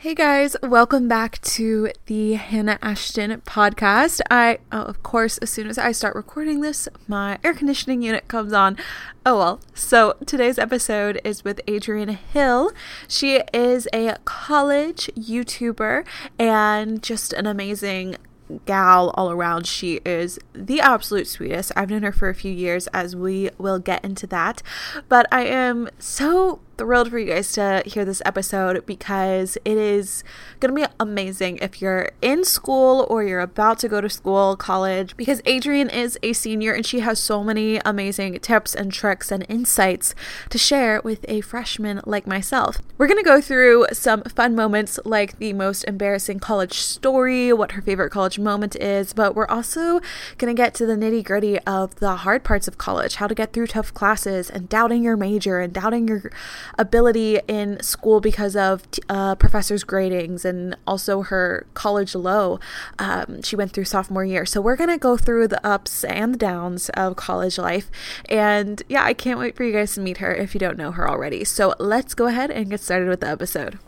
Hey 0.00 0.14
guys, 0.14 0.56
welcome 0.62 1.08
back 1.08 1.42
to 1.42 1.90
the 2.06 2.32
Hannah 2.32 2.78
Ashton 2.80 3.38
podcast. 3.42 4.22
I, 4.30 4.60
oh, 4.72 4.80
of 4.84 5.02
course, 5.02 5.36
as 5.36 5.50
soon 5.50 5.66
as 5.66 5.76
I 5.76 5.92
start 5.92 6.16
recording 6.16 6.62
this, 6.62 6.88
my 7.06 7.38
air 7.44 7.52
conditioning 7.52 8.00
unit 8.00 8.26
comes 8.26 8.54
on. 8.54 8.78
Oh 9.26 9.36
well. 9.36 9.60
So 9.74 10.16
today's 10.24 10.58
episode 10.58 11.20
is 11.22 11.44
with 11.44 11.60
Adrienne 11.68 12.16
Hill. 12.32 12.72
She 13.08 13.42
is 13.52 13.88
a 13.92 14.16
college 14.24 15.10
YouTuber 15.18 16.06
and 16.38 17.02
just 17.02 17.34
an 17.34 17.44
amazing 17.44 18.16
gal 18.64 19.10
all 19.16 19.30
around. 19.30 19.66
She 19.66 20.00
is 20.06 20.38
the 20.54 20.80
absolute 20.80 21.26
sweetest. 21.26 21.72
I've 21.76 21.90
known 21.90 22.04
her 22.04 22.12
for 22.12 22.30
a 22.30 22.34
few 22.34 22.52
years, 22.52 22.86
as 22.88 23.14
we 23.14 23.50
will 23.58 23.78
get 23.78 24.04
into 24.04 24.26
that. 24.28 24.62
But 25.10 25.26
I 25.30 25.44
am 25.44 25.90
so 25.98 26.60
thrilled 26.80 27.10
for 27.10 27.18
you 27.18 27.26
guys 27.26 27.52
to 27.52 27.82
hear 27.84 28.06
this 28.06 28.22
episode 28.24 28.86
because 28.86 29.58
it 29.66 29.76
is 29.76 30.24
going 30.60 30.74
to 30.74 30.80
be 30.80 30.90
amazing 30.98 31.58
if 31.58 31.82
you're 31.82 32.10
in 32.22 32.42
school 32.42 33.06
or 33.10 33.22
you're 33.22 33.40
about 33.40 33.78
to 33.78 33.86
go 33.86 34.00
to 34.00 34.08
school, 34.08 34.56
college, 34.56 35.14
because 35.14 35.42
Adrienne 35.46 35.90
is 35.90 36.18
a 36.22 36.32
senior 36.32 36.72
and 36.72 36.86
she 36.86 37.00
has 37.00 37.18
so 37.18 37.44
many 37.44 37.82
amazing 37.84 38.40
tips 38.40 38.74
and 38.74 38.90
tricks 38.90 39.30
and 39.30 39.44
insights 39.46 40.14
to 40.48 40.56
share 40.56 41.02
with 41.02 41.22
a 41.28 41.42
freshman 41.42 42.00
like 42.06 42.26
myself. 42.26 42.78
We're 42.96 43.08
going 43.08 43.22
to 43.22 43.28
go 43.28 43.42
through 43.42 43.88
some 43.92 44.22
fun 44.22 44.54
moments 44.54 44.98
like 45.04 45.38
the 45.38 45.52
most 45.52 45.84
embarrassing 45.84 46.38
college 46.38 46.78
story, 46.78 47.52
what 47.52 47.72
her 47.72 47.82
favorite 47.82 48.08
college 48.08 48.38
moment 48.38 48.74
is, 48.76 49.12
but 49.12 49.34
we're 49.34 49.46
also 49.48 50.00
going 50.38 50.54
to 50.54 50.54
get 50.54 50.72
to 50.76 50.86
the 50.86 50.96
nitty 50.96 51.24
gritty 51.24 51.58
of 51.60 51.96
the 51.96 52.16
hard 52.16 52.42
parts 52.42 52.66
of 52.66 52.78
college, 52.78 53.16
how 53.16 53.26
to 53.26 53.34
get 53.34 53.52
through 53.52 53.66
tough 53.66 53.92
classes 53.92 54.48
and 54.48 54.66
doubting 54.70 55.02
your 55.02 55.18
major 55.18 55.60
and 55.60 55.74
doubting 55.74 56.08
your 56.08 56.30
ability 56.78 57.40
in 57.48 57.82
school 57.82 58.20
because 58.20 58.56
of 58.56 58.82
uh, 59.08 59.34
professors' 59.34 59.84
gradings 59.84 60.44
and 60.44 60.76
also 60.86 61.22
her 61.22 61.66
college 61.74 62.14
low 62.14 62.58
um, 62.98 63.42
she 63.42 63.56
went 63.56 63.72
through 63.72 63.84
sophomore 63.84 64.24
year. 64.24 64.46
So 64.46 64.60
we're 64.60 64.76
going 64.76 64.90
to 64.90 64.98
go 64.98 65.16
through 65.16 65.48
the 65.48 65.64
ups 65.66 66.04
and 66.04 66.34
the 66.34 66.38
downs 66.38 66.88
of 66.90 67.16
college 67.16 67.58
life. 67.58 67.90
And 68.28 68.82
yeah, 68.88 69.04
I 69.04 69.14
can't 69.14 69.38
wait 69.38 69.56
for 69.56 69.64
you 69.64 69.72
guys 69.72 69.94
to 69.94 70.00
meet 70.00 70.18
her 70.18 70.34
if 70.34 70.54
you 70.54 70.60
don't 70.60 70.78
know 70.78 70.92
her 70.92 71.08
already. 71.08 71.44
So 71.44 71.74
let's 71.78 72.14
go 72.14 72.26
ahead 72.26 72.50
and 72.50 72.70
get 72.70 72.80
started 72.80 73.08
with 73.08 73.20
the 73.20 73.28
episode. 73.28 73.78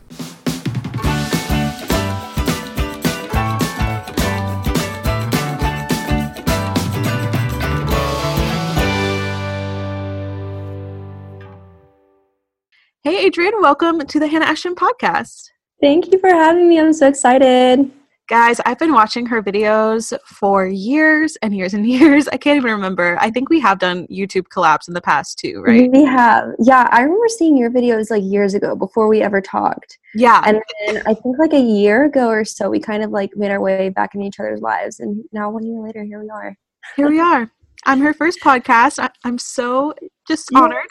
Hey, 13.05 13.27
Adrienne, 13.27 13.61
welcome 13.61 13.99
to 13.99 14.17
the 14.17 14.29
Hannah 14.29 14.45
Ashton 14.45 14.75
podcast. 14.75 15.49
Thank 15.81 16.13
you 16.13 16.19
for 16.19 16.29
having 16.29 16.69
me. 16.69 16.79
I'm 16.79 16.93
so 16.93 17.05
excited. 17.05 17.91
Guys, 18.29 18.61
I've 18.65 18.79
been 18.79 18.93
watching 18.93 19.25
her 19.25 19.43
videos 19.43 20.17
for 20.25 20.67
years 20.67 21.35
and 21.41 21.53
years 21.53 21.73
and 21.73 21.85
years. 21.89 22.29
I 22.29 22.37
can't 22.37 22.55
even 22.55 22.71
remember. 22.71 23.17
I 23.19 23.29
think 23.29 23.49
we 23.49 23.59
have 23.59 23.79
done 23.79 24.07
YouTube 24.07 24.45
collabs 24.47 24.87
in 24.87 24.93
the 24.93 25.01
past 25.01 25.37
too, 25.37 25.61
right? 25.67 25.91
We 25.91 26.05
have. 26.05 26.51
Yeah, 26.59 26.87
I 26.93 27.01
remember 27.01 27.27
seeing 27.27 27.57
your 27.57 27.69
videos 27.69 28.09
like 28.09 28.23
years 28.23 28.53
ago 28.53 28.73
before 28.73 29.09
we 29.09 29.21
ever 29.21 29.41
talked. 29.41 29.99
Yeah. 30.15 30.41
And 30.45 30.61
then 30.87 31.03
I 31.05 31.13
think 31.13 31.37
like 31.37 31.51
a 31.51 31.59
year 31.59 32.05
ago 32.05 32.29
or 32.29 32.45
so, 32.45 32.69
we 32.69 32.79
kind 32.79 33.03
of 33.03 33.11
like 33.11 33.35
made 33.35 33.51
our 33.51 33.59
way 33.59 33.89
back 33.89 34.15
in 34.15 34.21
each 34.21 34.39
other's 34.39 34.61
lives. 34.61 35.01
And 35.01 35.25
now 35.33 35.49
one 35.49 35.65
year 35.65 35.81
later, 35.83 36.05
here 36.05 36.21
we 36.21 36.29
are. 36.29 36.55
Here 36.95 37.09
we 37.09 37.19
are. 37.19 37.51
I'm 37.85 37.99
her 37.99 38.13
first 38.13 38.39
podcast. 38.39 38.97
I- 38.97 39.27
am 39.27 39.37
so 39.37 39.93
just 40.25 40.49
honored. 40.55 40.87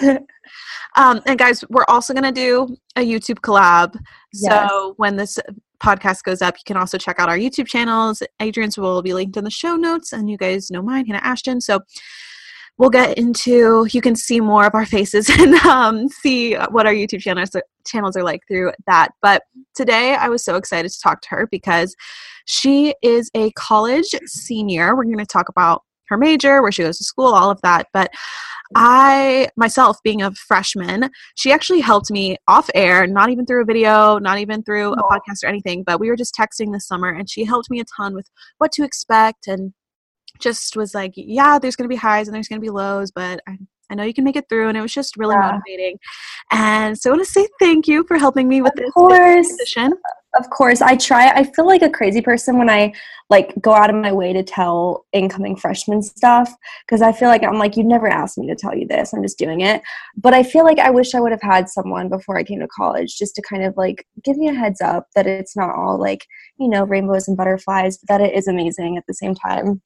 Um, 0.96 1.20
and 1.26 1.38
guys, 1.38 1.64
we're 1.70 1.84
also 1.88 2.12
going 2.12 2.24
to 2.24 2.32
do 2.32 2.76
a 2.96 3.00
YouTube 3.00 3.38
collab. 3.40 3.96
Yes. 4.34 4.68
So 4.68 4.94
when 4.96 5.16
this 5.16 5.38
podcast 5.80 6.24
goes 6.24 6.42
up, 6.42 6.56
you 6.56 6.62
can 6.66 6.76
also 6.76 6.98
check 6.98 7.18
out 7.18 7.28
our 7.28 7.38
YouTube 7.38 7.66
channels. 7.66 8.22
Adrienne's 8.40 8.76
will 8.76 9.02
be 9.02 9.14
linked 9.14 9.36
in 9.36 9.44
the 9.44 9.50
show 9.50 9.76
notes, 9.76 10.12
and 10.12 10.28
you 10.28 10.36
guys 10.36 10.70
know 10.70 10.82
mine, 10.82 11.06
Hannah 11.06 11.20
Ashton. 11.22 11.60
So 11.60 11.80
we'll 12.78 12.90
get 12.90 13.18
into 13.18 13.86
you 13.92 14.00
can 14.00 14.16
see 14.16 14.40
more 14.40 14.64
of 14.64 14.74
our 14.74 14.86
faces 14.86 15.28
and 15.38 15.54
um, 15.66 16.08
see 16.08 16.54
what 16.70 16.86
our 16.86 16.94
youtube 16.94 17.20
channels 17.20 17.54
are, 17.54 17.62
channels 17.86 18.16
are 18.16 18.22
like 18.22 18.40
through 18.48 18.72
that 18.86 19.10
but 19.20 19.42
today 19.74 20.14
i 20.14 20.30
was 20.30 20.42
so 20.42 20.56
excited 20.56 20.90
to 20.90 20.98
talk 20.98 21.20
to 21.20 21.28
her 21.28 21.46
because 21.50 21.94
she 22.46 22.94
is 23.02 23.30
a 23.34 23.50
college 23.50 24.14
senior 24.24 24.96
we're 24.96 25.04
going 25.04 25.18
to 25.18 25.26
talk 25.26 25.50
about 25.50 25.82
her 26.10 26.18
major 26.18 26.60
where 26.60 26.72
she 26.72 26.82
goes 26.82 26.98
to 26.98 27.04
school 27.04 27.32
all 27.32 27.50
of 27.50 27.60
that 27.62 27.86
but 27.92 28.10
I 28.74 29.48
myself 29.56 29.98
being 30.04 30.22
a 30.22 30.30
freshman, 30.32 31.10
she 31.34 31.52
actually 31.52 31.80
helped 31.80 32.10
me 32.10 32.36
off 32.46 32.70
air, 32.74 33.06
not 33.06 33.30
even 33.30 33.44
through 33.44 33.62
a 33.62 33.64
video, 33.64 34.18
not 34.18 34.38
even 34.38 34.62
through 34.62 34.92
a 34.92 35.02
podcast 35.02 35.42
or 35.42 35.48
anything, 35.48 35.82
but 35.82 35.98
we 35.98 36.08
were 36.08 36.16
just 36.16 36.36
texting 36.36 36.72
this 36.72 36.86
summer 36.86 37.08
and 37.08 37.28
she 37.28 37.44
helped 37.44 37.68
me 37.68 37.80
a 37.80 37.84
ton 37.84 38.14
with 38.14 38.30
what 38.58 38.70
to 38.72 38.84
expect 38.84 39.48
and 39.48 39.72
just 40.38 40.76
was 40.76 40.94
like, 40.94 41.12
yeah, 41.16 41.58
there's 41.58 41.74
going 41.74 41.84
to 41.84 41.92
be 41.92 41.96
highs 41.96 42.28
and 42.28 42.34
there's 42.34 42.48
going 42.48 42.60
to 42.60 42.64
be 42.64 42.70
lows, 42.70 43.10
but 43.10 43.40
I, 43.48 43.58
I 43.90 43.94
know 43.96 44.04
you 44.04 44.14
can 44.14 44.24
make 44.24 44.36
it 44.36 44.48
through. 44.48 44.68
And 44.68 44.78
it 44.78 44.80
was 44.80 44.94
just 44.94 45.16
really 45.16 45.34
yeah. 45.34 45.52
motivating. 45.52 45.98
And 46.52 46.96
so 46.98 47.10
I 47.10 47.14
want 47.14 47.26
to 47.26 47.30
say 47.30 47.48
thank 47.58 47.88
you 47.88 48.04
for 48.06 48.18
helping 48.18 48.48
me 48.48 48.62
with 48.62 48.72
of 48.72 48.78
this 48.78 48.92
course. 48.92 49.48
position. 49.48 49.92
Of 50.36 50.48
course. 50.50 50.80
I 50.80 50.96
try. 50.96 51.28
I 51.30 51.42
feel 51.42 51.66
like 51.66 51.82
a 51.82 51.90
crazy 51.90 52.20
person 52.20 52.56
when 52.56 52.70
I 52.70 52.92
like 53.30 53.52
go 53.60 53.74
out 53.74 53.90
of 53.90 53.96
my 53.96 54.12
way 54.12 54.32
to 54.32 54.44
tell 54.44 55.04
incoming 55.12 55.56
freshmen 55.56 56.02
stuff 56.02 56.52
because 56.86 57.02
I 57.02 57.10
feel 57.10 57.28
like 57.28 57.42
I'm 57.42 57.58
like, 57.58 57.76
you'd 57.76 57.86
never 57.86 58.06
asked 58.06 58.38
me 58.38 58.46
to 58.46 58.54
tell 58.54 58.76
you 58.76 58.86
this. 58.86 59.12
I'm 59.12 59.22
just 59.22 59.38
doing 59.38 59.60
it. 59.60 59.82
But 60.16 60.32
I 60.32 60.44
feel 60.44 60.64
like 60.64 60.78
I 60.78 60.90
wish 60.90 61.14
I 61.14 61.20
would 61.20 61.32
have 61.32 61.42
had 61.42 61.68
someone 61.68 62.08
before 62.08 62.38
I 62.38 62.44
came 62.44 62.60
to 62.60 62.68
college 62.68 63.16
just 63.16 63.34
to 63.36 63.42
kind 63.42 63.64
of 63.64 63.76
like 63.76 64.06
give 64.24 64.36
me 64.36 64.48
a 64.48 64.54
heads 64.54 64.80
up 64.80 65.08
that 65.16 65.26
it's 65.26 65.56
not 65.56 65.74
all 65.74 65.98
like, 65.98 66.24
you 66.58 66.68
know, 66.68 66.84
rainbows 66.84 67.26
and 67.26 67.36
butterflies, 67.36 67.98
but 67.98 68.08
that 68.08 68.20
it 68.24 68.34
is 68.34 68.46
amazing 68.46 68.96
at 68.96 69.04
the 69.08 69.14
same 69.14 69.34
time. 69.34 69.82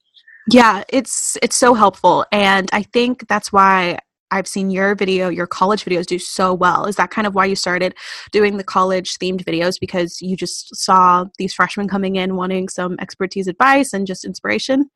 Yeah, 0.47 0.83
it's 0.89 1.37
it's 1.41 1.55
so 1.55 1.73
helpful 1.73 2.23
and 2.31 2.69
I 2.71 2.83
think 2.83 3.27
that's 3.27 3.51
why 3.51 3.97
I've 4.35 4.47
seen 4.47 4.69
your 4.69 4.95
video, 4.95 5.29
your 5.29 5.47
college 5.47 5.85
videos 5.85 6.05
do 6.05 6.19
so 6.19 6.53
well. 6.53 6.85
Is 6.85 6.97
that 6.97 7.09
kind 7.09 7.25
of 7.25 7.35
why 7.35 7.45
you 7.45 7.55
started 7.55 7.95
doing 8.33 8.57
the 8.57 8.65
college 8.65 9.17
themed 9.17 9.45
videos 9.45 9.79
because 9.79 10.21
you 10.21 10.35
just 10.35 10.75
saw 10.75 11.25
these 11.37 11.53
freshmen 11.53 11.87
coming 11.87 12.17
in 12.17 12.35
wanting 12.35 12.67
some 12.67 12.97
expertise 12.99 13.47
advice 13.47 13.93
and 13.93 14.05
just 14.05 14.25
inspiration? 14.25 14.89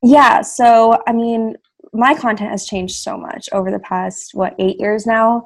Yeah, 0.00 0.42
so 0.42 1.02
I 1.08 1.12
mean, 1.12 1.56
my 1.92 2.14
content 2.14 2.50
has 2.50 2.66
changed 2.66 2.94
so 2.94 3.18
much 3.18 3.48
over 3.52 3.72
the 3.72 3.80
past 3.80 4.30
what, 4.32 4.54
8 4.60 4.78
years 4.78 5.06
now. 5.06 5.42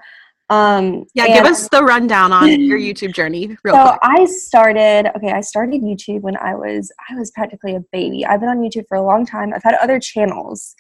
Um, 0.51 1.05
yeah, 1.15 1.27
give 1.27 1.45
us 1.45 1.69
the 1.69 1.83
rundown 1.83 2.33
on 2.33 2.49
your 2.61 2.79
YouTube 2.79 3.15
journey, 3.15 3.57
real 3.65 3.75
so 3.75 3.83
quick. 3.83 4.01
I 4.03 4.25
started. 4.25 5.11
Okay, 5.17 5.31
I 5.31 5.41
started 5.41 5.83
YouTube 5.83 6.23
when 6.23 6.37
I 6.39 6.55
was 6.55 6.91
I 7.11 7.15
was 7.17 7.31
practically 7.33 7.75
a 7.77 7.81
baby. 7.93 8.25
I've 8.25 8.41
been 8.41 8.49
on 8.49 8.59
YouTube 8.59 8.87
for 8.89 8.97
a 8.97 9.03
long 9.03 9.27
time. 9.27 9.53
I've 9.53 9.63
had 9.63 9.75
other 9.75 10.01
channels, 10.01 10.75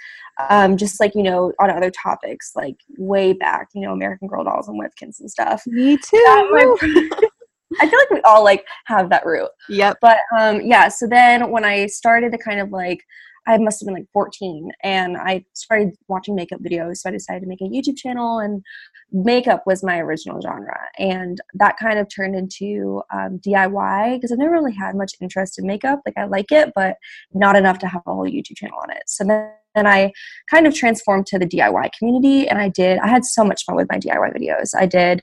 um, 0.48 0.76
just 0.76 1.00
like 1.00 1.14
you 1.14 1.22
know, 1.22 1.52
on 1.60 1.70
other 1.70 1.90
topics, 1.90 2.52
like 2.56 2.76
way 2.96 3.34
back, 3.34 3.68
you 3.74 3.82
know, 3.82 3.92
American 3.92 4.26
Girl 4.26 4.44
dolls 4.44 4.68
and 4.68 4.80
Webkinz 4.80 5.20
and 5.20 5.30
stuff. 5.30 5.62
Me 5.66 5.98
too. 5.98 6.78
I 7.80 7.86
feel 7.86 7.98
like 7.98 8.10
we 8.10 8.20
all 8.22 8.42
like 8.42 8.64
have 8.86 9.10
that 9.10 9.26
route. 9.26 9.50
Yep. 9.68 9.98
But 10.00 10.18
um, 10.38 10.62
yeah. 10.62 10.88
So 10.88 11.06
then 11.06 11.50
when 11.50 11.66
I 11.66 11.86
started 11.86 12.32
to 12.32 12.38
kind 12.38 12.60
of 12.60 12.70
like 12.70 13.04
I 13.46 13.58
must 13.58 13.80
have 13.80 13.86
been 13.86 13.94
like 13.94 14.08
14 14.12 14.70
and 14.82 15.16
I 15.16 15.44
started 15.54 15.90
watching 16.08 16.34
makeup 16.34 16.60
videos. 16.60 16.98
So 16.98 17.08
I 17.08 17.12
decided 17.12 17.40
to 17.40 17.46
make 17.46 17.60
a 17.60 17.64
YouTube 17.64 17.96
channel 17.96 18.38
and 18.38 18.62
makeup 19.12 19.62
was 19.66 19.82
my 19.82 19.98
original 19.98 20.40
genre. 20.40 20.78
And 20.98 21.40
that 21.54 21.76
kind 21.78 21.98
of 21.98 22.08
turned 22.14 22.34
into 22.34 23.02
um, 23.12 23.40
DIY 23.46 24.16
because 24.16 24.32
I've 24.32 24.38
never 24.38 24.52
really 24.52 24.74
had 24.74 24.94
much 24.94 25.12
interest 25.20 25.58
in 25.58 25.66
makeup. 25.66 26.00
Like 26.04 26.18
I 26.18 26.24
like 26.24 26.52
it, 26.52 26.72
but 26.74 26.96
not 27.32 27.56
enough 27.56 27.78
to 27.80 27.86
have 27.86 28.02
a 28.06 28.14
whole 28.14 28.26
YouTube 28.26 28.56
channel 28.56 28.78
on 28.82 28.90
it. 28.90 29.02
So 29.06 29.24
then, 29.24 29.50
then 29.74 29.86
I 29.86 30.12
kind 30.50 30.66
of 30.66 30.74
transformed 30.74 31.26
to 31.26 31.38
the 31.38 31.46
DIY 31.46 31.90
community 31.98 32.48
and 32.48 32.58
I 32.58 32.68
did, 32.68 32.98
I 32.98 33.08
had 33.08 33.24
so 33.24 33.44
much 33.44 33.64
fun 33.64 33.76
with 33.76 33.88
my 33.90 33.98
DIY 33.98 34.36
videos. 34.36 34.70
I 34.78 34.86
did 34.86 35.22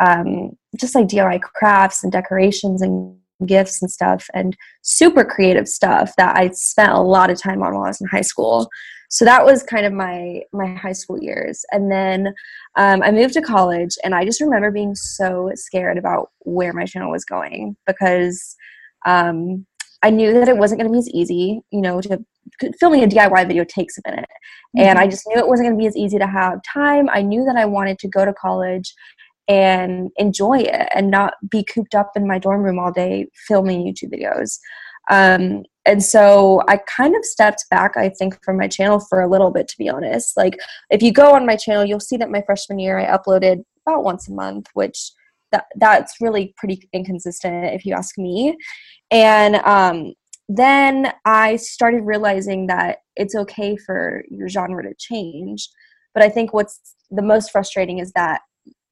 um, 0.00 0.52
just 0.78 0.94
like 0.94 1.06
DIY 1.06 1.40
crafts 1.42 2.02
and 2.02 2.12
decorations 2.12 2.82
and 2.82 3.16
gifts 3.46 3.82
and 3.82 3.90
stuff 3.90 4.26
and 4.34 4.56
super 4.82 5.24
creative 5.24 5.68
stuff 5.68 6.12
that 6.16 6.36
I 6.36 6.50
spent 6.50 6.92
a 6.92 7.00
lot 7.00 7.30
of 7.30 7.40
time 7.40 7.62
on 7.62 7.74
while 7.74 7.84
I 7.84 7.88
was 7.88 8.00
in 8.00 8.06
high 8.08 8.20
school. 8.20 8.68
So 9.10 9.24
that 9.24 9.44
was 9.44 9.62
kind 9.62 9.86
of 9.86 9.92
my 9.92 10.42
my 10.52 10.74
high 10.74 10.92
school 10.92 11.22
years. 11.22 11.64
And 11.70 11.90
then 11.90 12.34
um, 12.76 13.02
I 13.02 13.10
moved 13.10 13.34
to 13.34 13.42
college 13.42 13.96
and 14.02 14.14
I 14.14 14.24
just 14.24 14.40
remember 14.40 14.70
being 14.70 14.94
so 14.94 15.50
scared 15.54 15.98
about 15.98 16.30
where 16.40 16.72
my 16.72 16.84
channel 16.84 17.10
was 17.10 17.24
going 17.24 17.76
because 17.86 18.56
um, 19.06 19.66
I 20.02 20.10
knew 20.10 20.32
that 20.34 20.48
it 20.48 20.56
wasn't 20.56 20.80
going 20.80 20.90
to 20.90 20.92
be 20.92 20.98
as 20.98 21.08
easy, 21.10 21.60
you 21.70 21.80
know, 21.80 22.00
to 22.00 22.24
filming 22.78 23.04
a 23.04 23.06
DIY 23.06 23.46
video 23.46 23.64
takes 23.64 23.96
a 23.98 24.10
minute. 24.10 24.28
Mm-hmm. 24.76 24.80
And 24.80 24.98
I 24.98 25.06
just 25.06 25.26
knew 25.26 25.38
it 25.38 25.48
wasn't 25.48 25.68
going 25.68 25.78
to 25.78 25.82
be 25.82 25.86
as 25.86 25.96
easy 25.96 26.18
to 26.18 26.26
have 26.26 26.60
time. 26.62 27.08
I 27.10 27.22
knew 27.22 27.44
that 27.44 27.56
I 27.56 27.64
wanted 27.64 27.98
to 28.00 28.08
go 28.08 28.24
to 28.24 28.32
college 28.34 28.92
and 29.48 30.10
enjoy 30.16 30.58
it 30.58 30.88
and 30.94 31.10
not 31.10 31.34
be 31.50 31.64
cooped 31.64 31.94
up 31.94 32.12
in 32.16 32.26
my 32.26 32.38
dorm 32.38 32.62
room 32.62 32.78
all 32.78 32.92
day 32.92 33.26
filming 33.46 33.84
YouTube 33.84 34.12
videos. 34.12 34.58
Um, 35.10 35.64
and 35.84 36.02
so 36.02 36.62
I 36.66 36.78
kind 36.78 37.14
of 37.14 37.24
stepped 37.24 37.66
back, 37.70 37.96
I 37.96 38.08
think, 38.08 38.42
from 38.42 38.56
my 38.56 38.68
channel 38.68 39.00
for 39.00 39.20
a 39.20 39.28
little 39.28 39.50
bit, 39.50 39.68
to 39.68 39.78
be 39.78 39.88
honest. 39.88 40.36
Like, 40.36 40.58
if 40.90 41.02
you 41.02 41.12
go 41.12 41.34
on 41.34 41.44
my 41.44 41.56
channel, 41.56 41.84
you'll 41.84 42.00
see 42.00 42.16
that 42.16 42.30
my 42.30 42.42
freshman 42.46 42.78
year 42.78 42.98
I 42.98 43.16
uploaded 43.16 43.64
about 43.86 44.04
once 44.04 44.28
a 44.28 44.32
month, 44.32 44.68
which 44.72 45.10
that 45.52 45.66
that's 45.76 46.20
really 46.20 46.54
pretty 46.56 46.88
inconsistent 46.92 47.66
if 47.74 47.84
you 47.84 47.94
ask 47.94 48.16
me. 48.16 48.56
And 49.10 49.56
um, 49.56 50.14
then 50.48 51.12
I 51.26 51.56
started 51.56 52.02
realizing 52.02 52.66
that 52.68 52.98
it's 53.16 53.34
okay 53.34 53.76
for 53.76 54.24
your 54.30 54.48
genre 54.48 54.82
to 54.82 54.94
change. 54.98 55.68
But 56.14 56.22
I 56.22 56.30
think 56.30 56.54
what's 56.54 56.94
the 57.10 57.22
most 57.22 57.50
frustrating 57.50 57.98
is 57.98 58.10
that 58.12 58.40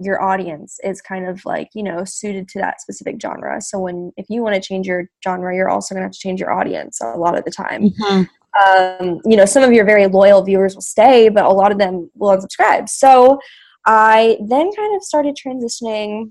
your 0.04 0.22
audience 0.22 0.78
is 0.84 1.00
kind 1.00 1.26
of 1.26 1.44
like 1.44 1.68
you 1.74 1.82
know 1.82 2.04
suited 2.04 2.48
to 2.48 2.58
that 2.58 2.80
specific 2.80 3.20
genre 3.20 3.60
so 3.60 3.78
when 3.78 4.12
if 4.16 4.26
you 4.28 4.42
want 4.42 4.54
to 4.54 4.60
change 4.60 4.86
your 4.86 5.04
genre 5.22 5.54
you're 5.54 5.68
also 5.70 5.94
going 5.94 6.02
to 6.02 6.06
have 6.06 6.12
to 6.12 6.18
change 6.18 6.40
your 6.40 6.52
audience 6.52 7.00
a 7.00 7.18
lot 7.18 7.36
of 7.36 7.44
the 7.44 7.50
time 7.50 7.90
mm-hmm. 7.90 8.22
um, 8.66 9.20
you 9.24 9.36
know 9.36 9.44
some 9.46 9.62
of 9.62 9.72
your 9.72 9.84
very 9.84 10.06
loyal 10.06 10.42
viewers 10.42 10.74
will 10.74 10.82
stay 10.82 11.28
but 11.28 11.44
a 11.44 11.50
lot 11.50 11.72
of 11.72 11.78
them 11.78 12.10
will 12.14 12.36
unsubscribe 12.36 12.88
so 12.88 13.38
i 13.86 14.36
then 14.46 14.70
kind 14.72 14.96
of 14.96 15.02
started 15.02 15.36
transitioning 15.36 16.30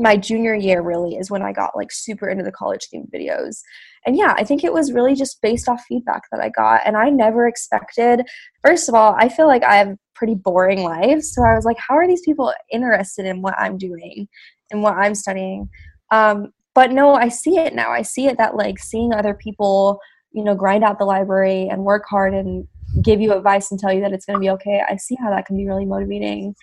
my 0.00 0.16
junior 0.16 0.54
year 0.54 0.80
really 0.80 1.16
is 1.16 1.30
when 1.30 1.42
I 1.42 1.52
got 1.52 1.76
like 1.76 1.92
super 1.92 2.28
into 2.28 2.42
the 2.42 2.50
college 2.50 2.88
themed 2.92 3.10
videos. 3.14 3.60
And 4.06 4.16
yeah, 4.16 4.34
I 4.36 4.44
think 4.44 4.64
it 4.64 4.72
was 4.72 4.92
really 4.92 5.14
just 5.14 5.42
based 5.42 5.68
off 5.68 5.84
feedback 5.88 6.22
that 6.32 6.40
I 6.40 6.48
got. 6.48 6.82
And 6.86 6.96
I 6.96 7.10
never 7.10 7.46
expected, 7.46 8.26
first 8.64 8.88
of 8.88 8.94
all, 8.94 9.14
I 9.18 9.28
feel 9.28 9.46
like 9.46 9.62
I 9.62 9.76
have 9.76 9.96
pretty 10.14 10.34
boring 10.34 10.82
life. 10.82 11.22
So 11.22 11.42
I 11.42 11.54
was 11.54 11.64
like, 11.64 11.78
how 11.78 11.96
are 11.96 12.06
these 12.06 12.22
people 12.22 12.52
interested 12.70 13.26
in 13.26 13.42
what 13.42 13.58
I'm 13.58 13.78
doing 13.78 14.28
and 14.70 14.82
what 14.82 14.96
I'm 14.96 15.14
studying? 15.14 15.68
Um, 16.10 16.52
but 16.74 16.92
no, 16.92 17.14
I 17.14 17.28
see 17.28 17.58
it 17.58 17.74
now. 17.74 17.90
I 17.90 18.02
see 18.02 18.26
it 18.26 18.38
that 18.38 18.56
like 18.56 18.78
seeing 18.78 19.12
other 19.12 19.34
people, 19.34 19.98
you 20.32 20.44
know, 20.44 20.54
grind 20.54 20.84
out 20.84 20.98
the 20.98 21.04
library 21.04 21.68
and 21.68 21.84
work 21.84 22.04
hard 22.08 22.34
and 22.34 22.66
give 23.02 23.20
you 23.20 23.32
advice 23.32 23.70
and 23.70 23.78
tell 23.78 23.92
you 23.92 24.00
that 24.00 24.12
it's 24.12 24.24
going 24.24 24.36
to 24.36 24.40
be 24.40 24.50
okay. 24.50 24.82
I 24.88 24.96
see 24.96 25.16
how 25.20 25.30
that 25.30 25.46
can 25.46 25.56
be 25.56 25.66
really 25.66 25.84
motivating. 25.84 26.54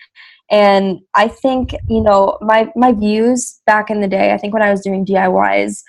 And 0.49 0.99
I 1.13 1.27
think, 1.27 1.73
you 1.89 2.01
know, 2.01 2.37
my, 2.41 2.71
my 2.75 2.93
views 2.93 3.61
back 3.65 3.89
in 3.89 4.01
the 4.01 4.07
day, 4.07 4.33
I 4.33 4.37
think 4.37 4.53
when 4.53 4.63
I 4.63 4.71
was 4.71 4.81
doing 4.81 5.05
DIYs, 5.05 5.83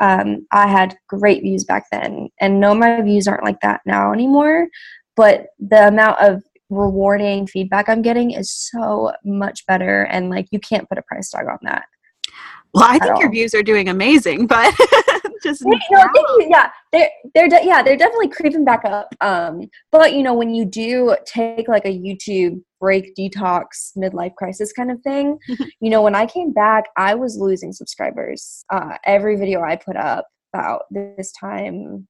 um, 0.00 0.46
I 0.52 0.66
had 0.66 0.96
great 1.08 1.42
views 1.42 1.64
back 1.64 1.86
then. 1.90 2.28
And 2.40 2.60
no, 2.60 2.74
my 2.74 3.00
views 3.02 3.26
aren't 3.26 3.44
like 3.44 3.60
that 3.60 3.80
now 3.86 4.12
anymore. 4.12 4.68
But 5.16 5.48
the 5.58 5.88
amount 5.88 6.20
of 6.20 6.42
rewarding 6.70 7.46
feedback 7.46 7.88
I'm 7.88 8.02
getting 8.02 8.30
is 8.30 8.52
so 8.52 9.12
much 9.24 9.66
better. 9.66 10.02
And 10.04 10.30
like, 10.30 10.48
you 10.50 10.60
can't 10.60 10.88
put 10.88 10.98
a 10.98 11.02
price 11.02 11.30
tag 11.30 11.46
on 11.48 11.58
that. 11.62 11.84
Well, 12.74 12.84
I 12.84 12.98
think 12.98 13.18
your 13.18 13.30
views 13.30 13.54
are 13.54 13.62
doing 13.62 13.88
amazing, 13.88 14.46
but 14.46 14.74
just 15.42 15.62
no, 15.64 15.78
you, 15.90 16.48
yeah, 16.50 16.70
they're 16.92 17.08
they're 17.34 17.48
de- 17.48 17.64
yeah, 17.64 17.82
they're 17.82 17.96
definitely 17.96 18.28
creeping 18.28 18.64
back 18.64 18.84
up. 18.84 19.14
Um, 19.22 19.70
but 19.90 20.12
you 20.12 20.22
know, 20.22 20.34
when 20.34 20.54
you 20.54 20.66
do 20.66 21.16
take 21.24 21.66
like 21.66 21.86
a 21.86 21.98
YouTube 21.98 22.62
break, 22.80 23.14
detox, 23.16 23.96
midlife 23.96 24.34
crisis 24.34 24.72
kind 24.72 24.90
of 24.90 25.00
thing, 25.02 25.38
you 25.80 25.90
know, 25.90 26.02
when 26.02 26.14
I 26.14 26.26
came 26.26 26.52
back, 26.52 26.84
I 26.96 27.14
was 27.14 27.36
losing 27.36 27.72
subscribers. 27.72 28.64
Uh, 28.70 28.96
every 29.04 29.36
video 29.36 29.62
I 29.62 29.76
put 29.76 29.96
up 29.96 30.26
about 30.54 30.82
this 30.90 31.32
time, 31.32 32.06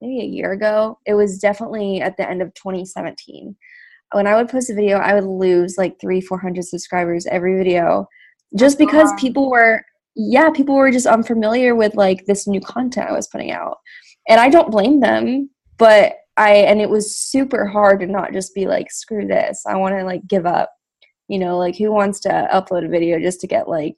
maybe 0.00 0.20
a 0.20 0.28
year 0.28 0.52
ago, 0.52 0.98
it 1.06 1.14
was 1.14 1.38
definitely 1.38 2.00
at 2.00 2.16
the 2.16 2.28
end 2.28 2.42
of 2.42 2.52
2017. 2.54 3.56
When 4.12 4.26
I 4.26 4.36
would 4.36 4.48
post 4.48 4.70
a 4.70 4.74
video, 4.74 4.98
I 4.98 5.14
would 5.14 5.24
lose 5.24 5.76
like 5.78 5.98
three, 5.98 6.20
four 6.20 6.38
hundred 6.38 6.64
subscribers 6.64 7.26
every 7.26 7.56
video 7.56 8.06
just 8.58 8.78
because 8.78 9.10
people 9.18 9.50
were 9.50 9.82
yeah, 10.14 10.50
people 10.50 10.74
were 10.74 10.90
just 10.90 11.06
unfamiliar 11.06 11.74
with 11.74 11.94
like 11.94 12.26
this 12.26 12.46
new 12.46 12.60
content 12.60 13.08
I 13.08 13.14
was 13.14 13.28
putting 13.28 13.50
out. 13.50 13.78
And 14.28 14.40
I 14.40 14.50
don't 14.50 14.70
blame 14.70 15.00
them, 15.00 15.50
but 15.78 16.14
I 16.36 16.54
and 16.54 16.80
it 16.80 16.88
was 16.88 17.16
super 17.16 17.66
hard 17.66 18.00
to 18.00 18.06
not 18.06 18.32
just 18.32 18.54
be 18.54 18.66
like 18.66 18.90
screw 18.90 19.26
this. 19.26 19.62
I 19.66 19.76
want 19.76 19.94
to 19.94 20.04
like 20.04 20.26
give 20.26 20.46
up. 20.46 20.70
You 21.28 21.38
know, 21.38 21.56
like 21.56 21.76
who 21.76 21.90
wants 21.90 22.20
to 22.20 22.48
upload 22.52 22.84
a 22.84 22.88
video 22.88 23.18
just 23.18 23.40
to 23.40 23.46
get 23.46 23.68
like 23.68 23.96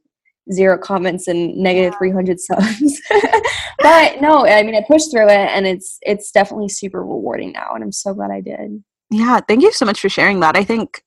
zero 0.53 0.79
comments 0.79 1.27
and 1.27 1.57
negative 1.57 1.95
300 1.99 2.39
subs. 2.39 3.01
but 3.79 4.21
no, 4.21 4.47
I 4.47 4.63
mean 4.63 4.75
I 4.75 4.85
pushed 4.87 5.11
through 5.11 5.29
it 5.29 5.51
and 5.51 5.67
it's 5.67 5.99
it's 6.03 6.31
definitely 6.31 6.69
super 6.69 7.05
rewarding 7.05 7.53
now 7.53 7.75
and 7.75 7.83
I'm 7.83 7.93
so 7.93 8.15
glad 8.15 8.31
I 8.31 8.41
did. 8.41 8.83
Yeah, 9.11 9.41
thank 9.41 9.63
you 9.63 9.73
so 9.73 9.87
much 9.87 10.01
for 10.01 10.09
sharing 10.09 10.41
that. 10.41 10.57
I 10.57 10.65
think 10.65 11.03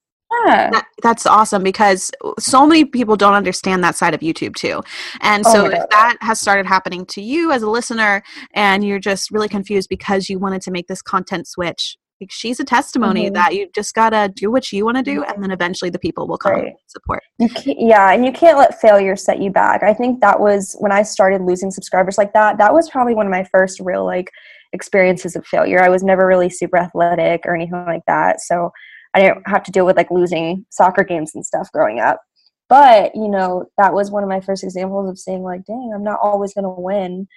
yeah. 0.45 0.69
That, 0.71 0.87
that's 1.01 1.25
awesome 1.25 1.63
because 1.63 2.11
so 2.39 2.65
many 2.67 2.85
people 2.85 3.15
don't 3.15 3.33
understand 3.33 3.83
that 3.83 3.95
side 3.95 4.13
of 4.13 4.21
YouTube 4.21 4.55
too. 4.55 4.81
And 5.21 5.45
oh 5.45 5.53
so 5.53 5.65
if 5.65 5.89
that 5.89 6.17
has 6.21 6.39
started 6.39 6.65
happening 6.65 7.05
to 7.07 7.21
you 7.21 7.51
as 7.51 7.63
a 7.63 7.69
listener 7.69 8.23
and 8.53 8.83
you're 8.83 8.99
just 8.99 9.31
really 9.31 9.49
confused 9.49 9.89
because 9.89 10.29
you 10.29 10.39
wanted 10.39 10.61
to 10.63 10.71
make 10.71 10.87
this 10.87 11.01
content 11.01 11.47
switch, 11.47 11.97
like 12.21 12.31
she's 12.31 12.59
a 12.59 12.65
testimony 12.65 13.25
mm-hmm. 13.25 13.33
that 13.33 13.53
you 13.53 13.69
just 13.75 13.93
gotta 13.93 14.31
do 14.35 14.51
what 14.51 14.71
you 14.71 14.83
want 14.85 14.97
to 14.97 15.03
do 15.03 15.23
and 15.23 15.41
then 15.43 15.51
eventually 15.51 15.89
the 15.89 15.99
people 15.99 16.27
will 16.27 16.37
come 16.37 16.53
right. 16.53 16.73
support 16.87 17.21
yeah 17.65 18.11
and 18.11 18.25
you 18.25 18.31
can't 18.31 18.57
let 18.57 18.79
failure 18.79 19.15
set 19.15 19.41
you 19.41 19.51
back 19.51 19.83
i 19.83 19.93
think 19.93 20.19
that 20.19 20.39
was 20.39 20.75
when 20.79 20.91
i 20.91 21.03
started 21.03 21.41
losing 21.41 21.69
subscribers 21.69 22.17
like 22.17 22.33
that 22.33 22.57
that 22.57 22.73
was 22.73 22.89
probably 22.89 23.13
one 23.13 23.27
of 23.27 23.31
my 23.31 23.43
first 23.43 23.79
real 23.79 24.05
like 24.05 24.31
experiences 24.73 25.35
of 25.35 25.45
failure 25.45 25.81
i 25.83 25.89
was 25.89 26.03
never 26.03 26.25
really 26.25 26.49
super 26.49 26.77
athletic 26.77 27.41
or 27.45 27.55
anything 27.55 27.85
like 27.85 28.03
that 28.07 28.41
so 28.41 28.71
I 29.13 29.21
didn't 29.21 29.47
have 29.47 29.63
to 29.63 29.71
deal 29.71 29.85
with 29.85 29.97
like 29.97 30.11
losing 30.11 30.65
soccer 30.69 31.03
games 31.03 31.31
and 31.33 31.45
stuff 31.45 31.71
growing 31.71 31.99
up. 31.99 32.21
But, 32.69 33.15
you 33.15 33.29
know, 33.29 33.65
that 33.77 33.93
was 33.93 34.11
one 34.11 34.23
of 34.23 34.29
my 34.29 34.41
first 34.41 34.63
examples 34.63 35.09
of 35.09 35.17
saying 35.17 35.41
like, 35.41 35.65
dang, 35.65 35.91
I'm 35.95 36.03
not 36.03 36.19
always 36.21 36.53
going 36.53 36.63
to 36.63 36.69
win. 36.69 37.27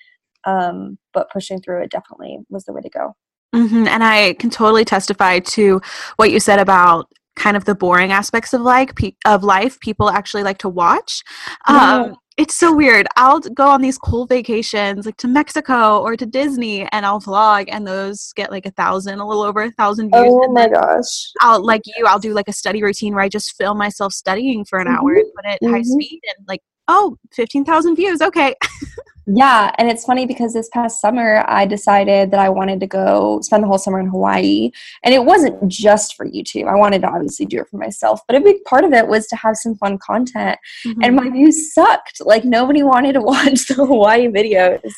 Um, 0.44 0.98
but 1.12 1.30
pushing 1.30 1.60
through 1.60 1.82
it 1.82 1.90
definitely 1.90 2.38
was 2.48 2.64
the 2.64 2.72
way 2.72 2.80
to 2.80 2.88
go. 2.88 3.14
Mm-hmm. 3.54 3.86
And 3.86 4.02
I 4.02 4.34
can 4.34 4.50
totally 4.50 4.84
testify 4.84 5.40
to 5.40 5.80
what 6.16 6.30
you 6.30 6.40
said 6.40 6.58
about 6.58 7.06
kind 7.36 7.56
of 7.56 7.64
the 7.64 7.74
boring 7.74 8.12
aspects 8.12 8.52
of 8.52 8.60
like 8.60 8.92
of 9.24 9.42
life 9.42 9.78
people 9.80 10.10
actually 10.10 10.42
like 10.42 10.58
to 10.58 10.68
watch. 10.68 11.22
Um, 11.66 12.16
it's 12.40 12.54
so 12.54 12.74
weird. 12.74 13.06
I'll 13.16 13.38
go 13.38 13.68
on 13.68 13.82
these 13.82 13.98
cool 13.98 14.24
vacations 14.24 15.04
like 15.04 15.18
to 15.18 15.28
Mexico 15.28 16.00
or 16.00 16.16
to 16.16 16.24
Disney 16.24 16.88
and 16.90 17.04
I'll 17.04 17.20
vlog 17.20 17.66
and 17.68 17.86
those 17.86 18.32
get 18.32 18.50
like 18.50 18.64
a 18.64 18.70
thousand, 18.70 19.18
a 19.18 19.28
little 19.28 19.42
over 19.42 19.60
a 19.60 19.70
thousand 19.72 20.10
views. 20.10 20.24
Oh 20.26 20.50
my 20.50 20.66
gosh. 20.66 21.32
I'll 21.42 21.62
like 21.62 21.82
you, 21.84 22.06
I'll 22.06 22.18
do 22.18 22.32
like 22.32 22.48
a 22.48 22.52
study 22.54 22.82
routine 22.82 23.14
where 23.14 23.22
I 23.22 23.28
just 23.28 23.54
film 23.58 23.76
myself 23.76 24.14
studying 24.14 24.64
for 24.64 24.78
an 24.78 24.86
mm-hmm. 24.86 24.96
hour 24.96 25.12
and 25.16 25.32
put 25.36 25.44
it 25.44 25.58
mm-hmm. 25.62 25.74
high 25.74 25.82
speed 25.82 26.22
and 26.34 26.48
like, 26.48 26.62
oh, 26.88 27.18
15,000 27.34 27.94
views. 27.94 28.22
Okay. 28.22 28.54
Yeah, 29.26 29.70
and 29.78 29.88
it's 29.88 30.04
funny 30.04 30.26
because 30.26 30.54
this 30.54 30.68
past 30.70 31.00
summer 31.00 31.44
I 31.46 31.66
decided 31.66 32.30
that 32.30 32.40
I 32.40 32.48
wanted 32.48 32.80
to 32.80 32.86
go 32.86 33.40
spend 33.42 33.62
the 33.62 33.68
whole 33.68 33.78
summer 33.78 34.00
in 34.00 34.06
Hawaii. 34.06 34.70
And 35.04 35.14
it 35.14 35.24
wasn't 35.24 35.68
just 35.68 36.16
for 36.16 36.26
YouTube. 36.26 36.68
I 36.68 36.74
wanted 36.74 37.02
to 37.02 37.08
obviously 37.08 37.46
do 37.46 37.60
it 37.60 37.68
for 37.68 37.76
myself, 37.76 38.20
but 38.26 38.36
a 38.36 38.40
big 38.40 38.64
part 38.64 38.84
of 38.84 38.92
it 38.92 39.06
was 39.06 39.26
to 39.28 39.36
have 39.36 39.56
some 39.56 39.74
fun 39.76 39.98
content. 39.98 40.58
Mm-hmm. 40.86 41.02
And 41.02 41.16
my 41.16 41.28
views 41.30 41.72
sucked. 41.72 42.20
Like 42.24 42.44
nobody 42.44 42.82
wanted 42.90 43.12
to 43.14 43.20
watch 43.20 43.66
the 43.66 43.74
Hawaii 43.74 44.28
videos, 44.28 44.90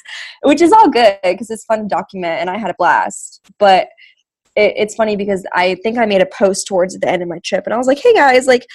which 0.43 0.62
is 0.62 0.73
all 0.73 0.88
good 0.88 1.19
because 1.23 1.50
it's 1.50 1.64
fun 1.64 1.83
to 1.83 1.88
document 1.88 2.41
and 2.41 2.49
I 2.49 2.59
had 2.59 2.71
a 2.71 2.76
blast. 2.79 3.41
But 3.59 3.88
it, 4.55 4.75
it's 4.76 4.95
funny 4.95 5.17
because 5.17 5.45
I 5.52 5.76
think 5.83 5.99
I 5.99 6.07
made 6.07 6.23
a 6.23 6.26
post 6.26 6.67
towards 6.67 6.99
the 6.99 7.09
end 7.09 7.23
of 7.23 7.29
my 7.29 7.41
trip 7.41 7.64
and 7.64 7.75
I 7.75 7.79
was 7.79 7.87
like, 7.87 7.99
hey 7.99 8.14
guys, 8.14 8.47
like 8.47 8.67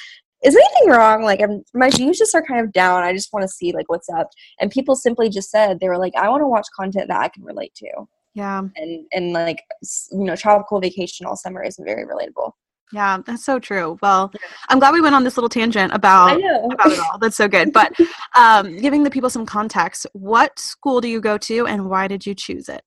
is 0.43 0.55
anything 0.55 0.91
wrong? 0.91 1.23
Like, 1.23 1.41
I'm, 1.41 1.63
my 1.73 1.89
views 1.89 2.17
just 2.17 2.35
are 2.35 2.43
kind 2.43 2.63
of 2.63 2.71
down. 2.71 3.03
I 3.03 3.13
just 3.13 3.33
want 3.33 3.43
to 3.43 3.47
see 3.47 3.71
like 3.73 3.89
what's 3.89 4.09
up. 4.09 4.29
And 4.59 4.71
people 4.71 4.95
simply 4.95 5.29
just 5.29 5.49
said 5.49 5.79
they 5.79 5.89
were 5.89 5.97
like, 5.97 6.15
I 6.15 6.29
want 6.29 6.41
to 6.41 6.47
watch 6.47 6.67
content 6.75 7.07
that 7.07 7.19
I 7.19 7.29
can 7.29 7.43
relate 7.43 7.73
to. 7.75 7.87
Yeah. 8.33 8.61
And 8.75 9.05
and 9.11 9.33
like 9.33 9.63
you 10.11 10.23
know, 10.23 10.35
tropical 10.35 10.79
vacation 10.79 11.25
all 11.25 11.35
summer 11.35 11.63
isn't 11.63 11.83
very 11.83 12.05
relatable. 12.05 12.51
Yeah, 12.93 13.17
that's 13.25 13.43
so 13.43 13.59
true. 13.59 13.97
Well, 14.01 14.31
I'm 14.69 14.79
glad 14.79 14.93
we 14.93 15.01
went 15.01 15.15
on 15.15 15.23
this 15.23 15.35
little 15.35 15.49
tangent 15.49 15.93
about 15.93 16.37
about 16.71 16.91
it 16.91 16.99
all. 16.99 17.17
That's 17.17 17.35
so 17.35 17.47
good. 17.47 17.73
But 17.73 17.93
um, 18.37 18.77
giving 18.77 19.03
the 19.03 19.09
people 19.09 19.29
some 19.29 19.45
context, 19.45 20.05
what 20.13 20.57
school 20.59 21.01
do 21.01 21.07
you 21.07 21.19
go 21.19 21.37
to, 21.39 21.65
and 21.65 21.89
why 21.89 22.07
did 22.07 22.25
you 22.25 22.35
choose 22.35 22.69
it? 22.69 22.83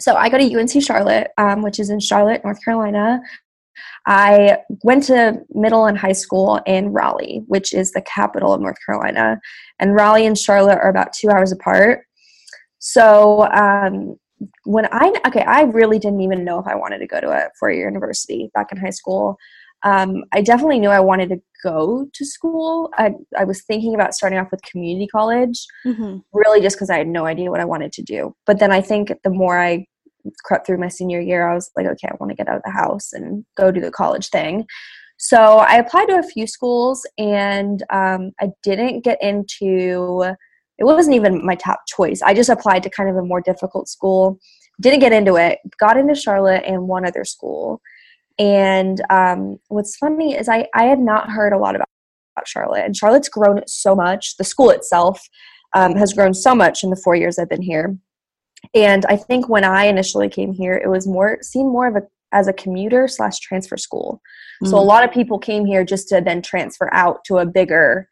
So 0.00 0.16
I 0.16 0.28
go 0.28 0.38
to 0.38 0.58
UNC 0.58 0.82
Charlotte, 0.82 1.30
um, 1.38 1.62
which 1.62 1.78
is 1.78 1.90
in 1.90 2.00
Charlotte, 2.00 2.42
North 2.44 2.62
Carolina. 2.64 3.20
I 4.06 4.58
went 4.82 5.04
to 5.04 5.40
middle 5.50 5.86
and 5.86 5.96
high 5.96 6.12
school 6.12 6.60
in 6.66 6.92
Raleigh, 6.92 7.42
which 7.46 7.72
is 7.72 7.92
the 7.92 8.02
capital 8.02 8.52
of 8.52 8.60
North 8.60 8.78
Carolina. 8.84 9.40
And 9.78 9.94
Raleigh 9.94 10.26
and 10.26 10.38
Charlotte 10.38 10.78
are 10.78 10.90
about 10.90 11.12
two 11.12 11.30
hours 11.30 11.52
apart. 11.52 12.04
So 12.78 13.48
um, 13.52 14.16
when 14.64 14.88
I, 14.90 15.12
okay, 15.26 15.42
I 15.42 15.62
really 15.62 15.98
didn't 15.98 16.20
even 16.20 16.44
know 16.44 16.58
if 16.58 16.66
I 16.66 16.74
wanted 16.74 16.98
to 16.98 17.06
go 17.06 17.20
to 17.20 17.30
a 17.30 17.48
four 17.58 17.70
year 17.70 17.86
university 17.86 18.50
back 18.54 18.72
in 18.72 18.78
high 18.78 18.90
school. 18.90 19.36
Um, 19.84 20.24
I 20.32 20.42
definitely 20.42 20.78
knew 20.78 20.90
I 20.90 21.00
wanted 21.00 21.28
to 21.30 21.42
go 21.62 22.08
to 22.12 22.24
school. 22.24 22.90
I, 22.94 23.14
I 23.36 23.44
was 23.44 23.62
thinking 23.62 23.94
about 23.94 24.14
starting 24.14 24.38
off 24.38 24.50
with 24.50 24.62
community 24.62 25.08
college, 25.08 25.64
mm-hmm. 25.84 26.18
really 26.32 26.60
just 26.60 26.76
because 26.76 26.90
I 26.90 26.98
had 26.98 27.08
no 27.08 27.26
idea 27.26 27.50
what 27.50 27.60
I 27.60 27.64
wanted 27.64 27.92
to 27.94 28.02
do. 28.02 28.34
But 28.46 28.58
then 28.58 28.70
I 28.70 28.80
think 28.80 29.12
the 29.24 29.30
more 29.30 29.60
I 29.60 29.86
crept 30.44 30.66
through 30.66 30.78
my 30.78 30.88
senior 30.88 31.20
year, 31.20 31.48
I 31.48 31.54
was 31.54 31.70
like, 31.76 31.86
okay, 31.86 32.08
I 32.08 32.16
want 32.18 32.30
to 32.30 32.36
get 32.36 32.48
out 32.48 32.56
of 32.56 32.62
the 32.64 32.70
house 32.70 33.12
and 33.12 33.44
go 33.56 33.70
do 33.70 33.80
the 33.80 33.90
college 33.90 34.28
thing. 34.28 34.66
So 35.18 35.58
I 35.58 35.76
applied 35.76 36.06
to 36.06 36.18
a 36.18 36.22
few 36.22 36.46
schools 36.46 37.06
and 37.16 37.82
um, 37.90 38.32
I 38.40 38.50
didn't 38.62 39.04
get 39.04 39.22
into, 39.22 40.24
it 40.78 40.84
wasn't 40.84 41.16
even 41.16 41.44
my 41.44 41.54
top 41.54 41.80
choice. 41.86 42.22
I 42.22 42.34
just 42.34 42.50
applied 42.50 42.82
to 42.82 42.90
kind 42.90 43.08
of 43.08 43.16
a 43.16 43.22
more 43.22 43.40
difficult 43.40 43.88
school. 43.88 44.38
Didn't 44.80 45.00
get 45.00 45.12
into 45.12 45.36
it, 45.36 45.58
got 45.78 45.96
into 45.96 46.14
Charlotte 46.14 46.64
and 46.66 46.88
one 46.88 47.06
other 47.06 47.24
school. 47.24 47.80
And 48.38 49.00
um, 49.10 49.58
what's 49.68 49.96
funny 49.96 50.34
is 50.34 50.48
I, 50.48 50.66
I 50.74 50.84
had 50.84 50.98
not 50.98 51.30
heard 51.30 51.52
a 51.52 51.58
lot 51.58 51.76
about 51.76 51.86
about 52.36 52.48
Charlotte. 52.48 52.84
And 52.84 52.96
Charlotte's 52.96 53.28
grown 53.28 53.60
so 53.66 53.94
much. 53.94 54.36
The 54.36 54.44
school 54.44 54.70
itself 54.70 55.20
um, 55.74 55.96
has 55.96 56.12
grown 56.12 56.34
so 56.34 56.54
much 56.54 56.82
in 56.82 56.90
the 56.90 56.96
four 56.96 57.14
years 57.14 57.38
I've 57.38 57.48
been 57.48 57.62
here. 57.62 57.96
And 58.74 59.04
I 59.06 59.16
think 59.16 59.48
when 59.48 59.64
I 59.64 59.84
initially 59.84 60.28
came 60.28 60.52
here, 60.52 60.74
it 60.74 60.88
was 60.88 61.06
more 61.06 61.38
seen 61.42 61.66
more 61.66 61.86
of 61.86 61.96
a 61.96 62.02
as 62.32 62.48
a 62.48 62.52
commuter 62.52 63.06
slash 63.08 63.38
transfer 63.40 63.76
school. 63.76 64.20
Mm. 64.62 64.70
So 64.70 64.78
a 64.78 64.82
mm. 64.82 64.86
lot 64.86 65.04
of 65.04 65.12
people 65.12 65.38
came 65.38 65.66
here 65.66 65.84
just 65.84 66.08
to 66.08 66.20
then 66.20 66.40
transfer 66.40 66.92
out 66.92 67.24
to 67.26 67.38
a 67.38 67.46
bigger, 67.46 68.08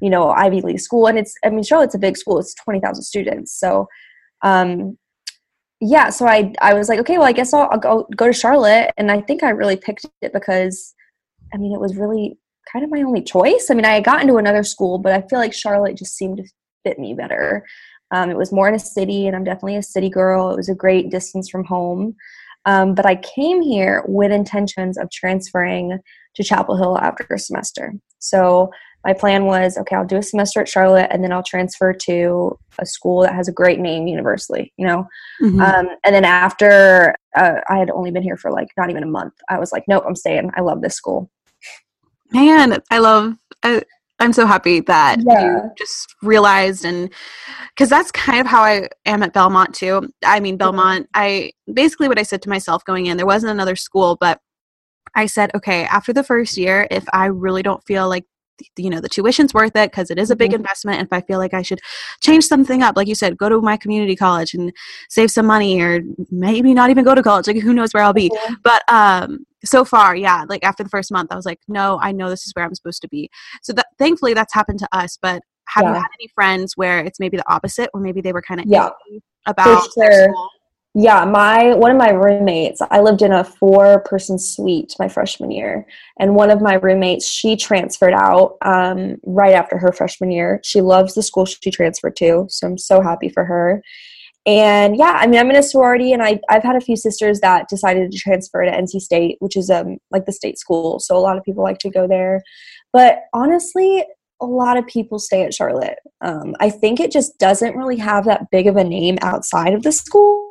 you 0.00 0.08
know, 0.08 0.30
Ivy 0.30 0.60
League 0.60 0.80
school. 0.80 1.06
And 1.06 1.18
it's 1.18 1.34
I 1.44 1.50
mean 1.50 1.64
Charlotte's 1.64 1.94
a 1.94 1.98
big 1.98 2.16
school. 2.16 2.38
It's 2.38 2.54
twenty 2.54 2.80
thousand 2.80 3.02
students. 3.02 3.58
So 3.58 3.88
um, 4.42 4.96
yeah, 5.80 6.08
so 6.10 6.26
I 6.26 6.54
I 6.60 6.74
was 6.74 6.88
like, 6.88 7.00
okay, 7.00 7.18
well, 7.18 7.26
I 7.26 7.32
guess 7.32 7.52
I'll, 7.52 7.68
I'll 7.70 7.78
go 7.78 8.08
go 8.16 8.26
to 8.26 8.32
Charlotte, 8.32 8.92
and 8.96 9.10
I 9.10 9.20
think 9.20 9.42
I 9.42 9.50
really 9.50 9.76
picked 9.76 10.06
it 10.22 10.32
because, 10.32 10.94
I 11.52 11.58
mean, 11.58 11.72
it 11.72 11.80
was 11.80 11.96
really 11.96 12.38
kind 12.72 12.84
of 12.84 12.90
my 12.90 13.02
only 13.02 13.22
choice. 13.22 13.68
I 13.70 13.74
mean, 13.74 13.84
I 13.84 13.94
had 13.94 14.04
gotten 14.04 14.26
to 14.28 14.36
another 14.38 14.62
school, 14.62 14.98
but 14.98 15.12
I 15.12 15.22
feel 15.28 15.38
like 15.38 15.52
Charlotte 15.52 15.96
just 15.96 16.16
seemed 16.16 16.38
to 16.38 16.44
fit 16.84 16.98
me 16.98 17.14
better. 17.14 17.64
Um, 18.10 18.30
it 18.30 18.36
was 18.36 18.52
more 18.52 18.68
in 18.68 18.74
a 18.74 18.78
city, 18.78 19.26
and 19.26 19.34
I'm 19.34 19.44
definitely 19.44 19.76
a 19.76 19.82
city 19.82 20.08
girl. 20.08 20.50
It 20.50 20.56
was 20.56 20.68
a 20.68 20.74
great 20.74 21.10
distance 21.10 21.48
from 21.48 21.64
home. 21.64 22.14
Um, 22.64 22.94
but 22.94 23.06
I 23.06 23.16
came 23.16 23.62
here 23.62 24.02
with 24.06 24.32
intentions 24.32 24.98
of 24.98 25.10
transferring 25.10 25.98
to 26.34 26.42
Chapel 26.42 26.76
Hill 26.76 26.98
after 26.98 27.26
a 27.32 27.38
semester. 27.38 27.94
So 28.18 28.70
my 29.04 29.12
plan 29.12 29.44
was 29.44 29.78
okay, 29.78 29.94
I'll 29.94 30.04
do 30.04 30.16
a 30.16 30.22
semester 30.22 30.60
at 30.60 30.68
Charlotte 30.68 31.08
and 31.12 31.22
then 31.22 31.32
I'll 31.32 31.42
transfer 31.42 31.92
to 31.92 32.58
a 32.80 32.84
school 32.84 33.22
that 33.22 33.34
has 33.34 33.46
a 33.46 33.52
great 33.52 33.78
name 33.78 34.08
universally, 34.08 34.72
you 34.76 34.84
know? 34.84 35.06
Mm-hmm. 35.40 35.60
Um, 35.60 35.88
and 36.04 36.12
then 36.12 36.24
after 36.24 37.14
uh, 37.36 37.60
I 37.68 37.78
had 37.78 37.90
only 37.90 38.10
been 38.10 38.24
here 38.24 38.36
for 38.36 38.50
like 38.50 38.68
not 38.76 38.90
even 38.90 39.04
a 39.04 39.06
month, 39.06 39.34
I 39.48 39.60
was 39.60 39.70
like, 39.70 39.84
nope, 39.86 40.02
I'm 40.06 40.16
staying. 40.16 40.50
I 40.56 40.60
love 40.60 40.82
this 40.82 40.96
school. 40.96 41.30
Man, 42.32 42.82
I 42.90 42.98
love. 42.98 43.36
I, 43.62 43.82
I'm 44.18 44.32
so 44.32 44.46
happy 44.46 44.80
that 44.80 45.18
yeah. 45.26 45.42
you 45.42 45.70
just 45.76 46.14
realized 46.22 46.84
and 46.84 47.12
because 47.74 47.90
that's 47.90 48.10
kind 48.10 48.40
of 48.40 48.46
how 48.46 48.62
I 48.62 48.88
am 49.04 49.22
at 49.22 49.34
Belmont 49.34 49.74
too. 49.74 50.08
I 50.24 50.40
mean, 50.40 50.56
Belmont, 50.56 51.08
I 51.12 51.52
basically 51.72 52.08
what 52.08 52.18
I 52.18 52.22
said 52.22 52.40
to 52.42 52.48
myself 52.48 52.84
going 52.84 53.06
in, 53.06 53.18
there 53.18 53.26
wasn't 53.26 53.52
another 53.52 53.76
school, 53.76 54.16
but 54.18 54.40
I 55.14 55.26
said, 55.26 55.50
okay, 55.54 55.84
after 55.84 56.12
the 56.12 56.22
first 56.22 56.56
year, 56.56 56.86
if 56.90 57.04
I 57.12 57.26
really 57.26 57.62
don't 57.62 57.84
feel 57.84 58.08
like 58.08 58.24
you 58.76 58.88
know 58.88 59.00
the 59.00 59.08
tuition's 59.08 59.52
worth 59.52 59.76
it 59.76 59.90
because 59.90 60.10
it 60.10 60.18
is 60.18 60.30
a 60.30 60.36
big 60.36 60.50
mm-hmm. 60.50 60.60
investment 60.60 61.02
if 61.02 61.12
i 61.12 61.20
feel 61.20 61.38
like 61.38 61.52
i 61.52 61.60
should 61.60 61.78
change 62.22 62.42
something 62.42 62.82
up 62.82 62.96
like 62.96 63.06
you 63.06 63.14
said 63.14 63.36
go 63.36 63.50
to 63.50 63.60
my 63.60 63.76
community 63.76 64.16
college 64.16 64.54
and 64.54 64.72
save 65.10 65.30
some 65.30 65.44
money 65.44 65.78
or 65.80 66.00
maybe 66.30 66.72
not 66.72 66.88
even 66.88 67.04
go 67.04 67.14
to 67.14 67.22
college 67.22 67.46
like 67.46 67.58
who 67.58 67.74
knows 67.74 67.92
where 67.92 68.02
i'll 68.02 68.14
be 68.14 68.30
mm-hmm. 68.30 68.54
but 68.62 68.82
um 68.90 69.44
so 69.66 69.84
far 69.84 70.16
yeah 70.16 70.44
like 70.48 70.64
after 70.64 70.82
the 70.82 70.88
first 70.88 71.12
month 71.12 71.30
i 71.32 71.36
was 71.36 71.46
like 71.46 71.60
no 71.68 71.98
i 72.02 72.12
know 72.12 72.30
this 72.30 72.46
is 72.46 72.52
where 72.54 72.64
i'm 72.64 72.74
supposed 72.74 73.02
to 73.02 73.08
be 73.08 73.28
so 73.62 73.72
that 73.72 73.86
thankfully 73.98 74.34
that's 74.34 74.54
happened 74.54 74.78
to 74.78 74.88
us 74.92 75.18
but 75.20 75.42
have 75.68 75.84
yeah. 75.84 75.90
you 75.90 75.94
had 75.94 76.08
any 76.20 76.28
friends 76.34 76.74
where 76.76 77.00
it's 77.00 77.20
maybe 77.20 77.36
the 77.36 77.52
opposite 77.52 77.90
or 77.92 78.00
maybe 78.00 78.20
they 78.20 78.32
were 78.32 78.42
kind 78.42 78.60
of 78.60 78.66
yeah 78.66 78.88
about 79.46 79.88
sure. 79.94 80.34
yeah 80.94 81.24
my 81.24 81.74
one 81.74 81.90
of 81.90 81.96
my 81.96 82.10
roommates 82.10 82.80
i 82.90 83.00
lived 83.00 83.22
in 83.22 83.32
a 83.32 83.44
four 83.44 84.00
person 84.00 84.38
suite 84.38 84.94
my 84.98 85.08
freshman 85.08 85.50
year 85.50 85.86
and 86.18 86.34
one 86.34 86.50
of 86.50 86.60
my 86.60 86.74
roommates 86.74 87.26
she 87.26 87.56
transferred 87.56 88.14
out 88.14 88.56
um, 88.62 89.16
right 89.24 89.54
after 89.54 89.78
her 89.78 89.92
freshman 89.92 90.30
year 90.30 90.60
she 90.62 90.80
loves 90.80 91.14
the 91.14 91.22
school 91.22 91.44
she 91.44 91.70
transferred 91.70 92.16
to 92.16 92.46
so 92.48 92.66
i'm 92.66 92.78
so 92.78 93.00
happy 93.00 93.28
for 93.28 93.44
her 93.44 93.82
and 94.46 94.96
yeah 94.96 95.18
i 95.20 95.26
mean 95.26 95.40
i'm 95.40 95.50
in 95.50 95.56
a 95.56 95.62
sorority 95.62 96.12
and 96.12 96.22
I, 96.22 96.40
i've 96.48 96.62
had 96.62 96.76
a 96.76 96.80
few 96.80 96.96
sisters 96.96 97.40
that 97.40 97.68
decided 97.68 98.10
to 98.10 98.18
transfer 98.18 98.64
to 98.64 98.70
nc 98.70 99.00
state 99.00 99.36
which 99.40 99.56
is 99.56 99.70
um, 99.70 99.98
like 100.10 100.24
the 100.26 100.32
state 100.32 100.58
school. 100.58 100.98
So 101.00 101.16
a 101.16 101.18
lot 101.18 101.36
of 101.36 101.44
people 101.44 101.62
like 101.62 101.78
to 101.78 101.90
go 101.90 102.06
there. 102.06 102.42
But 102.92 103.20
honestly 103.32 104.04
a 104.40 104.46
lot 104.46 104.76
of 104.76 104.86
people 104.86 105.18
stay 105.18 105.44
at 105.44 105.54
charlotte. 105.54 105.98
Um, 106.20 106.54
i 106.60 106.70
think 106.70 107.00
it 107.00 107.10
just 107.10 107.38
doesn't 107.38 107.76
really 107.76 107.96
have 107.96 108.24
that 108.26 108.50
big 108.50 108.66
of 108.66 108.76
a 108.76 108.84
name 108.84 109.18
outside 109.22 109.74
of 109.74 109.82
the 109.82 109.92
school. 109.92 110.50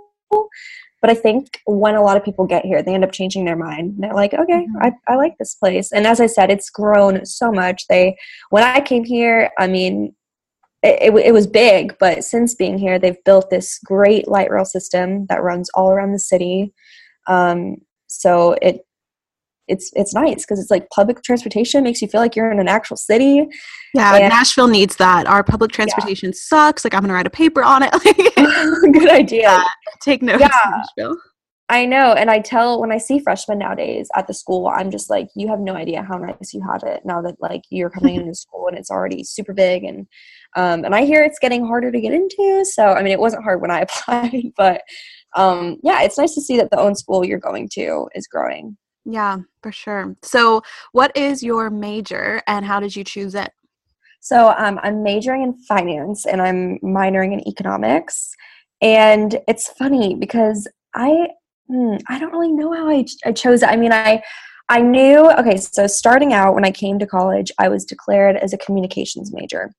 But 1.01 1.09
i 1.11 1.13
think 1.13 1.61
when 1.65 1.95
a 1.95 2.03
lot 2.03 2.17
of 2.17 2.23
people 2.23 2.45
get 2.45 2.65
here 2.65 2.81
they 2.81 2.93
end 2.93 3.03
up 3.03 3.11
changing 3.11 3.45
their 3.45 3.55
mind. 3.55 3.95
They're 3.99 4.13
like 4.13 4.33
okay 4.33 4.65
mm-hmm. 4.65 4.77
I, 4.81 4.93
I 5.07 5.15
like 5.15 5.37
this 5.37 5.55
place. 5.55 5.91
And 5.91 6.05
as 6.07 6.19
i 6.19 6.25
said 6.25 6.49
it's 6.49 6.69
grown 6.69 7.25
so 7.25 7.51
much. 7.51 7.87
They 7.87 8.17
when 8.49 8.63
i 8.63 8.79
came 8.81 9.03
here 9.03 9.51
i 9.57 9.67
mean 9.67 10.15
it, 10.85 11.13
it, 11.25 11.31
was 11.31 11.47
big, 11.47 11.97
but 11.99 12.23
since 12.23 12.55
being 12.55 12.77
here, 12.77 12.99
they've 12.99 13.23
built 13.23 13.49
this 13.49 13.79
great 13.83 14.27
light 14.27 14.49
rail 14.51 14.65
system 14.65 15.25
that 15.27 15.43
runs 15.43 15.69
all 15.73 15.89
around 15.89 16.11
the 16.11 16.19
city. 16.19 16.73
Um, 17.27 17.77
so 18.07 18.53
it 18.61 18.85
it's 19.67 19.91
it's 19.95 20.13
nice 20.13 20.45
because 20.45 20.59
it's 20.59 20.69
like 20.69 20.87
public 20.91 21.23
transportation 21.23 21.83
makes 21.83 22.01
you 22.01 22.07
feel 22.07 22.21
like 22.21 22.35
you're 22.35 22.51
in 22.51 22.59
an 22.59 22.67
actual 22.67 22.97
city. 22.97 23.47
Yeah, 23.93 24.15
and, 24.15 24.29
Nashville 24.29 24.67
needs 24.67 24.95
that. 24.97 25.25
Our 25.27 25.43
public 25.43 25.71
transportation 25.71 26.29
yeah. 26.29 26.37
sucks. 26.37 26.83
Like 26.83 26.93
I'm 26.93 27.01
gonna 27.01 27.13
write 27.13 27.27
a 27.27 27.31
paper 27.31 27.63
on 27.63 27.81
it. 27.83 27.91
Good 28.93 29.09
idea. 29.09 29.41
Yeah, 29.41 29.63
take 30.01 30.21
notes, 30.21 30.41
yeah. 30.41 30.83
Nashville. 30.97 31.17
I 31.67 31.85
know, 31.87 32.13
and 32.13 32.29
I 32.29 32.39
tell 32.41 32.79
when 32.79 32.91
I 32.91 32.99
see 32.99 33.19
freshmen 33.19 33.57
nowadays 33.57 34.07
at 34.15 34.27
the 34.27 34.35
school, 34.35 34.67
I'm 34.67 34.91
just 34.91 35.09
like, 35.09 35.29
you 35.35 35.47
have 35.47 35.59
no 35.59 35.73
idea 35.73 36.03
how 36.03 36.17
nice 36.17 36.53
you 36.53 36.61
have 36.61 36.83
it 36.83 37.01
now 37.05 37.23
that 37.23 37.37
like 37.39 37.63
you're 37.71 37.89
coming 37.89 38.15
into 38.21 38.35
school 38.35 38.67
and 38.67 38.77
it's 38.77 38.91
already 38.91 39.23
super 39.23 39.53
big 39.53 39.83
and 39.83 40.05
um, 40.55 40.85
and 40.85 40.95
I 40.95 41.05
hear 41.05 41.23
it's 41.23 41.39
getting 41.39 41.65
harder 41.65 41.91
to 41.91 42.01
get 42.01 42.13
into. 42.13 42.65
So, 42.65 42.87
I 42.87 43.03
mean, 43.03 43.11
it 43.11 43.19
wasn't 43.19 43.43
hard 43.43 43.61
when 43.61 43.71
I 43.71 43.81
applied, 43.87 44.51
but 44.55 44.81
um, 45.35 45.77
yeah, 45.83 46.01
it's 46.01 46.17
nice 46.17 46.33
to 46.35 46.41
see 46.41 46.57
that 46.57 46.71
the 46.71 46.79
own 46.79 46.95
school 46.95 47.25
you're 47.25 47.39
going 47.39 47.69
to 47.73 48.07
is 48.15 48.27
growing. 48.27 48.77
Yeah, 49.05 49.39
for 49.61 49.71
sure. 49.71 50.15
So, 50.23 50.63
what 50.91 51.15
is 51.15 51.43
your 51.43 51.69
major 51.69 52.41
and 52.47 52.65
how 52.65 52.79
did 52.79 52.95
you 52.95 53.03
choose 53.03 53.35
it? 53.35 53.51
So, 54.21 54.55
um, 54.57 54.79
I'm 54.81 55.03
majoring 55.03 55.43
in 55.43 55.59
finance 55.67 56.25
and 56.25 56.41
I'm 56.41 56.79
minoring 56.79 57.33
in 57.33 57.47
economics. 57.47 58.33
And 58.81 59.39
it's 59.47 59.69
funny 59.69 60.15
because 60.15 60.67
I 60.95 61.27
hmm, 61.67 61.95
I 62.09 62.19
don't 62.19 62.31
really 62.31 62.51
know 62.51 62.73
how 62.73 62.87
I, 62.87 63.03
ch- 63.03 63.17
I 63.25 63.31
chose 63.31 63.61
it. 63.61 63.69
I 63.69 63.75
mean, 63.75 63.91
I 63.91 64.23
I 64.69 64.81
knew 64.81 65.29
okay. 65.31 65.57
So 65.57 65.85
starting 65.87 66.33
out 66.33 66.55
when 66.55 66.65
I 66.65 66.71
came 66.71 66.97
to 66.99 67.05
college, 67.05 67.51
I 67.59 67.69
was 67.69 67.85
declared 67.85 68.35
as 68.37 68.53
a 68.53 68.57
communications 68.57 69.31
major, 69.31 69.71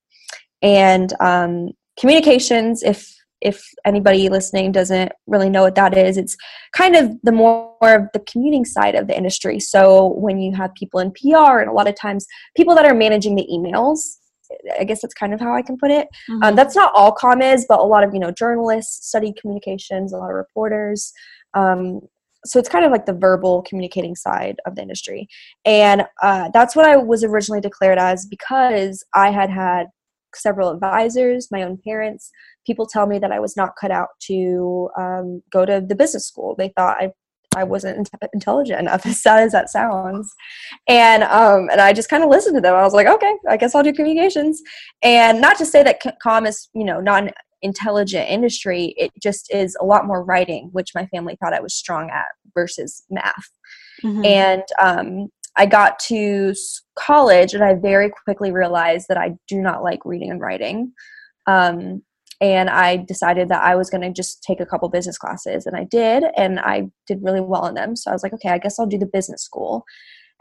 and 0.63 1.13
um, 1.21 1.71
communications 1.99 2.83
if 2.83 3.15
if 3.43 3.63
anybody 3.85 4.29
listening 4.31 4.73
doesn't 4.73 5.13
really 5.27 5.51
know 5.51 5.63
what 5.63 5.75
that 5.75 5.97
is 5.97 6.17
it's 6.17 6.37
kind 6.73 6.97
of 6.97 7.13
the 7.23 7.33
more 7.33 7.77
of 7.83 8.09
the 8.15 8.21
commuting 8.21 8.65
side 8.65 8.95
of 8.95 9.07
the 9.07 9.17
industry. 9.17 9.61
So 9.61 10.07
when 10.15 10.41
you 10.41 10.55
have 10.55 10.75
people 10.75 11.01
in 11.01 11.11
pr 11.13 11.61
and 11.61 11.69
a 11.69 11.73
lot 11.73 11.89
of 11.89 11.95
times 11.95 12.27
people 12.57 12.75
that 12.75 12.87
are 12.87 12.95
managing 12.95 13.37
the 13.37 13.47
emails 13.53 14.01
i 14.79 14.85
guess 14.85 15.03
that's 15.03 15.13
kind 15.13 15.35
of 15.35 15.41
how 15.41 15.53
i 15.55 15.61
can 15.61 15.77
put 15.77 15.91
it. 15.91 16.09
Mm-hmm. 16.31 16.43
um, 16.43 16.57
that's 16.57 16.77
not 16.77 16.93
all 16.95 17.13
com 17.13 17.43
is 17.43 17.67
but 17.69 17.81
a 17.81 17.83
lot 17.83 18.05
of 18.05 18.15
you 18.15 18.21
know 18.21 18.31
journalists 18.31 19.09
study 19.09 19.35
communications 19.39 20.13
a 20.13 20.19
lot 20.19 20.31
of 20.31 20.37
reporters. 20.37 21.13
Um, 21.55 22.01
so 22.45 22.61
it's 22.61 22.69
kind 22.69 22.85
of 22.85 22.93
like 22.93 23.07
the 23.07 23.13
verbal 23.13 23.63
communicating 23.63 24.15
side 24.15 24.61
of 24.67 24.77
the 24.77 24.83
industry. 24.83 25.27
And 25.65 26.07
uh, 26.23 26.51
that's 26.55 26.77
what 26.77 26.87
i 26.87 26.97
was 26.97 27.25
originally 27.25 27.61
declared 27.61 27.99
as 27.99 28.25
because 28.27 29.05
i 29.15 29.31
had 29.31 29.51
had 29.51 29.89
several 30.35 30.71
advisors, 30.71 31.49
my 31.51 31.63
own 31.63 31.79
parents. 31.85 32.31
People 32.67 32.87
tell 32.87 33.07
me 33.07 33.19
that 33.19 33.33
I 33.33 33.41
was 33.41 33.57
not 33.57 33.77
cut 33.81 33.91
out 33.91 34.09
to 34.23 34.91
um, 34.99 35.43
go 35.51 35.65
to 35.65 35.85
the 35.87 35.95
business 35.95 36.27
school. 36.27 36.55
They 36.57 36.73
thought 36.77 36.97
I 37.01 37.13
I 37.57 37.65
wasn't 37.65 38.11
intelligent 38.35 38.79
enough, 38.79 39.07
as 39.07 39.23
sad 39.23 39.43
as 39.43 39.53
that 39.53 39.71
sounds. 39.71 40.33
And 40.87 41.23
um, 41.25 41.69
and 41.71 41.81
I 41.81 41.93
just 41.93 42.11
kind 42.11 42.23
of 42.23 42.29
listened 42.29 42.55
to 42.57 42.61
them. 42.61 42.75
I 42.75 42.83
was 42.83 42.93
like, 42.93 43.07
okay, 43.07 43.35
I 43.49 43.57
guess 43.57 43.75
I'll 43.75 43.83
do 43.83 43.93
communications. 43.93 44.61
And 45.03 45.41
not 45.41 45.57
to 45.59 45.67
say 45.67 45.83
that 45.83 46.01
com 46.23 46.47
is 46.47 46.69
you 46.75 46.85
know 46.85 47.01
not 47.01 47.25
an 47.25 47.31
intelligent 47.63 48.29
industry. 48.29 48.95
It 48.97 49.11
just 49.21 49.53
is 49.53 49.77
a 49.81 49.85
lot 49.85 50.07
more 50.07 50.23
writing, 50.23 50.69
which 50.73 50.95
my 50.95 51.07
family 51.07 51.37
thought 51.41 51.55
I 51.55 51.61
was 51.61 51.75
strong 51.75 52.11
at 52.11 52.27
versus 52.55 53.03
math. 53.11 53.51
Mm-hmm. 54.05 54.25
And 54.25 54.63
um, 54.81 55.29
I 55.57 55.67
got 55.67 55.99
to 56.01 56.55
college 56.99 57.55
and 57.55 57.65
I 57.65 57.75
very 57.75 58.11
quickly 58.25 58.53
realized 58.53 59.07
that 59.09 59.19
I 59.19 59.35
do 59.49 59.61
not 59.61 59.83
like 59.83 60.01
reading 60.05 60.31
and 60.31 60.41
writing. 60.41 60.93
Um, 61.47 62.03
and 62.41 62.69
I 62.69 62.99
decided 62.99 63.49
that 63.49 63.63
I 63.63 63.77
was 63.77 63.89
going 63.89 64.03
to 64.03 64.13
just 64.13 64.43
take 64.43 64.61
a 64.61 64.67
couple 64.67 64.89
business 64.91 65.17
classes, 65.17 65.65
and 65.65 65.75
I 65.75 65.85
did, 65.85 66.25
and 66.37 66.61
I 66.61 66.91
did 67.07 67.23
really 67.23 67.41
well 67.41 67.67
in 67.67 67.75
them. 67.75 67.97
So 67.97 68.11
I 68.11 68.15
was 68.15 68.23
like, 68.23 68.35
okay, 68.35 68.51
I 68.51 68.59
guess 68.59 68.79
I'll 68.79 68.87
do 68.87 68.99
the 68.99 69.07
business 69.07 69.43
school. 69.43 69.85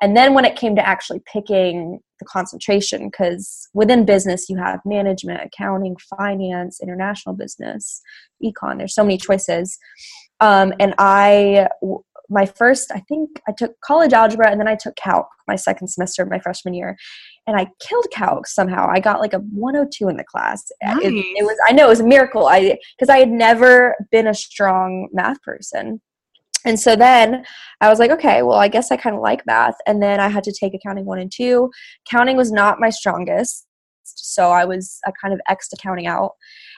And 0.01 0.17
then 0.17 0.33
when 0.33 0.43
it 0.43 0.57
came 0.57 0.75
to 0.75 0.85
actually 0.85 1.21
picking 1.31 2.01
the 2.19 2.25
concentration, 2.25 3.09
because 3.09 3.69
within 3.73 4.03
business 4.03 4.49
you 4.49 4.57
have 4.57 4.81
management, 4.83 5.41
accounting, 5.41 5.95
finance, 6.17 6.81
international 6.81 7.33
business, 7.33 8.01
econ. 8.43 8.77
There's 8.77 8.93
so 8.93 9.03
many 9.03 9.17
choices. 9.17 9.77
Um, 10.41 10.73
and 10.81 10.95
I 10.97 11.69
my 12.29 12.45
first, 12.45 12.91
I 12.91 13.01
think 13.07 13.41
I 13.47 13.51
took 13.57 13.79
college 13.81 14.13
algebra 14.13 14.49
and 14.49 14.59
then 14.59 14.67
I 14.67 14.75
took 14.75 14.95
calc 14.95 15.27
my 15.47 15.55
second 15.55 15.87
semester 15.87 16.23
of 16.23 16.29
my 16.29 16.39
freshman 16.39 16.73
year. 16.73 16.97
And 17.47 17.55
I 17.55 17.67
killed 17.79 18.07
calc 18.11 18.47
somehow. 18.47 18.87
I 18.89 18.99
got 18.99 19.19
like 19.19 19.33
a 19.33 19.39
102 19.39 20.09
in 20.09 20.17
the 20.17 20.23
class. 20.23 20.63
Nice. 20.83 20.97
It, 21.03 21.13
it 21.13 21.43
was, 21.43 21.57
I 21.67 21.71
know 21.71 21.85
it 21.85 21.89
was 21.89 21.99
a 21.99 22.07
miracle. 22.07 22.47
I, 22.47 22.77
cause 22.99 23.09
I 23.09 23.17
had 23.17 23.29
never 23.29 23.95
been 24.11 24.27
a 24.27 24.33
strong 24.33 25.09
math 25.13 25.41
person. 25.43 26.01
And 26.65 26.79
so 26.79 26.95
then 26.95 27.45
I 27.79 27.89
was 27.89 27.99
like, 27.99 28.09
okay, 28.09 28.41
well, 28.41 28.57
I 28.57 28.67
guess 28.67 28.91
I 28.91 28.97
kind 28.97 29.15
of 29.15 29.21
like 29.21 29.45
math. 29.45 29.75
And 29.85 30.01
then 30.01 30.19
I 30.19 30.27
had 30.27 30.43
to 30.45 30.51
take 30.51 30.73
accounting 30.73 31.05
one 31.05 31.19
and 31.19 31.31
two. 31.31 31.69
Counting 32.09 32.37
was 32.37 32.51
not 32.51 32.79
my 32.79 32.89
strongest. 32.89 33.67
So 34.03 34.49
I 34.49 34.65
was, 34.65 34.99
I 35.05 35.11
kind 35.21 35.33
of 35.33 35.39
X'd 35.47 35.73
accounting 35.73 36.07
out. 36.07 36.31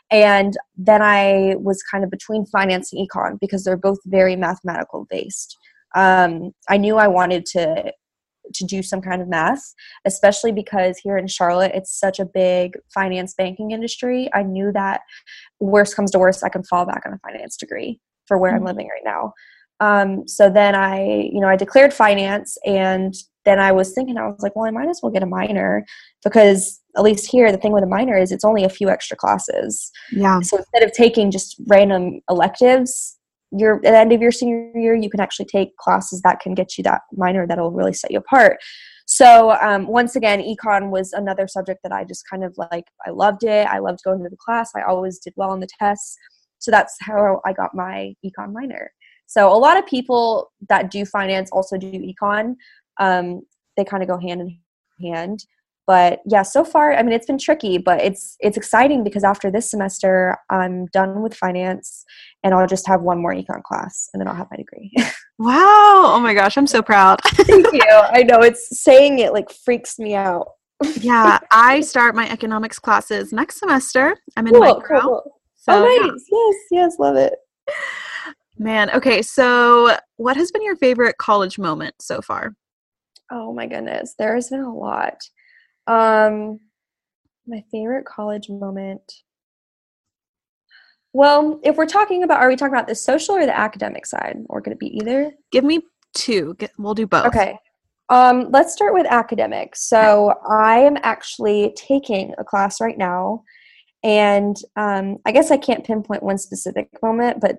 And 0.09 0.55
then 0.77 1.01
I 1.01 1.55
was 1.57 1.83
kind 1.83 2.03
of 2.03 2.09
between 2.09 2.45
finance 2.45 2.93
and 2.93 3.07
econ 3.07 3.39
because 3.39 3.63
they're 3.63 3.77
both 3.77 3.99
very 4.05 4.35
mathematical 4.35 5.05
based. 5.09 5.57
Um, 5.95 6.51
I 6.69 6.77
knew 6.77 6.97
I 6.97 7.07
wanted 7.07 7.45
to 7.47 7.91
to 8.53 8.65
do 8.65 8.81
some 8.81 9.01
kind 9.01 9.21
of 9.21 9.27
math, 9.27 9.73
especially 10.05 10.53
because 10.53 10.97
here 10.97 11.17
in 11.17 11.27
Charlotte, 11.27 11.73
it's 11.75 11.99
such 11.99 12.17
a 12.17 12.25
big 12.25 12.77
finance 12.93 13.33
banking 13.37 13.71
industry. 13.71 14.29
I 14.33 14.43
knew 14.43 14.71
that 14.71 15.01
worst 15.59 15.95
comes 15.95 16.11
to 16.11 16.19
worst, 16.19 16.45
I 16.45 16.49
can 16.49 16.63
fall 16.63 16.85
back 16.85 17.03
on 17.05 17.13
a 17.13 17.19
finance 17.19 17.57
degree 17.57 17.99
for 18.25 18.37
where 18.37 18.51
mm-hmm. 18.51 18.61
I'm 18.61 18.65
living 18.65 18.87
right 18.87 19.03
now. 19.03 19.33
Um, 19.79 20.27
so 20.27 20.49
then 20.49 20.75
I, 20.75 21.29
you 21.31 21.39
know, 21.39 21.47
I 21.47 21.55
declared 21.55 21.93
finance 21.93 22.57
and 22.65 23.13
then 23.47 23.59
I 23.59 23.71
was 23.71 23.93
thinking, 23.93 24.17
I 24.17 24.27
was 24.27 24.41
like, 24.41 24.55
well, 24.55 24.65
I 24.65 24.71
might 24.71 24.89
as 24.89 24.99
well 25.01 25.11
get 25.11 25.23
a 25.23 25.27
minor 25.27 25.85
because 26.23 26.81
at 26.97 27.03
least 27.03 27.31
here, 27.31 27.49
the 27.51 27.57
thing 27.57 27.71
with 27.71 27.83
a 27.83 27.87
minor 27.87 28.17
is 28.17 28.31
it's 28.31 28.43
only 28.43 28.63
a 28.63 28.69
few 28.69 28.89
extra 28.89 29.15
classes. 29.15 29.89
Yeah. 30.11 30.41
So 30.41 30.57
instead 30.57 30.83
of 30.83 30.91
taking 30.91 31.31
just 31.31 31.55
random 31.67 32.19
electives, 32.29 33.17
you're 33.51 33.77
at 33.77 33.81
the 33.83 33.97
end 33.97 34.11
of 34.11 34.21
your 34.21 34.33
senior 34.33 34.71
year, 34.75 34.95
you 34.95 35.09
can 35.09 35.21
actually 35.21 35.45
take 35.45 35.77
classes 35.77 36.21
that 36.23 36.41
can 36.41 36.53
get 36.53 36.77
you 36.77 36.83
that 36.83 37.01
minor 37.13 37.47
that'll 37.47 37.71
really 37.71 37.93
set 37.93 38.11
you 38.11 38.17
apart. 38.17 38.57
So 39.05 39.51
um, 39.61 39.87
once 39.87 40.17
again, 40.17 40.41
econ 40.41 40.89
was 40.89 41.13
another 41.13 41.47
subject 41.47 41.79
that 41.83 41.93
I 41.93 42.03
just 42.03 42.25
kind 42.29 42.43
of 42.43 42.53
like. 42.57 42.83
I 43.05 43.11
loved 43.11 43.45
it. 43.45 43.65
I 43.67 43.79
loved 43.79 43.99
going 44.03 44.21
to 44.23 44.29
the 44.29 44.35
class. 44.35 44.71
I 44.75 44.81
always 44.81 45.19
did 45.19 45.33
well 45.37 45.51
on 45.51 45.61
the 45.61 45.69
tests. 45.79 46.17
So 46.59 46.71
that's 46.71 46.93
how 46.99 47.41
I 47.45 47.53
got 47.53 47.73
my 47.73 48.13
econ 48.25 48.51
minor. 48.51 48.91
So 49.27 49.47
a 49.53 49.55
lot 49.55 49.77
of 49.77 49.85
people 49.85 50.51
that 50.67 50.91
do 50.91 51.05
finance 51.05 51.49
also 51.51 51.77
do 51.77 51.91
econ. 51.91 52.55
Um, 52.99 53.41
they 53.75 53.83
kind 53.83 54.03
of 54.03 54.09
go 54.09 54.19
hand 54.19 54.41
in 54.41 54.59
hand. 55.01 55.45
But 55.87 56.19
yeah, 56.25 56.41
so 56.41 56.65
far, 56.65 56.93
I 56.93 57.01
mean, 57.01 57.13
it's 57.13 57.25
been 57.25 57.37
tricky, 57.37 57.77
but 57.77 58.01
it's 58.01 58.35
it's 58.41 58.57
exciting 58.57 59.05
because 59.05 59.23
after 59.23 59.49
this 59.49 59.71
semester, 59.71 60.37
I'm 60.49 60.87
done 60.87 61.21
with 61.21 61.33
finance, 61.33 62.03
and 62.43 62.53
I'll 62.53 62.67
just 62.67 62.85
have 62.87 63.01
one 63.01 63.21
more 63.21 63.33
econ 63.33 63.63
class, 63.63 64.09
and 64.13 64.19
then 64.19 64.27
I'll 64.27 64.35
have 64.35 64.47
my 64.51 64.57
degree. 64.57 64.91
wow! 65.39 66.11
Oh 66.13 66.19
my 66.21 66.33
gosh, 66.33 66.57
I'm 66.57 66.67
so 66.67 66.81
proud. 66.81 67.21
Thank 67.25 67.71
you. 67.71 67.81
I 67.89 68.23
know 68.23 68.41
it's 68.41 68.81
saying 68.81 69.19
it 69.19 69.31
like 69.31 69.49
freaks 69.49 69.97
me 69.97 70.13
out. 70.13 70.49
yeah, 70.99 71.39
I 71.51 71.79
start 71.79 72.15
my 72.15 72.29
economics 72.29 72.79
classes 72.79 73.31
next 73.31 73.57
semester. 73.57 74.17
I'm 74.35 74.45
in 74.47 74.55
cool, 74.55 74.59
micro. 74.59 74.99
Cool. 74.99 75.31
So, 75.55 75.71
oh, 75.71 75.85
nice. 75.85 76.25
Yeah. 76.29 76.37
Yes, 76.37 76.55
yes, 76.71 76.99
love 76.99 77.15
it. 77.15 77.33
Man, 78.57 78.89
okay, 78.91 79.21
so 79.21 79.95
what 80.17 80.35
has 80.35 80.51
been 80.51 80.63
your 80.63 80.75
favorite 80.75 81.17
college 81.17 81.57
moment 81.57 81.95
so 82.01 82.21
far? 82.21 82.55
Oh 83.31 83.53
my 83.53 83.67
goodness, 83.67 84.15
there 84.17 84.35
has 84.35 84.49
been 84.49 84.61
a 84.61 84.73
lot. 84.73 85.17
Um, 85.87 86.59
my 87.45 87.63
favorite 87.71 88.05
college 88.05 88.49
moment. 88.49 89.01
Well, 91.13 91.59
if 91.63 91.77
we're 91.77 91.85
talking 91.87 92.23
about, 92.23 92.41
are 92.41 92.47
we 92.47 92.55
talking 92.55 92.73
about 92.73 92.87
the 92.87 92.95
social 92.95 93.35
or 93.35 93.45
the 93.45 93.57
academic 93.57 94.05
side, 94.05 94.37
or 94.49 94.61
could 94.61 94.73
it 94.73 94.79
be 94.79 94.97
either? 94.97 95.33
Give 95.51 95.63
me 95.63 95.81
two. 96.13 96.55
We'll 96.77 96.93
do 96.93 97.07
both. 97.07 97.25
Okay. 97.27 97.57
Um, 98.09 98.49
let's 98.51 98.73
start 98.73 98.93
with 98.93 99.05
academic. 99.07 99.75
So 99.75 100.33
I 100.49 100.79
am 100.79 100.97
actually 101.03 101.73
taking 101.75 102.33
a 102.37 102.43
class 102.43 102.79
right 102.79 102.97
now, 102.97 103.43
and 104.03 104.55
um, 104.75 105.17
I 105.25 105.31
guess 105.31 105.51
I 105.51 105.57
can't 105.57 105.85
pinpoint 105.85 106.23
one 106.23 106.37
specific 106.37 106.89
moment, 107.01 107.41
but 107.41 107.57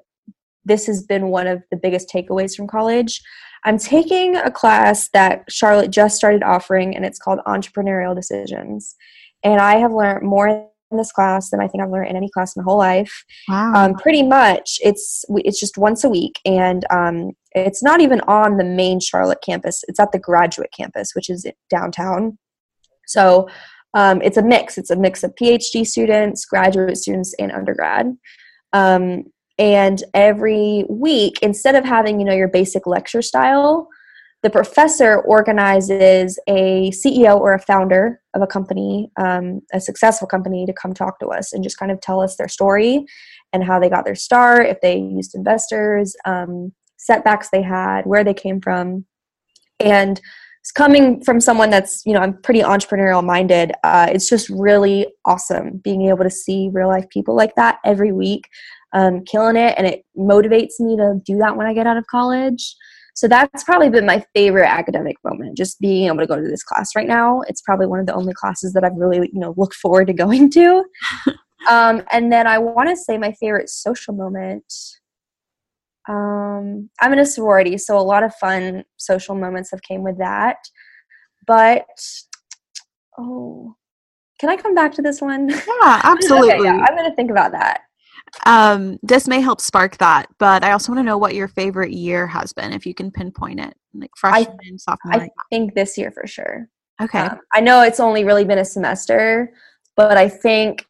this 0.65 0.87
has 0.87 1.03
been 1.03 1.29
one 1.29 1.47
of 1.47 1.63
the 1.71 1.77
biggest 1.77 2.09
takeaways 2.09 2.55
from 2.57 2.69
college. 2.69 3.23
I'm 3.65 3.79
taking 3.79 4.37
a 4.37 4.51
class 4.51 5.09
that 5.11 5.45
Charlotte 5.49 5.91
just 5.91 6.17
started 6.17 6.43
offering, 6.43 6.97
and 6.97 7.05
it's 7.05 7.19
called 7.19 7.41
Entrepreneurial 7.47 8.15
Decisions. 8.15 8.97
And 9.43 9.61
I 9.61 9.77
have 9.77 9.93
learned 9.93 10.27
more 10.27 10.49
in 10.49 10.97
this 10.97 11.13
class 11.13 11.51
than 11.51 11.61
I 11.61 11.69
think 11.69 11.83
I've 11.83 11.91
learned 11.91 12.11
in 12.11 12.17
any 12.17 12.31
class 12.31 12.57
my 12.57 12.63
whole 12.63 12.79
life. 12.79 13.25
Wow. 13.49 13.73
Um, 13.75 13.95
pretty 13.95 14.23
much, 14.23 14.79
it's 14.83 15.25
it's 15.31 15.61
just 15.61 15.79
once 15.79 16.05
a 16.05 16.09
week, 16.09 16.41
and 16.45 16.85
um, 16.91 17.33
it's 17.53 17.83
not 17.83 18.01
even 18.01 18.21
on 18.23 18.57
the 18.57 18.65
main 18.65 19.01
Charlotte 19.01 19.43
campus. 19.45 19.85
It's 19.89 20.01
at 20.01 20.13
the 20.13 20.19
graduate 20.19 20.71
campus, 20.77 21.15
which 21.15 21.29
is 21.29 21.47
downtown. 21.71 22.39
So 23.07 23.49
um, 23.95 24.21
it's 24.23 24.37
a 24.37 24.43
mix. 24.43 24.79
It's 24.79 24.91
a 24.91 24.97
mix 24.97 25.25
of 25.25 25.35
PhD 25.35 25.87
students, 25.87 26.45
graduate 26.45 26.97
students, 26.97 27.35
and 27.39 27.53
undergrad. 27.53 28.17
Um, 28.73 29.25
and 29.59 30.03
every 30.15 30.85
week 30.89 31.39
instead 31.43 31.75
of 31.75 31.85
having 31.85 32.19
you 32.19 32.27
know 32.27 32.35
your 32.35 32.49
basic 32.49 32.87
lecture 32.87 33.23
style 33.23 33.89
the 34.43 34.51
professor 34.51 35.21
organizes 35.23 36.39
a 36.49 36.91
ceo 36.91 37.39
or 37.39 37.55
a 37.55 37.61
founder 37.61 38.21
of 38.35 38.43
a 38.43 38.47
company 38.47 39.11
um, 39.17 39.61
a 39.73 39.81
successful 39.81 40.29
company 40.29 40.65
to 40.65 40.73
come 40.73 40.95
talk 40.95 41.19
to 41.19 41.27
us 41.27 41.53
and 41.53 41.65
just 41.65 41.79
kind 41.79 41.91
of 41.91 42.01
tell 42.01 42.21
us 42.21 42.37
their 42.37 42.49
story 42.49 43.05
and 43.53 43.65
how 43.65 43.79
they 43.81 43.89
got 43.89 44.05
their 44.05 44.15
start 44.15 44.67
if 44.67 44.81
they 44.81 44.97
used 44.97 45.35
investors 45.35 46.15
um, 46.25 46.73
setbacks 46.99 47.49
they 47.51 47.63
had 47.63 48.05
where 48.05 48.25
they 48.25 48.35
came 48.35 48.61
from. 48.61 49.07
And 49.81 50.21
coming 50.75 51.25
from 51.25 51.41
someone 51.41 51.71
that's 51.71 52.05
you 52.05 52.13
know 52.13 52.21
i'm 52.21 52.37
pretty 52.43 52.61
entrepreneurial 52.61 53.25
minded. 53.25 53.73
Uh, 53.85 54.07
it's 54.11 54.29
just 54.29 54.51
really 54.51 55.07
awesome 55.25 55.79
being 55.79 56.03
able 56.03 56.23
to 56.23 56.31
see 56.31 56.69
real 56.75 56.89
life 56.89 57.09
people 57.09 57.35
like 57.35 57.55
that 57.55 57.79
every 57.87 58.13
week 58.13 58.47
um, 58.93 59.25
killing 59.25 59.57
it, 59.57 59.75
and 59.77 59.87
it 59.87 60.05
motivates 60.17 60.81
me 60.81 60.97
to 60.97 61.21
do 61.25 61.39
that 61.39 61.57
when 61.57 61.67
I 61.67 61.75
get 61.75 61.87
out 61.87 61.97
of 61.97 62.07
college. 62.07 62.75
So 63.15 63.27
that's 63.27 63.65
probably 63.65 63.91
been 63.91 64.07
my 64.07 64.25
favorite 64.33 64.69
academic 64.69 65.17
moment, 65.25 65.57
just 65.57 65.81
being 65.81 66.07
able 66.07 66.19
to 66.19 66.27
go 66.27 66.37
to 66.37 66.49
this 66.49 66.63
class 66.63 66.95
right 66.95 67.09
now. 67.09 67.41
It's 67.49 67.61
probably 67.63 67.87
one 67.87 67.99
of 67.99 68.07
the 68.07 68.15
only 68.15 68.33
classes 68.33 68.73
that 68.75 68.85
I've 68.85 68.95
really, 68.95 69.29
you 69.33 69.41
know, 69.41 69.55
looked 69.57 69.75
forward 69.75 70.07
to 70.07 70.13
going 70.13 70.51
to. 70.53 70.85
um, 71.69 72.05
and 72.13 72.33
then 72.33 72.47
I 72.47 72.59
want 72.59 72.89
to 72.91 72.97
say 72.97 73.19
my 73.19 73.33
favorite 73.33 73.71
social 73.71 74.15
moment. 74.15 74.73
Um, 76.09 76.91
I'm 77.01 77.13
in 77.13 77.19
a 77.19 77.27
sorority, 77.27 77.77
so 77.77 77.99
a 77.99 78.01
lot 78.01 78.23
of 78.23 78.33
fun 78.37 78.85
social 78.99 79.35
moments 79.35 79.73
have 79.73 79.83
came 79.83 80.05
with 80.05 80.19
that. 80.19 80.59
But 81.45 81.89
oh, 83.19 83.75
can 84.39 84.49
I 84.49 84.57
come 84.57 84.77
back 84.77 84.93
to 84.93 85.03
this 85.03 85.21
one? 85.21 85.49
Yeah, 85.49 86.01
absolutely. 86.05 86.53
okay, 86.53 86.63
yeah, 86.63 86.85
I'm 86.87 86.97
going 86.97 87.11
to 87.11 87.17
think 87.17 87.33
about 87.33 87.51
that 87.51 87.81
um, 88.47 88.99
this 89.03 89.29
may 89.29 89.41
help 89.41 89.61
spark 89.61 89.97
that, 89.99 90.27
but 90.39 90.65
I 90.65 90.73
also 90.73 90.93
want 90.93 91.01
to 91.01 91.05
know 91.05 91.19
what 91.19 91.35
your 91.35 91.49
favorite 91.49 91.93
year 91.93 92.27
has 92.27 92.53
been, 92.53 92.73
if 92.73 92.87
you 92.87 92.95
can 92.95 93.11
pinpoint 93.11 93.61
it, 93.61 93.75
like 93.95 94.11
freshman, 94.17 94.57
I, 94.63 94.77
sophomore. 94.77 95.23
I 95.23 95.29
think 95.51 95.75
this 95.75 95.99
year 95.99 96.11
for 96.11 96.27
sure. 96.27 96.69
Okay. 97.01 97.21
Um, 97.21 97.41
I 97.53 97.61
know 97.61 97.83
it's 97.83 98.01
only 98.01 98.25
really 98.25 98.45
been 98.45 98.59
a 98.59 98.65
semester, 98.65 99.53
but 99.97 100.17
I 100.17 100.29
think 100.29 100.87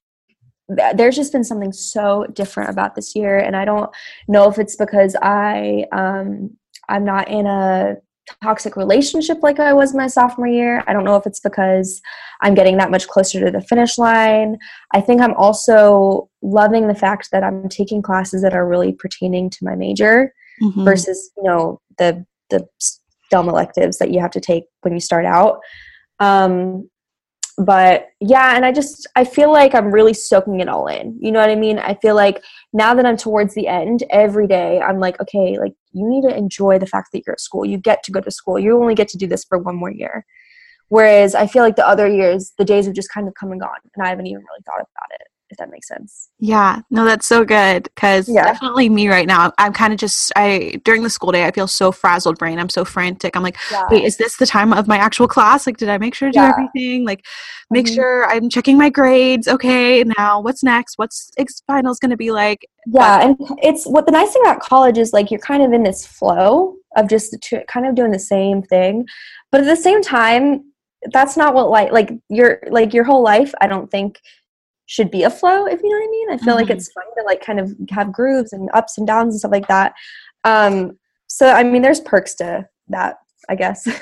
th- 0.74 0.96
there's 0.96 1.16
just 1.16 1.33
been 1.33 1.44
something 1.44 1.72
so 1.72 2.27
different 2.33 2.70
about 2.70 2.94
this 2.94 3.14
year, 3.14 3.38
and 3.38 3.57
I 3.57 3.64
don't 3.64 3.90
know 4.27 4.48
if 4.48 4.59
it's 4.59 4.77
because 4.77 5.16
I 5.20 5.85
um, 5.92 6.57
I'm 6.88 7.05
not 7.05 7.29
in 7.29 7.46
a 7.46 7.96
toxic 8.43 8.77
relationship 8.77 9.38
like 9.43 9.61
I 9.61 9.73
was 9.73 9.95
my 9.95 10.07
sophomore 10.07 10.49
year. 10.49 10.83
I 10.87 10.93
don't 10.93 11.05
know 11.05 11.17
if 11.17 11.27
it's 11.27 11.41
because 11.41 12.01
I'm 12.41 12.55
getting 12.55 12.77
that 12.79 12.91
much 12.91 13.09
closer 13.09 13.45
to 13.45 13.51
the 13.51 13.61
finish 13.61 13.99
line. 13.99 14.57
I 14.93 15.01
think 15.01 15.21
I'm 15.21 15.35
also 15.35 16.29
loving 16.43 16.88
the 16.88 16.95
fact 16.95 17.31
that 17.33 17.43
I'm 17.43 17.69
taking 17.69 18.03
classes 18.03 18.43
that 18.43 18.55
are 18.55 18.69
really 18.69 18.93
pertaining 18.93 19.51
to 19.51 19.59
my 19.62 19.75
major 19.75 20.33
mm-hmm. 20.62 20.85
versus, 20.85 21.31
you 21.37 21.45
know, 21.45 21.81
the 21.99 22.25
the 22.51 22.67
dumb 23.31 23.49
electives 23.49 23.99
that 23.99 24.11
you 24.11 24.21
have 24.21 24.31
to 24.31 24.41
take 24.41 24.64
when 24.83 24.95
you 24.95 25.01
start 25.01 25.27
out. 25.27 25.61
Um, 26.21 26.88
but 27.59 28.11
yeah 28.21 28.55
and 28.55 28.64
i 28.64 28.71
just 28.71 29.07
i 29.16 29.25
feel 29.25 29.51
like 29.51 29.75
i'm 29.75 29.90
really 29.90 30.14
soaking 30.14 30.61
it 30.61 30.68
all 30.68 30.87
in 30.87 31.18
you 31.21 31.33
know 31.33 31.40
what 31.40 31.51
i 31.51 31.57
mean? 31.57 31.79
I 31.79 31.94
feel 31.94 32.14
like 32.14 32.42
now 32.73 32.94
that 32.94 33.05
i'm 33.05 33.16
towards 33.16 33.55
the 33.55 33.66
end 33.66 34.05
every 34.11 34.47
day 34.47 34.81
i'm 34.81 35.01
like 35.01 35.21
okay 35.21 35.59
like 35.59 35.75
you 35.92 36.09
need 36.09 36.23
to 36.23 36.37
enjoy 36.37 36.79
the 36.79 36.87
fact 36.87 37.09
that 37.12 37.23
you're 37.27 37.35
at 37.35 37.40
school 37.40 37.64
you 37.64 37.77
get 37.77 38.03
to 38.05 38.12
go 38.12 38.21
to 38.21 38.31
school 38.31 38.59
you 38.59 38.81
only 38.81 38.94
get 38.94 39.09
to 39.09 39.18
do 39.18 39.27
this 39.27 39.44
for 39.44 39.59
one 39.59 39.77
more 39.77 39.90
year. 39.90 40.25
Whereas 40.88 41.35
i 41.35 41.47
feel 41.47 41.62
like 41.62 41.77
the 41.77 41.87
other 41.87 42.07
years 42.09 42.53
the 42.59 42.64
days 42.64 42.87
have 42.87 42.94
just 42.94 43.12
kind 43.12 43.27
of 43.27 43.35
come 43.35 43.51
and 43.51 43.61
gone 43.61 43.71
and 43.94 44.07
i 44.07 44.09
haven't 44.09 44.27
even 44.27 44.38
really 44.38 44.62
thought 44.64 44.81
about 44.81 45.21
it 45.21 45.27
if 45.50 45.56
that 45.58 45.70
makes 45.70 45.88
sense. 45.88 46.30
Yeah, 46.38 46.82
no, 46.90 47.04
that's 47.04 47.26
so 47.26 47.44
good 47.44 47.84
because 47.84 48.28
yeah. 48.28 48.44
definitely 48.44 48.88
me 48.88 49.08
right 49.08 49.26
now. 49.26 49.52
I'm 49.58 49.72
kind 49.72 49.92
of 49.92 49.98
just 49.98 50.32
I 50.37 50.80
during 50.84 51.02
the 51.02 51.11
school 51.11 51.32
day 51.32 51.46
I 51.46 51.50
feel 51.50 51.66
so 51.66 51.90
frazzled 51.92 52.38
brain. 52.38 52.58
I'm 52.58 52.68
so 52.68 52.84
frantic. 52.84 53.37
I'm 53.37 53.42
like, 53.42 53.56
yeah. 53.70 53.87
wait, 53.90 54.04
is 54.04 54.16
this 54.16 54.37
the 54.37 54.46
time 54.46 54.72
of 54.72 54.87
my 54.87 54.98
actual 54.98 55.28
class? 55.28 55.66
Like, 55.66 55.76
did 55.76 55.88
I 55.88 55.98
make 55.98 56.14
sure 56.14 56.28
to 56.28 56.32
do 56.32 56.40
everything? 56.40 57.04
Like, 57.04 57.24
make 57.70 57.87
mm-hmm. 57.87 57.94
sure 57.94 58.26
I'm 58.26 58.48
checking 58.50 58.76
my 58.76 58.90
grades. 58.90 59.48
Okay, 59.48 60.04
now 60.18 60.40
what's 60.40 60.62
next? 60.62 60.98
What's 60.98 61.30
finals 61.66 61.98
going 61.98 62.11
to 62.11 62.16
be 62.16 62.30
like? 62.30 62.68
Yeah, 62.87 63.22
and 63.22 63.37
it's 63.62 63.87
what 63.87 64.06
the 64.06 64.12
nice 64.12 64.32
thing 64.32 64.42
about 64.42 64.61
college 64.61 64.98
is 64.98 65.12
like 65.12 65.30
you're 65.30 65.40
kind 65.40 65.62
of 65.62 65.72
in 65.72 65.82
this 65.82 66.06
flow 66.06 66.76
of 66.96 67.08
just 67.08 67.37
kind 67.68 67.87
of 67.87 67.94
doing 67.94 68.11
the 68.11 68.18
same 68.18 68.62
thing, 68.62 69.06
but 69.50 69.61
at 69.61 69.66
the 69.66 69.76
same 69.76 70.02
time, 70.02 70.64
that's 71.12 71.37
not 71.37 71.54
what 71.54 71.70
like 71.70 71.92
like 71.92 72.12
your 72.28 72.61
like 72.70 72.92
your 72.92 73.04
whole 73.04 73.22
life. 73.22 73.52
I 73.61 73.66
don't 73.66 73.90
think 73.90 74.20
should 74.88 75.11
be 75.11 75.22
a 75.22 75.31
flow 75.31 75.66
if 75.66 75.81
you 75.83 75.88
know 75.88 75.96
what 75.96 76.09
i 76.09 76.11
mean 76.11 76.31
i 76.31 76.37
feel 76.37 76.48
mm-hmm. 76.48 76.64
like 76.64 76.70
it's 76.70 76.90
fun 76.92 77.05
to 77.16 77.22
like 77.24 77.40
kind 77.40 77.61
of 77.61 77.72
have 77.90 78.12
grooves 78.12 78.53
and 78.53 78.68
ups 78.74 78.98
and 78.98 79.07
downs 79.07 79.35
and 79.35 79.38
stuff 79.38 79.53
like 79.53 79.68
that 79.68 79.94
um 80.44 80.98
so 81.29 81.51
I 81.51 81.62
mean, 81.62 81.83
there's 81.83 82.01
perks 82.01 82.35
to 82.37 82.66
that, 82.88 83.18
I 83.48 83.55
guess. 83.55 83.88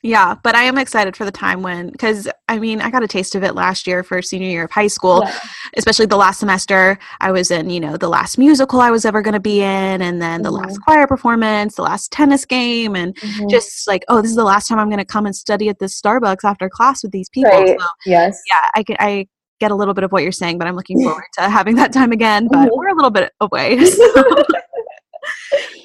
Yeah, 0.00 0.36
but 0.44 0.54
I 0.54 0.62
am 0.62 0.78
excited 0.78 1.16
for 1.16 1.24
the 1.24 1.32
time 1.32 1.60
when, 1.60 1.90
because 1.90 2.28
I 2.46 2.60
mean, 2.60 2.80
I 2.80 2.88
got 2.88 3.02
a 3.02 3.08
taste 3.08 3.34
of 3.34 3.42
it 3.42 3.56
last 3.56 3.84
year 3.84 4.04
for 4.04 4.22
senior 4.22 4.48
year 4.48 4.64
of 4.66 4.70
high 4.70 4.86
school, 4.86 5.22
yeah. 5.24 5.36
especially 5.76 6.06
the 6.06 6.16
last 6.16 6.38
semester. 6.38 7.00
I 7.20 7.32
was 7.32 7.50
in, 7.50 7.68
you 7.68 7.80
know, 7.80 7.96
the 7.96 8.08
last 8.08 8.38
musical 8.38 8.80
I 8.80 8.92
was 8.92 9.04
ever 9.04 9.22
going 9.22 9.34
to 9.34 9.40
be 9.40 9.58
in, 9.60 10.00
and 10.00 10.22
then 10.22 10.42
the 10.42 10.52
mm-hmm. 10.52 10.66
last 10.66 10.78
choir 10.82 11.08
performance, 11.08 11.74
the 11.74 11.82
last 11.82 12.12
tennis 12.12 12.44
game, 12.44 12.94
and 12.94 13.12
mm-hmm. 13.16 13.48
just 13.48 13.88
like, 13.88 14.04
oh, 14.06 14.22
this 14.22 14.30
is 14.30 14.36
the 14.36 14.44
last 14.44 14.68
time 14.68 14.78
I'm 14.78 14.88
going 14.88 14.98
to 14.98 15.04
come 15.04 15.26
and 15.26 15.34
study 15.34 15.68
at 15.68 15.80
this 15.80 16.00
Starbucks 16.00 16.44
after 16.44 16.68
class 16.68 17.02
with 17.02 17.10
these 17.10 17.28
people. 17.28 17.50
Right. 17.50 17.76
So, 17.80 17.86
yes. 18.06 18.40
Yeah, 18.48 18.70
I, 18.76 18.84
can 18.84 18.96
I 19.00 19.26
get 19.60 19.70
a 19.70 19.74
little 19.74 19.94
bit 19.94 20.04
of 20.04 20.12
what 20.12 20.22
you're 20.22 20.32
saying, 20.32 20.58
but 20.58 20.66
I'm 20.66 20.76
looking 20.76 21.02
forward 21.04 21.24
to 21.34 21.48
having 21.48 21.76
that 21.76 21.92
time 21.92 22.12
again. 22.12 22.48
But 22.48 22.58
mm-hmm. 22.58 22.76
we're 22.76 22.88
a 22.88 22.94
little 22.94 23.10
bit 23.10 23.32
away. 23.40 23.78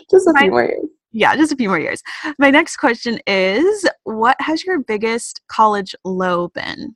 So. 0.10 0.20
just 0.20 0.28
a 0.28 0.34
few 0.40 0.52
more 0.52 0.64
years 0.64 0.86
yeah, 1.14 1.36
just 1.36 1.54
a 1.54 1.56
few 1.56 1.70
more 1.70 1.80
years. 1.80 2.02
My 2.40 2.50
next 2.50 2.78
question 2.78 3.20
is 3.28 3.88
what 4.04 4.36
has 4.40 4.64
your 4.66 4.80
biggest 4.80 5.42
college 5.48 5.96
low 6.04 6.50
been? 6.50 6.96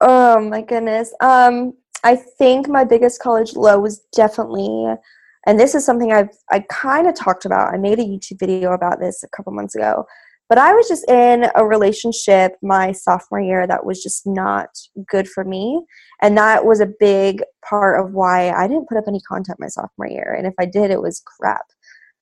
Oh 0.00 0.40
my 0.40 0.62
goodness. 0.62 1.14
Um 1.20 1.74
I 2.02 2.16
think 2.16 2.66
my 2.66 2.82
biggest 2.82 3.20
college 3.20 3.54
low 3.54 3.78
was 3.78 4.00
definitely 4.16 4.94
and 5.46 5.60
this 5.60 5.74
is 5.74 5.84
something 5.84 6.12
I've 6.12 6.30
I 6.50 6.60
kind 6.70 7.06
of 7.06 7.14
talked 7.14 7.44
about. 7.44 7.72
I 7.72 7.76
made 7.76 7.98
a 7.98 8.04
YouTube 8.04 8.40
video 8.40 8.72
about 8.72 9.00
this 9.00 9.22
a 9.22 9.28
couple 9.28 9.52
months 9.52 9.74
ago. 9.74 10.06
But 10.50 10.58
I 10.58 10.74
was 10.74 10.88
just 10.88 11.08
in 11.08 11.46
a 11.54 11.64
relationship 11.64 12.56
my 12.60 12.90
sophomore 12.90 13.40
year 13.40 13.68
that 13.68 13.86
was 13.86 14.02
just 14.02 14.26
not 14.26 14.68
good 15.08 15.28
for 15.28 15.44
me. 15.44 15.80
And 16.20 16.36
that 16.36 16.66
was 16.66 16.80
a 16.80 16.92
big 16.98 17.44
part 17.64 18.04
of 18.04 18.12
why 18.12 18.50
I 18.50 18.66
didn't 18.66 18.88
put 18.88 18.98
up 18.98 19.04
any 19.06 19.20
content 19.20 19.60
my 19.60 19.68
sophomore 19.68 20.08
year. 20.08 20.34
And 20.36 20.48
if 20.48 20.54
I 20.58 20.66
did, 20.66 20.90
it 20.90 21.00
was 21.00 21.22
crap. 21.24 21.64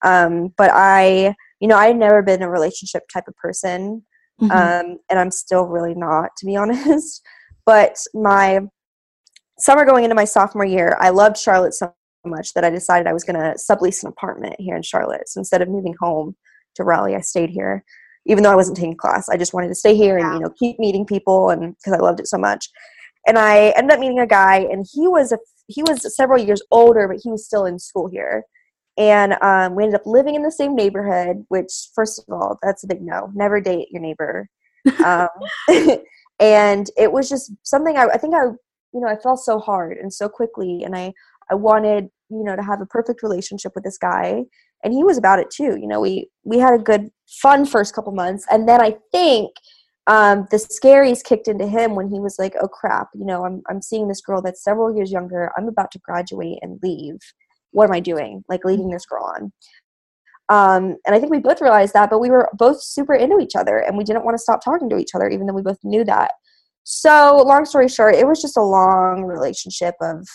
Um, 0.04 0.52
but 0.58 0.70
I, 0.74 1.34
you 1.58 1.68
know, 1.68 1.76
I 1.76 1.86
had 1.86 1.96
never 1.96 2.22
been 2.22 2.42
a 2.42 2.50
relationship 2.50 3.04
type 3.10 3.24
of 3.28 3.36
person, 3.36 4.04
mm-hmm. 4.40 4.52
um, 4.52 4.98
and 5.08 5.18
I'm 5.18 5.30
still 5.30 5.64
really 5.64 5.94
not, 5.94 6.30
to 6.36 6.46
be 6.46 6.54
honest. 6.58 7.22
But 7.64 7.96
my 8.12 8.60
summer 9.58 9.86
going 9.86 10.04
into 10.04 10.14
my 10.14 10.26
sophomore 10.26 10.66
year, 10.66 10.98
I 11.00 11.08
loved 11.10 11.38
Charlotte 11.38 11.72
so 11.72 11.94
much 12.26 12.52
that 12.52 12.64
I 12.64 12.68
decided 12.68 13.06
I 13.06 13.14
was 13.14 13.24
going 13.24 13.40
to 13.40 13.56
sublease 13.58 14.02
an 14.02 14.10
apartment 14.10 14.56
here 14.58 14.76
in 14.76 14.82
Charlotte. 14.82 15.28
So 15.30 15.40
instead 15.40 15.62
of 15.62 15.68
moving 15.68 15.94
home 15.98 16.36
to 16.74 16.84
Raleigh, 16.84 17.16
I 17.16 17.20
stayed 17.20 17.50
here, 17.50 17.84
even 18.28 18.44
though 18.44 18.52
I 18.52 18.56
wasn't 18.56 18.76
taking 18.76 18.96
class. 18.96 19.28
I 19.28 19.36
just 19.36 19.52
wanted 19.52 19.68
to 19.68 19.74
stay 19.74 19.96
here 19.96 20.18
and 20.18 20.34
you 20.34 20.40
know 20.40 20.50
keep 20.58 20.78
meeting 20.78 21.04
people, 21.04 21.50
and 21.50 21.74
because 21.76 21.94
I 21.94 21.98
loved 21.98 22.20
it 22.20 22.28
so 22.28 22.38
much. 22.38 22.68
And 23.26 23.38
I 23.38 23.70
ended 23.76 23.92
up 23.92 24.00
meeting 24.00 24.20
a 24.20 24.26
guy, 24.26 24.58
and 24.58 24.86
he 24.92 25.08
was 25.08 25.32
a 25.32 25.38
he 25.66 25.82
was 25.82 26.14
several 26.16 26.42
years 26.42 26.62
older, 26.70 27.08
but 27.08 27.20
he 27.22 27.30
was 27.30 27.44
still 27.44 27.66
in 27.66 27.78
school 27.78 28.08
here 28.08 28.44
and 28.98 29.34
um, 29.42 29.76
we 29.76 29.84
ended 29.84 30.00
up 30.00 30.06
living 30.06 30.34
in 30.34 30.42
the 30.42 30.52
same 30.52 30.74
neighborhood 30.74 31.44
which 31.48 31.88
first 31.94 32.18
of 32.18 32.24
all 32.34 32.58
that's 32.62 32.84
a 32.84 32.86
big 32.86 33.00
no 33.00 33.30
never 33.34 33.60
date 33.60 33.88
your 33.90 34.02
neighbor 34.02 34.48
um, 35.04 35.28
and 36.40 36.90
it 36.96 37.10
was 37.10 37.28
just 37.28 37.52
something 37.62 37.96
I, 37.96 38.06
I 38.06 38.18
think 38.18 38.34
i 38.34 38.44
you 38.44 39.00
know 39.00 39.08
i 39.08 39.16
fell 39.16 39.36
so 39.36 39.58
hard 39.58 39.96
and 39.96 40.12
so 40.12 40.28
quickly 40.28 40.82
and 40.84 40.94
i 40.94 41.12
i 41.50 41.54
wanted 41.54 42.08
you 42.28 42.44
know 42.44 42.56
to 42.56 42.62
have 42.62 42.80
a 42.80 42.86
perfect 42.86 43.22
relationship 43.22 43.72
with 43.74 43.84
this 43.84 43.98
guy 43.98 44.44
and 44.84 44.92
he 44.92 45.04
was 45.04 45.18
about 45.18 45.38
it 45.38 45.50
too 45.50 45.76
you 45.80 45.86
know 45.86 46.00
we 46.00 46.28
we 46.44 46.58
had 46.58 46.74
a 46.74 46.82
good 46.82 47.08
fun 47.26 47.64
first 47.64 47.94
couple 47.94 48.12
months 48.12 48.46
and 48.50 48.68
then 48.68 48.80
i 48.80 48.94
think 49.12 49.50
um, 50.06 50.46
the 50.50 50.56
scaries 50.56 51.22
kicked 51.22 51.48
into 51.48 51.66
him 51.66 51.94
when 51.94 52.08
he 52.08 52.18
was 52.18 52.36
like 52.38 52.54
oh 52.62 52.68
crap 52.68 53.08
you 53.14 53.26
know 53.26 53.44
i'm, 53.44 53.62
I'm 53.68 53.82
seeing 53.82 54.08
this 54.08 54.22
girl 54.22 54.40
that's 54.40 54.64
several 54.64 54.94
years 54.96 55.12
younger 55.12 55.52
i'm 55.56 55.68
about 55.68 55.90
to 55.92 55.98
graduate 55.98 56.58
and 56.62 56.78
leave 56.82 57.18
what 57.72 57.84
am 57.84 57.92
I 57.92 58.00
doing? 58.00 58.44
Like 58.48 58.64
leading 58.64 58.90
this 58.90 59.06
girl 59.06 59.24
on. 59.24 59.52
Um, 60.50 60.96
and 61.06 61.14
I 61.14 61.20
think 61.20 61.30
we 61.30 61.40
both 61.40 61.60
realized 61.60 61.92
that, 61.92 62.08
but 62.08 62.20
we 62.20 62.30
were 62.30 62.48
both 62.54 62.82
super 62.82 63.14
into 63.14 63.38
each 63.38 63.54
other 63.54 63.78
and 63.78 63.98
we 63.98 64.04
didn't 64.04 64.24
want 64.24 64.34
to 64.34 64.42
stop 64.42 64.64
talking 64.64 64.88
to 64.90 64.96
each 64.96 65.14
other, 65.14 65.28
even 65.28 65.46
though 65.46 65.54
we 65.54 65.62
both 65.62 65.78
knew 65.84 66.04
that. 66.04 66.32
So, 66.84 67.36
long 67.44 67.66
story 67.66 67.88
short, 67.88 68.14
it 68.14 68.26
was 68.26 68.40
just 68.40 68.56
a 68.56 68.62
long 68.62 69.24
relationship 69.24 69.94
of 70.00 70.26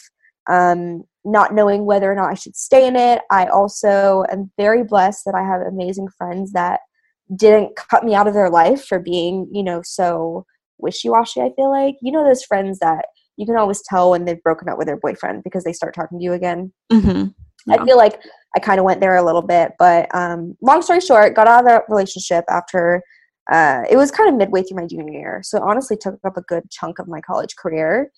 um, 0.50 1.04
not 1.26 1.54
knowing 1.54 1.86
whether 1.86 2.12
or 2.12 2.16
not 2.16 2.32
I 2.32 2.34
should 2.34 2.56
stay 2.56 2.88
in 2.88 2.96
it. 2.96 3.22
I 3.32 3.48
also 3.48 4.24
am 4.32 4.52
very 4.58 4.84
blessed 4.84 5.24
that 5.26 5.36
I 5.36 5.44
have 5.44 5.62
amazing 5.62 6.10
friends 6.18 6.52
that 6.54 6.82
didn't 7.36 7.76
cut 7.76 8.04
me 8.04 8.14
out 8.14 8.28
of 8.28 8.34
their 8.34 8.50
life 8.50 8.86
for 8.86 9.00
being, 9.00 9.48
you 9.52 9.64
know, 9.64 9.82
so 9.84 10.46
wishy 10.78 11.10
washy. 11.10 11.42
I 11.42 11.52
feel 11.56 11.72
like, 11.72 11.96
you 12.02 12.12
know, 12.12 12.24
those 12.24 12.44
friends 12.44 12.80
that 12.80 13.06
you 13.38 13.46
can 13.46 13.56
always 13.56 13.82
tell 13.82 14.12
when 14.12 14.26
they've 14.26 14.44
broken 14.44 14.70
up 14.70 14.78
with 14.78 14.88
their 14.88 14.98
boyfriend 14.98 15.44
because 15.44 15.64
they 15.64 15.74
start 15.74 15.96
talking 15.96 16.20
to 16.20 16.24
you 16.24 16.34
again. 16.34 16.72
Mm-hmm. 16.92 17.30
Yeah. 17.66 17.82
I 17.82 17.86
feel 17.86 17.98
like 17.98 18.20
I 18.56 18.60
kind 18.60 18.80
of 18.80 18.86
went 18.86 19.00
there 19.00 19.16
a 19.16 19.24
little 19.24 19.42
bit, 19.42 19.72
but 19.80 20.14
um, 20.14 20.56
long 20.62 20.82
story 20.82 21.00
short, 21.00 21.36
got 21.36 21.48
out 21.48 21.62
of 21.62 21.66
that 21.66 21.84
relationship 21.88 22.44
after 22.50 23.02
uh, 23.52 23.84
it 23.90 23.98
was 23.98 24.12
kind 24.12 24.30
of 24.30 24.36
midway 24.36 24.64
through 24.64 24.78
my 24.78 24.88
junior 24.88 25.12
year. 25.12 25.42
So 25.44 25.58
it 25.58 25.64
honestly 25.64 25.98
took 25.98 26.20
up 26.26 26.38
a 26.38 26.42
good 26.42 26.70
chunk 26.70 27.00
of 27.00 27.08
my 27.08 27.22
college 27.22 27.56
career, 27.56 28.12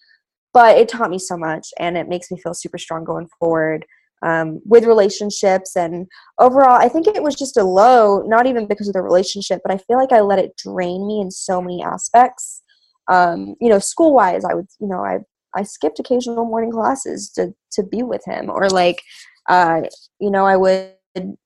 but 0.56 0.78
it 0.78 0.89
taught 0.89 1.12
me 1.12 1.20
so 1.20 1.38
much 1.38 1.68
and 1.78 1.98
it 1.98 2.10
makes 2.10 2.32
me 2.32 2.39
feel 2.41 2.56
super 2.56 2.80
strong 2.80 3.04
going 3.04 3.28
forward. 3.39 3.86
Um, 4.24 4.62
with 4.65 4.86
relationships 4.86 5.76
and 5.76 6.08
overall 6.39 6.82
i 6.82 6.88
think 6.88 7.06
it 7.06 7.22
was 7.22 7.36
just 7.36 7.58
a 7.58 7.63
low 7.63 8.24
not 8.26 8.48
even 8.48 8.65
because 8.65 8.88
of 8.88 8.94
the 8.94 9.02
relationship 9.02 9.60
but 9.63 9.74
i 9.74 9.78
feel 9.78 9.98
like 9.98 10.13
i 10.13 10.22
let 10.22 10.39
it 10.39 10.56
drain 10.58 11.06
me 11.06 11.20
in 11.20 11.30
so 11.30 11.62
many 11.62 11.84
aspects 11.84 12.63
um, 13.12 13.56
you 13.62 13.70
know, 13.70 13.80
school 13.80 14.13
wise, 14.13 14.44
I 14.46 14.54
would, 14.54 14.68
you 14.80 14.88
know, 14.88 15.04
I 15.04 15.20
I 15.58 15.63
skipped 15.63 16.00
occasional 16.00 16.46
morning 16.46 16.72
classes 16.72 17.30
to 17.32 17.54
to 17.74 17.84
be 17.84 18.04
with 18.04 18.24
him, 18.26 18.50
or 18.50 18.70
like, 18.70 19.02
uh, 19.50 19.82
you 20.20 20.32
know, 20.32 20.46
I 20.46 20.58
would 20.58 20.91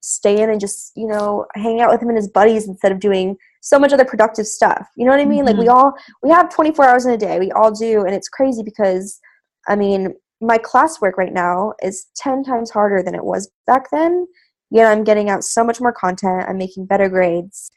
stay 0.01 0.41
in 0.41 0.49
and 0.49 0.59
just 0.59 0.91
you 0.95 1.07
know 1.07 1.45
hang 1.55 1.81
out 1.81 1.91
with 1.91 2.01
him 2.01 2.09
and 2.09 2.17
his 2.17 2.29
buddies 2.29 2.67
instead 2.67 2.91
of 2.91 2.99
doing 2.99 3.37
so 3.61 3.77
much 3.77 3.93
other 3.93 4.05
productive 4.05 4.47
stuff. 4.47 4.87
You 4.95 5.05
know 5.05 5.11
what 5.11 5.19
I 5.19 5.25
mean? 5.25 5.39
Mm-hmm. 5.39 5.47
Like 5.47 5.57
we 5.57 5.65
mm-hmm. 5.65 5.77
all 5.77 5.93
we 6.23 6.29
have 6.29 6.53
24 6.53 6.85
hours 6.85 7.05
in 7.05 7.11
a 7.13 7.17
day. 7.17 7.39
We 7.39 7.51
all 7.51 7.71
do, 7.71 8.05
and 8.05 8.15
it's 8.15 8.29
crazy 8.29 8.63
because 8.63 9.19
I 9.67 9.75
mean, 9.75 10.13
my 10.41 10.57
classwork 10.57 11.17
right 11.17 11.33
now 11.33 11.73
is 11.83 12.07
10 12.15 12.43
times 12.43 12.71
harder 12.71 13.03
than 13.03 13.15
it 13.15 13.23
was 13.23 13.51
back 13.67 13.91
then. 13.91 14.27
Yet 14.71 14.91
I'm 14.91 15.03
getting 15.03 15.29
out 15.29 15.43
so 15.43 15.63
much 15.63 15.81
more 15.81 15.91
content. 15.91 16.45
I'm 16.47 16.57
making 16.57 16.85
better 16.85 17.09
grades. 17.09 17.71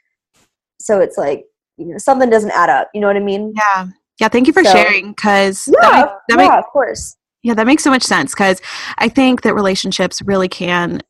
So 0.80 1.00
it's 1.00 1.16
like 1.16 1.44
you 1.76 1.86
know, 1.86 1.98
something 1.98 2.30
doesn't 2.30 2.50
add 2.50 2.68
up. 2.68 2.88
You 2.94 3.00
know 3.00 3.06
what 3.06 3.16
I 3.16 3.20
mean? 3.20 3.52
Yeah. 3.56 3.88
Yeah. 4.20 4.28
Thank 4.28 4.46
you 4.46 4.52
for 4.52 4.64
so, 4.64 4.72
sharing 4.72 5.12
because 5.12 5.68
yeah, 5.68 5.80
that, 5.80 5.94
make, 5.94 6.06
that 6.06 6.18
yeah, 6.28 6.36
make, 6.36 6.50
of 6.52 6.64
course. 6.66 7.16
Yeah, 7.42 7.54
that 7.54 7.66
makes 7.66 7.82
so 7.82 7.90
much 7.90 8.04
sense 8.04 8.32
because 8.32 8.60
I 8.98 9.08
think 9.08 9.42
that 9.42 9.54
relationships 9.54 10.22
really 10.22 10.48
can 10.48 11.02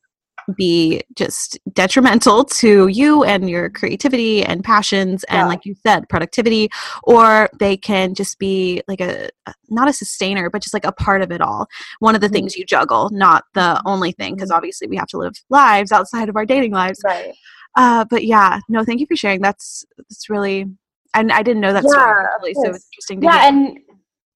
be 0.57 1.03
just 1.17 1.59
detrimental 1.73 2.45
to 2.45 2.89
you 2.89 3.25
and 3.25 3.49
your 3.49 3.71
creativity 3.71 4.45
and 4.45 4.65
passions 4.65 5.25
and 5.25 5.39
yeah. 5.39 5.47
like 5.47 5.65
you 5.65 5.75
said 5.87 6.09
productivity 6.09 6.69
or 7.05 7.49
they 7.59 7.77
can 7.77 8.15
just 8.15 8.39
be 8.39 8.83
like 8.89 9.01
a 9.01 9.29
not 9.69 9.89
a 9.89 9.93
sustainer 9.93 10.51
but 10.51 10.63
just 10.63 10.75
like 10.75 10.85
a 10.85 10.93
part 10.93 11.23
of 11.23 11.31
it 11.31 11.41
all 11.41 11.67
one 12.01 12.15
of 12.15 12.21
the 12.21 12.27
mm-hmm. 12.27 12.35
things 12.35 12.57
you 12.57 12.65
juggle 12.65 13.09
not 13.13 13.45
the 13.55 13.81
only 13.87 14.13
thing 14.13 14.35
because 14.35 14.51
mm-hmm. 14.51 14.57
obviously 14.57 14.87
we 14.89 14.97
have 14.97 15.09
to 15.09 15.19
live 15.19 15.35
lives 15.49 15.93
outside 15.93 16.29
of 16.29 16.37
our 16.37 16.47
dating 16.47 16.73
lives 16.73 17.01
right 17.05 17.35
uh, 17.77 18.05
but 18.05 18.25
yeah, 18.25 18.61
no, 18.69 18.85
thank 18.85 19.01
you 19.01 19.07
for 19.07 19.17
sharing. 19.17 19.41
That's 19.41 19.85
that's 19.97 20.29
really, 20.29 20.67
and 21.15 21.33
I 21.33 21.43
didn't 21.43 21.61
know 21.61 21.73
that 21.73 21.85
yeah, 21.85 21.91
story. 21.91 22.27
Really, 22.41 22.55
so 22.55 22.75
it's 22.75 22.87
interesting. 22.93 23.23
yeah, 23.23 23.41
hear. 23.41 23.49
and 23.49 23.79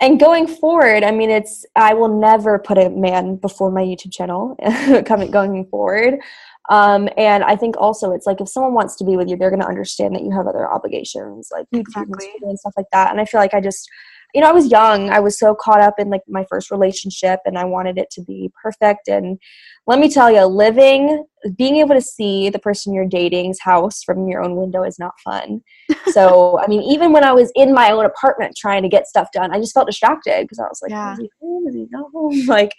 and 0.00 0.20
going 0.20 0.46
forward, 0.46 1.04
I 1.04 1.11
mean, 1.11 1.30
it's 1.30 1.64
I 1.74 1.94
will 1.94 2.20
never 2.20 2.59
put 2.59 2.78
a 2.78 2.90
man 2.90 3.37
before 3.37 3.70
my 3.70 3.82
YouTube 3.82 4.12
channel 4.12 4.56
coming 5.06 5.30
going 5.30 5.66
forward. 5.66 6.20
Um, 6.68 7.09
and 7.16 7.44
I 7.44 7.56
think 7.56 7.76
also 7.78 8.12
it's 8.12 8.26
like 8.26 8.40
if 8.40 8.48
someone 8.48 8.74
wants 8.74 8.96
to 8.96 9.04
be 9.04 9.16
with 9.16 9.28
you, 9.28 9.37
they're 9.37 9.50
going 9.50 9.62
to 9.62 9.68
understand 9.68 10.14
that 10.16 10.22
you 10.22 10.32
have 10.32 10.46
other 10.46 10.70
obligations, 10.70 11.48
like 11.52 11.66
exactly. 11.72 12.28
and 12.42 12.59
stuff 12.59 12.74
like 12.76 12.87
that. 12.92 13.11
And 13.11 13.20
I 13.20 13.24
feel 13.24 13.40
like 13.40 13.54
I 13.54 13.61
just 13.61 13.88
you 14.37 14.42
know, 14.42 14.51
I 14.51 14.53
was 14.53 14.70
young. 14.70 15.09
I 15.09 15.18
was 15.18 15.38
so 15.38 15.55
caught 15.55 15.81
up 15.81 15.94
in 15.99 16.11
like 16.11 16.20
my 16.29 16.44
first 16.51 16.70
relationship 16.70 17.40
and 17.46 17.57
I 17.57 17.64
wanted 17.64 17.96
it 17.96 18.11
to 18.11 18.22
be 18.22 18.53
perfect. 18.62 19.09
And 19.09 19.38
let 19.87 19.99
me 19.99 20.11
tell 20.11 20.31
you, 20.31 20.44
living, 20.44 21.25
being 21.57 21.77
able 21.77 21.94
to 21.94 22.03
see 22.03 22.51
the 22.51 22.59
person 22.59 22.92
you're 22.92 23.07
dating's 23.07 23.59
house 23.59 24.03
from 24.03 24.29
your 24.29 24.42
own 24.42 24.55
window 24.55 24.83
is 24.83 24.99
not 24.99 25.14
fun. 25.25 25.62
so, 26.09 26.61
I 26.61 26.66
mean, 26.66 26.83
even 26.83 27.12
when 27.12 27.25
I 27.25 27.33
was 27.33 27.51
in 27.55 27.72
my 27.72 27.90
own 27.90 28.05
apartment 28.05 28.55
trying 28.55 28.83
to 28.83 28.90
get 28.90 29.07
stuff 29.07 29.29
done, 29.33 29.55
I 29.55 29.59
just 29.59 29.72
felt 29.72 29.87
distracted 29.87 30.42
because 30.42 30.59
I 30.59 30.64
was 30.64 30.81
like, 30.83 30.90
yeah. 30.90 31.14
is 31.14 31.18
he 31.18 31.31
home? 31.40 31.66
Is 31.68 31.75
he 31.75 31.87
not 31.90 32.11
home? 32.12 32.38
Like, 32.46 32.72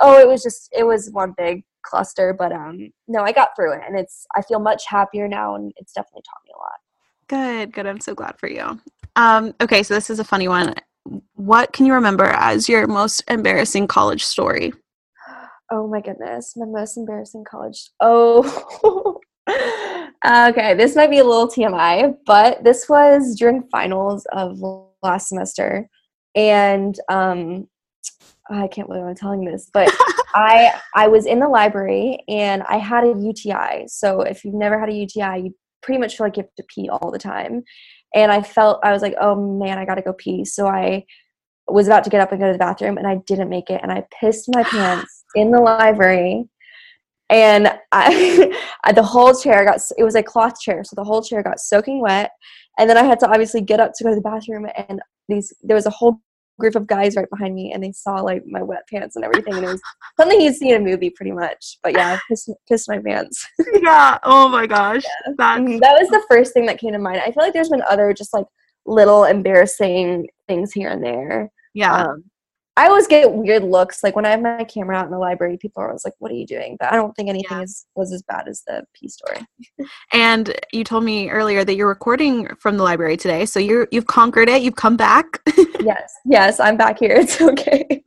oh, 0.00 0.20
it 0.20 0.28
was 0.28 0.44
just, 0.44 0.68
it 0.70 0.86
was 0.86 1.10
one 1.10 1.34
big 1.36 1.64
cluster. 1.82 2.36
But 2.38 2.52
um, 2.52 2.90
no, 3.08 3.22
I 3.22 3.32
got 3.32 3.48
through 3.56 3.72
it 3.72 3.80
and 3.84 3.98
it's, 3.98 4.26
I 4.36 4.42
feel 4.42 4.60
much 4.60 4.84
happier 4.86 5.26
now 5.26 5.56
and 5.56 5.72
it's 5.74 5.92
definitely 5.92 6.22
taught 6.22 6.44
me 6.46 6.52
a 6.54 6.58
lot. 6.58 6.78
Good, 7.28 7.72
good. 7.72 7.86
I'm 7.86 8.00
so 8.00 8.14
glad 8.14 8.38
for 8.38 8.48
you. 8.48 8.80
Um, 9.16 9.54
okay, 9.60 9.82
so 9.82 9.94
this 9.94 10.10
is 10.10 10.18
a 10.18 10.24
funny 10.24 10.48
one. 10.48 10.74
What 11.34 11.72
can 11.72 11.86
you 11.86 11.92
remember 11.94 12.24
as 12.24 12.68
your 12.68 12.86
most 12.86 13.22
embarrassing 13.28 13.86
college 13.86 14.24
story? 14.24 14.72
Oh 15.70 15.86
my 15.86 16.00
goodness, 16.00 16.54
my 16.56 16.66
most 16.66 16.96
embarrassing 16.96 17.44
college. 17.44 17.90
Oh, 18.00 19.20
okay. 20.26 20.74
This 20.74 20.96
might 20.96 21.10
be 21.10 21.18
a 21.18 21.24
little 21.24 21.48
TMI, 21.48 22.16
but 22.24 22.64
this 22.64 22.88
was 22.88 23.34
during 23.34 23.62
finals 23.70 24.26
of 24.32 24.58
last 25.02 25.28
semester, 25.28 25.88
and 26.34 26.98
um, 27.10 27.68
I 28.50 28.68
can't 28.68 28.88
believe 28.88 29.04
I'm 29.04 29.14
telling 29.14 29.44
this, 29.44 29.70
but 29.72 29.94
I 30.34 30.72
I 30.94 31.08
was 31.08 31.26
in 31.26 31.38
the 31.38 31.48
library 31.48 32.20
and 32.28 32.62
I 32.62 32.78
had 32.78 33.04
a 33.04 33.14
UTI. 33.18 33.86
So 33.88 34.22
if 34.22 34.44
you've 34.44 34.54
never 34.54 34.78
had 34.78 34.88
a 34.88 34.94
UTI, 34.94 35.42
you 35.44 35.54
pretty 35.82 36.00
much 36.00 36.16
feel 36.16 36.26
like 36.26 36.36
you 36.36 36.42
have 36.42 36.54
to 36.56 36.64
pee 36.74 36.88
all 36.88 37.10
the 37.10 37.18
time. 37.18 37.62
And 38.14 38.32
I 38.32 38.42
felt 38.42 38.80
I 38.82 38.92
was 38.92 39.02
like, 39.02 39.14
oh 39.20 39.34
man, 39.34 39.78
I 39.78 39.84
gotta 39.84 40.02
go 40.02 40.12
pee. 40.12 40.44
So 40.44 40.66
I 40.66 41.04
was 41.66 41.86
about 41.86 42.04
to 42.04 42.10
get 42.10 42.20
up 42.20 42.32
and 42.32 42.40
go 42.40 42.46
to 42.46 42.52
the 42.52 42.58
bathroom 42.58 42.96
and 42.96 43.06
I 43.06 43.16
didn't 43.26 43.50
make 43.50 43.70
it 43.70 43.80
and 43.82 43.92
I 43.92 44.04
pissed 44.20 44.48
my 44.54 44.62
pants 44.70 45.24
in 45.34 45.50
the 45.50 45.60
library. 45.60 46.44
And 47.30 47.68
I, 47.92 48.52
the 48.94 49.02
whole 49.02 49.34
chair 49.34 49.64
got 49.64 49.80
it 49.96 50.04
was 50.04 50.14
a 50.14 50.22
cloth 50.22 50.60
chair, 50.60 50.82
so 50.84 50.94
the 50.96 51.04
whole 51.04 51.22
chair 51.22 51.42
got 51.42 51.60
soaking 51.60 52.00
wet. 52.00 52.30
And 52.78 52.88
then 52.88 52.96
I 52.96 53.02
had 53.02 53.20
to 53.20 53.28
obviously 53.28 53.60
get 53.60 53.80
up 53.80 53.92
to 53.96 54.04
go 54.04 54.10
to 54.10 54.16
the 54.16 54.22
bathroom 54.22 54.66
and 54.76 55.00
these 55.28 55.52
there 55.62 55.76
was 55.76 55.86
a 55.86 55.90
whole 55.90 56.20
group 56.58 56.74
of 56.74 56.86
guys 56.86 57.16
right 57.16 57.30
behind 57.30 57.54
me 57.54 57.72
and 57.72 57.82
they 57.82 57.92
saw 57.92 58.20
like 58.20 58.44
my 58.46 58.62
wet 58.62 58.82
pants 58.92 59.16
and 59.16 59.24
everything 59.24 59.54
and 59.54 59.64
it 59.64 59.68
was 59.68 59.80
something 60.18 60.40
you'd 60.40 60.54
see 60.54 60.70
in 60.70 60.82
a 60.82 60.84
movie 60.84 61.10
pretty 61.10 61.32
much. 61.32 61.78
But 61.82 61.92
yeah 61.94 62.18
pissed, 62.28 62.50
pissed 62.68 62.88
my 62.88 62.98
pants. 62.98 63.46
Yeah. 63.80 64.18
Oh 64.24 64.48
my 64.48 64.66
gosh. 64.66 65.04
Yeah. 65.04 65.34
Mm-hmm. 65.34 65.78
that 65.78 65.96
was 66.00 66.08
the 66.08 66.24
first 66.28 66.52
thing 66.52 66.66
that 66.66 66.78
came 66.78 66.92
to 66.92 66.98
mind. 66.98 67.20
I 67.20 67.30
feel 67.30 67.42
like 67.42 67.52
there's 67.52 67.68
been 67.68 67.82
other 67.88 68.12
just 68.12 68.34
like 68.34 68.46
little 68.86 69.24
embarrassing 69.24 70.26
things 70.48 70.72
here 70.72 70.88
and 70.88 71.04
there. 71.04 71.50
Yeah. 71.74 72.04
Um, 72.04 72.24
I 72.78 72.86
always 72.86 73.08
get 73.08 73.32
weird 73.32 73.64
looks. 73.64 74.04
Like 74.04 74.14
when 74.14 74.24
I 74.24 74.30
have 74.30 74.40
my 74.40 74.62
camera 74.62 74.96
out 74.96 75.06
in 75.06 75.10
the 75.10 75.18
library, 75.18 75.58
people 75.58 75.82
are 75.82 75.88
always 75.88 76.04
like, 76.04 76.14
"What 76.20 76.30
are 76.30 76.36
you 76.36 76.46
doing?" 76.46 76.76
But 76.78 76.92
I 76.92 76.96
don't 76.96 77.12
think 77.16 77.28
anything 77.28 77.58
yeah. 77.58 77.64
is 77.64 77.86
was 77.96 78.12
as 78.12 78.22
bad 78.22 78.46
as 78.46 78.62
the 78.68 78.84
pee 78.94 79.08
story. 79.08 79.40
and 80.12 80.54
you 80.72 80.84
told 80.84 81.02
me 81.02 81.28
earlier 81.28 81.64
that 81.64 81.74
you're 81.74 81.88
recording 81.88 82.48
from 82.60 82.76
the 82.76 82.84
library 82.84 83.16
today, 83.16 83.46
so 83.46 83.58
you're 83.58 83.88
you've 83.90 84.06
conquered 84.06 84.48
it. 84.48 84.62
You've 84.62 84.76
come 84.76 84.96
back. 84.96 85.40
yes, 85.80 86.12
yes, 86.24 86.60
I'm 86.60 86.76
back 86.76 87.00
here. 87.00 87.16
It's 87.28 87.40
okay. 87.40 88.04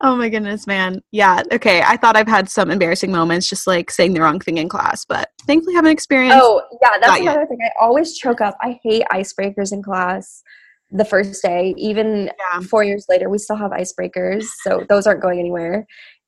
oh 0.00 0.14
my 0.14 0.28
goodness, 0.28 0.68
man. 0.68 1.02
Yeah. 1.10 1.42
Okay. 1.52 1.82
I 1.82 1.96
thought 1.96 2.16
I've 2.16 2.28
had 2.28 2.48
some 2.48 2.70
embarrassing 2.70 3.10
moments, 3.10 3.48
just 3.48 3.66
like 3.66 3.90
saying 3.90 4.14
the 4.14 4.20
wrong 4.20 4.38
thing 4.38 4.58
in 4.58 4.68
class, 4.68 5.04
but 5.04 5.28
thankfully 5.44 5.74
I 5.74 5.78
haven't 5.78 5.90
experienced. 5.90 6.38
Oh 6.40 6.62
yeah, 6.80 6.98
that's 7.00 7.20
another 7.20 7.40
yet. 7.40 7.48
thing. 7.48 7.58
I 7.62 7.84
always 7.84 8.16
choke 8.16 8.40
up. 8.40 8.56
I 8.62 8.78
hate 8.84 9.02
icebreakers 9.10 9.72
in 9.72 9.82
class 9.82 10.44
the 10.94 11.04
first 11.04 11.42
day. 11.42 11.74
Even 11.76 12.30
yeah. 12.38 12.60
four 12.60 12.84
years 12.84 13.06
later, 13.08 13.28
we 13.28 13.38
still 13.38 13.56
have 13.56 13.72
icebreakers, 13.72 14.44
so 14.62 14.84
those 14.88 15.06
aren't 15.06 15.20
going 15.20 15.38
anywhere. 15.38 15.86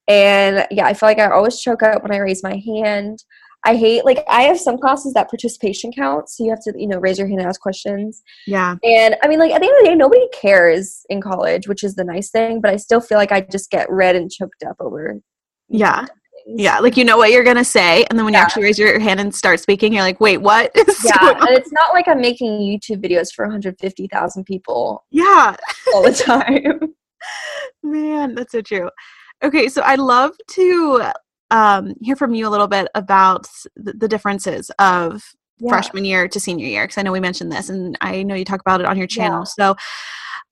And 0.09 0.66
yeah, 0.70 0.87
I 0.87 0.94
feel 0.94 1.09
like 1.09 1.18
I 1.18 1.31
always 1.31 1.59
choke 1.61 1.83
up 1.83 2.02
when 2.02 2.12
I 2.12 2.18
raise 2.18 2.42
my 2.42 2.62
hand. 2.64 3.24
I 3.64 3.74
hate 3.74 4.05
like 4.05 4.24
I 4.29 4.42
have 4.42 4.61
some 4.61 4.79
classes 4.79 5.14
that 5.14 5.29
participation 5.29 5.92
counts, 5.92 6.37
so 6.37 6.44
you 6.44 6.50
have 6.50 6.62
to 6.64 6.72
you 6.76 6.87
know 6.87 6.98
raise 6.98 7.18
your 7.18 7.26
hand 7.26 7.40
and 7.40 7.48
ask 7.48 7.61
questions. 7.61 8.22
Yeah. 8.46 8.76
And 8.85 9.16
I 9.22 9.29
mean, 9.29 9.38
like 9.38 9.52
at 9.52 9.61
the 9.61 9.66
end 9.66 9.76
of 9.79 9.83
the 9.83 9.88
day, 9.90 9.94
nobody 9.94 10.29
cares 10.33 11.05
in 11.09 11.20
college, 11.20 11.66
which 11.66 11.83
is 11.83 11.94
the 11.94 12.05
nice 12.05 12.31
thing. 12.31 12.61
But 12.61 12.72
I 12.72 12.76
still 12.76 13.00
feel 13.00 13.18
like 13.18 13.33
I 13.33 13.40
just 13.40 13.70
get 13.70 13.90
red 13.90 14.14
and 14.14 14.31
choked 14.31 14.62
up 14.62 14.76
over. 14.79 15.20
Yeah. 15.68 16.07
Yeah, 16.48 16.78
like 16.78 16.96
you 16.96 17.04
know 17.04 17.16
what 17.16 17.32
you're 17.32 17.42
gonna 17.42 17.64
say, 17.64 18.04
and 18.04 18.16
then 18.16 18.24
when 18.24 18.32
yeah. 18.32 18.40
you 18.40 18.44
actually 18.44 18.62
raise 18.62 18.78
your 18.78 19.00
hand 19.00 19.18
and 19.18 19.35
start 19.35 19.59
speaking, 19.59 19.92
you're 19.92 20.02
like, 20.02 20.20
"Wait, 20.20 20.38
what?" 20.38 20.70
yeah, 20.76 21.32
and 21.40 21.48
it's 21.50 21.72
not 21.72 21.92
like 21.92 22.06
I'm 22.06 22.20
making 22.20 22.61
YouTube 22.61 23.02
videos 23.02 23.35
for 23.35 23.44
150,000 23.44 24.44
people. 24.44 25.04
Yeah, 25.11 25.56
all 25.92 26.04
the 26.04 26.12
time. 26.12 26.94
Man, 27.82 28.37
that's 28.37 28.52
so 28.52 28.62
true. 28.62 28.88
Okay, 29.42 29.68
so 29.68 29.82
I'd 29.82 29.98
love 29.98 30.35
to 30.52 31.11
um, 31.50 31.94
hear 32.00 32.14
from 32.14 32.32
you 32.32 32.46
a 32.46 32.50
little 32.50 32.68
bit 32.68 32.87
about 32.94 33.48
the, 33.74 33.92
the 33.94 34.06
differences 34.06 34.70
of 34.78 35.24
yeah. 35.59 35.68
freshman 35.68 36.04
year 36.04 36.28
to 36.28 36.38
senior 36.38 36.66
year, 36.66 36.85
because 36.85 36.98
I 36.98 37.02
know 37.02 37.12
we 37.12 37.18
mentioned 37.18 37.50
this, 37.50 37.70
and 37.70 37.98
I 38.00 38.22
know 38.22 38.37
you 38.37 38.44
talk 38.44 38.61
about 38.61 38.80
it 38.80 38.87
on 38.87 38.96
your 38.96 39.09
channel. 39.09 39.40
Yeah. 39.40 39.74
So 39.74 39.76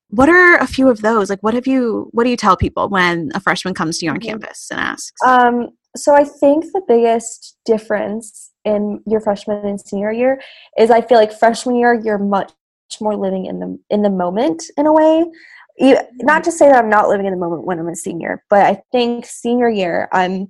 what 0.08 0.28
are 0.28 0.56
a 0.56 0.66
few 0.66 0.88
of 0.88 1.02
those 1.02 1.28
like 1.30 1.42
what 1.42 1.54
have 1.54 1.66
you 1.66 2.08
what 2.12 2.24
do 2.24 2.30
you 2.30 2.36
tell 2.36 2.56
people 2.56 2.88
when 2.88 3.30
a 3.34 3.40
freshman 3.40 3.74
comes 3.74 3.98
to 3.98 4.04
you 4.04 4.12
on 4.12 4.18
mm-hmm. 4.18 4.28
campus 4.28 4.68
and 4.70 4.78
asks 4.78 5.12
um, 5.26 5.70
so 5.96 6.14
i 6.14 6.24
think 6.24 6.64
the 6.72 6.82
biggest 6.86 7.58
difference 7.64 8.52
in 8.64 9.02
your 9.06 9.20
freshman 9.20 9.64
and 9.64 9.80
senior 9.80 10.12
year 10.12 10.40
is 10.78 10.90
i 10.90 11.00
feel 11.00 11.18
like 11.18 11.32
freshman 11.32 11.76
year 11.76 11.94
you're 11.94 12.18
much 12.18 12.52
more 13.00 13.16
living 13.16 13.46
in 13.46 13.58
the 13.58 13.78
in 13.90 14.02
the 14.02 14.10
moment 14.10 14.62
in 14.76 14.86
a 14.86 14.92
way 14.92 15.24
you, 15.78 15.94
not 16.20 16.42
mm-hmm. 16.42 16.42
to 16.42 16.52
say 16.52 16.68
that 16.68 16.82
i'm 16.82 16.90
not 16.90 17.08
living 17.08 17.26
in 17.26 17.32
the 17.32 17.38
moment 17.38 17.64
when 17.64 17.78
i'm 17.78 17.88
a 17.88 17.96
senior 17.96 18.42
but 18.50 18.64
i 18.64 18.80
think 18.92 19.26
senior 19.26 19.68
year 19.68 20.08
i'm 20.12 20.48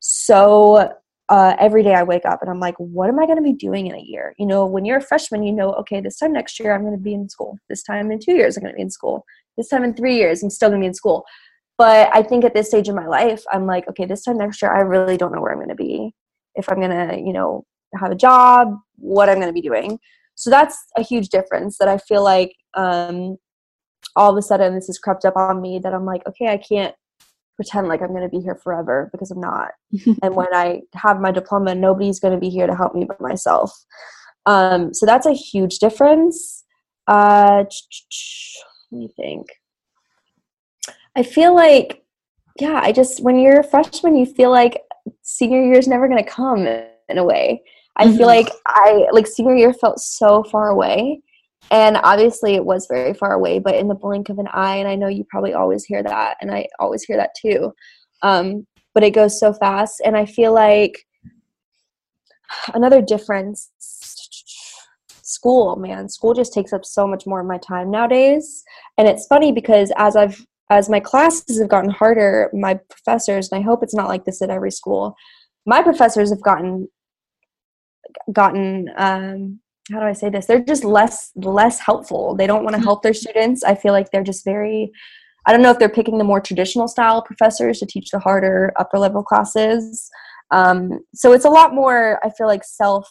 so 0.00 0.90
uh, 1.30 1.56
every 1.58 1.82
day 1.82 1.94
I 1.94 2.02
wake 2.02 2.26
up 2.26 2.42
and 2.42 2.50
I'm 2.50 2.60
like, 2.60 2.74
what 2.76 3.08
am 3.08 3.18
I 3.18 3.24
going 3.24 3.38
to 3.38 3.42
be 3.42 3.52
doing 3.52 3.86
in 3.86 3.94
a 3.94 4.00
year? 4.00 4.34
You 4.38 4.46
know, 4.46 4.66
when 4.66 4.84
you're 4.84 4.98
a 4.98 5.02
freshman, 5.02 5.42
you 5.42 5.52
know, 5.52 5.72
okay, 5.74 6.00
this 6.00 6.18
time 6.18 6.32
next 6.32 6.60
year 6.60 6.74
I'm 6.74 6.82
going 6.82 6.96
to 6.96 7.02
be 7.02 7.14
in 7.14 7.28
school. 7.28 7.58
This 7.68 7.82
time 7.82 8.10
in 8.10 8.18
two 8.18 8.34
years 8.34 8.56
I'm 8.56 8.62
going 8.62 8.74
to 8.74 8.76
be 8.76 8.82
in 8.82 8.90
school. 8.90 9.24
This 9.56 9.68
time 9.68 9.84
in 9.84 9.94
three 9.94 10.16
years 10.16 10.42
I'm 10.42 10.50
still 10.50 10.68
going 10.68 10.80
to 10.80 10.84
be 10.84 10.88
in 10.88 10.94
school. 10.94 11.24
But 11.76 12.10
I 12.14 12.22
think 12.22 12.44
at 12.44 12.54
this 12.54 12.68
stage 12.68 12.88
in 12.88 12.94
my 12.94 13.06
life, 13.06 13.42
I'm 13.52 13.66
like, 13.66 13.88
okay, 13.88 14.04
this 14.04 14.22
time 14.22 14.38
next 14.38 14.62
year 14.62 14.72
I 14.72 14.80
really 14.80 15.16
don't 15.16 15.32
know 15.32 15.40
where 15.40 15.52
I'm 15.52 15.58
going 15.58 15.68
to 15.68 15.74
be. 15.74 16.14
If 16.54 16.68
I'm 16.68 16.80
going 16.80 16.90
to, 16.90 17.18
you 17.18 17.32
know, 17.32 17.64
have 17.98 18.12
a 18.12 18.16
job, 18.16 18.76
what 18.96 19.28
I'm 19.28 19.36
going 19.36 19.48
to 19.48 19.52
be 19.52 19.60
doing. 19.60 19.98
So 20.36 20.50
that's 20.50 20.76
a 20.96 21.02
huge 21.02 21.28
difference 21.28 21.78
that 21.78 21.88
I 21.88 21.98
feel 21.98 22.22
like 22.22 22.54
um, 22.74 23.36
all 24.16 24.30
of 24.30 24.36
a 24.36 24.42
sudden 24.42 24.74
this 24.74 24.86
has 24.86 24.98
crept 24.98 25.24
up 25.24 25.36
on 25.36 25.60
me 25.60 25.78
that 25.80 25.94
I'm 25.94 26.04
like, 26.04 26.26
okay, 26.26 26.48
I 26.48 26.56
can't 26.56 26.94
pretend 27.56 27.88
like 27.88 28.02
I'm 28.02 28.08
going 28.08 28.22
to 28.22 28.28
be 28.28 28.40
here 28.42 28.56
forever 28.56 29.08
because 29.12 29.30
I'm 29.30 29.40
not. 29.40 29.70
and 30.22 30.34
when 30.34 30.52
I 30.52 30.82
have 30.94 31.20
my 31.20 31.30
diploma, 31.30 31.74
nobody's 31.74 32.20
going 32.20 32.34
to 32.34 32.40
be 32.40 32.50
here 32.50 32.66
to 32.66 32.74
help 32.74 32.94
me 32.94 33.04
but 33.04 33.20
myself. 33.20 33.72
Um, 34.46 34.92
so 34.92 35.06
that's 35.06 35.26
a 35.26 35.32
huge 35.32 35.78
difference. 35.78 36.64
Uh, 37.06 37.64
let 38.90 38.98
me 38.98 39.08
think. 39.16 39.46
I 41.16 41.22
feel 41.22 41.54
like, 41.54 42.04
yeah, 42.58 42.80
I 42.82 42.92
just, 42.92 43.22
when 43.22 43.38
you're 43.38 43.60
a 43.60 43.64
freshman, 43.64 44.16
you 44.16 44.26
feel 44.26 44.50
like 44.50 44.82
senior 45.22 45.64
year 45.64 45.78
is 45.78 45.88
never 45.88 46.08
going 46.08 46.22
to 46.22 46.30
come 46.30 46.66
in 46.66 47.18
a 47.18 47.24
way. 47.24 47.62
I 47.96 48.06
mm-hmm. 48.06 48.16
feel 48.16 48.26
like 48.26 48.48
I, 48.66 49.06
like 49.12 49.26
senior 49.26 49.54
year 49.54 49.72
felt 49.72 50.00
so 50.00 50.42
far 50.44 50.68
away 50.68 51.22
and 51.70 51.96
obviously 52.02 52.54
it 52.54 52.64
was 52.64 52.86
very 52.86 53.14
far 53.14 53.32
away 53.32 53.58
but 53.58 53.74
in 53.74 53.88
the 53.88 53.94
blink 53.94 54.28
of 54.28 54.38
an 54.38 54.48
eye 54.52 54.76
and 54.76 54.88
i 54.88 54.94
know 54.94 55.08
you 55.08 55.24
probably 55.24 55.54
always 55.54 55.84
hear 55.84 56.02
that 56.02 56.36
and 56.40 56.50
i 56.50 56.66
always 56.78 57.02
hear 57.02 57.16
that 57.16 57.34
too 57.40 57.72
um, 58.22 58.66
but 58.94 59.02
it 59.02 59.10
goes 59.10 59.38
so 59.38 59.52
fast 59.52 60.00
and 60.04 60.16
i 60.16 60.24
feel 60.24 60.52
like 60.52 61.06
another 62.74 63.00
difference 63.00 63.70
school 65.22 65.76
man 65.76 66.08
school 66.08 66.34
just 66.34 66.52
takes 66.52 66.72
up 66.72 66.84
so 66.84 67.06
much 67.06 67.26
more 67.26 67.40
of 67.40 67.46
my 67.46 67.58
time 67.58 67.90
nowadays 67.90 68.62
and 68.98 69.08
it's 69.08 69.26
funny 69.26 69.52
because 69.52 69.90
as 69.96 70.16
i've 70.16 70.44
as 70.70 70.88
my 70.88 71.00
classes 71.00 71.58
have 71.60 71.68
gotten 71.68 71.90
harder 71.90 72.50
my 72.52 72.74
professors 72.90 73.50
and 73.50 73.60
i 73.60 73.64
hope 73.64 73.82
it's 73.82 73.94
not 73.94 74.08
like 74.08 74.24
this 74.24 74.42
at 74.42 74.50
every 74.50 74.70
school 74.70 75.14
my 75.66 75.82
professors 75.82 76.30
have 76.30 76.42
gotten 76.42 76.88
gotten 78.32 78.90
um, 78.96 79.60
how 79.92 80.00
do 80.00 80.06
I 80.06 80.12
say 80.12 80.30
this? 80.30 80.46
They're 80.46 80.64
just 80.64 80.84
less 80.84 81.30
less 81.36 81.78
helpful. 81.78 82.34
They 82.34 82.46
don't 82.46 82.64
want 82.64 82.74
to 82.74 82.78
mm-hmm. 82.78 82.84
help 82.84 83.02
their 83.02 83.14
students. 83.14 83.62
I 83.62 83.74
feel 83.74 83.92
like 83.92 84.10
they're 84.10 84.22
just 84.22 84.44
very 84.44 84.90
I 85.46 85.52
don't 85.52 85.62
know 85.62 85.70
if 85.70 85.78
they're 85.78 85.90
picking 85.90 86.16
the 86.16 86.24
more 86.24 86.40
traditional 86.40 86.88
style 86.88 87.20
professors 87.22 87.78
to 87.80 87.86
teach 87.86 88.10
the 88.10 88.18
harder 88.18 88.72
upper 88.78 88.98
level 88.98 89.22
classes. 89.22 90.10
Um, 90.50 91.00
so 91.14 91.32
it's 91.32 91.44
a 91.44 91.50
lot 91.50 91.74
more 91.74 92.18
I 92.24 92.30
feel 92.30 92.46
like 92.46 92.64
self 92.64 93.06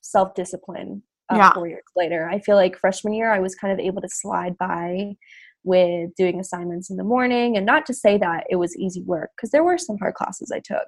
self 0.00 0.34
discipline 0.34 1.02
uh, 1.30 1.36
yeah. 1.36 1.52
four 1.52 1.68
years 1.68 1.82
later. 1.96 2.30
I 2.30 2.38
feel 2.38 2.56
like 2.56 2.78
freshman 2.78 3.12
year 3.12 3.30
I 3.30 3.40
was 3.40 3.54
kind 3.54 3.72
of 3.72 3.78
able 3.78 4.00
to 4.00 4.08
slide 4.08 4.56
by 4.56 5.16
with 5.64 6.14
doing 6.16 6.38
assignments 6.38 6.90
in 6.90 6.96
the 6.96 7.04
morning. 7.04 7.56
And 7.56 7.66
not 7.66 7.86
to 7.86 7.94
say 7.94 8.18
that 8.18 8.44
it 8.50 8.56
was 8.56 8.76
easy 8.76 9.02
work 9.02 9.30
because 9.36 9.50
there 9.50 9.64
were 9.64 9.78
some 9.78 9.98
hard 9.98 10.14
classes 10.14 10.52
I 10.52 10.60
took. 10.60 10.86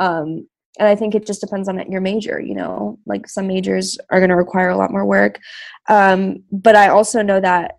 Um, 0.00 0.48
and 0.78 0.88
i 0.88 0.94
think 0.94 1.14
it 1.14 1.26
just 1.26 1.40
depends 1.40 1.68
on 1.68 1.90
your 1.90 2.00
major 2.00 2.40
you 2.40 2.54
know? 2.54 2.98
Like 3.06 3.28
some 3.28 3.46
majors 3.46 3.98
are 4.10 4.20
going 4.20 4.30
to 4.30 4.36
require 4.36 4.70
a 4.70 4.76
lot 4.76 4.90
more 4.92 5.04
work. 5.04 5.40
Um, 5.88 6.44
but 6.52 6.76
i 6.76 6.88
also 6.88 7.22
know 7.22 7.40
that 7.40 7.78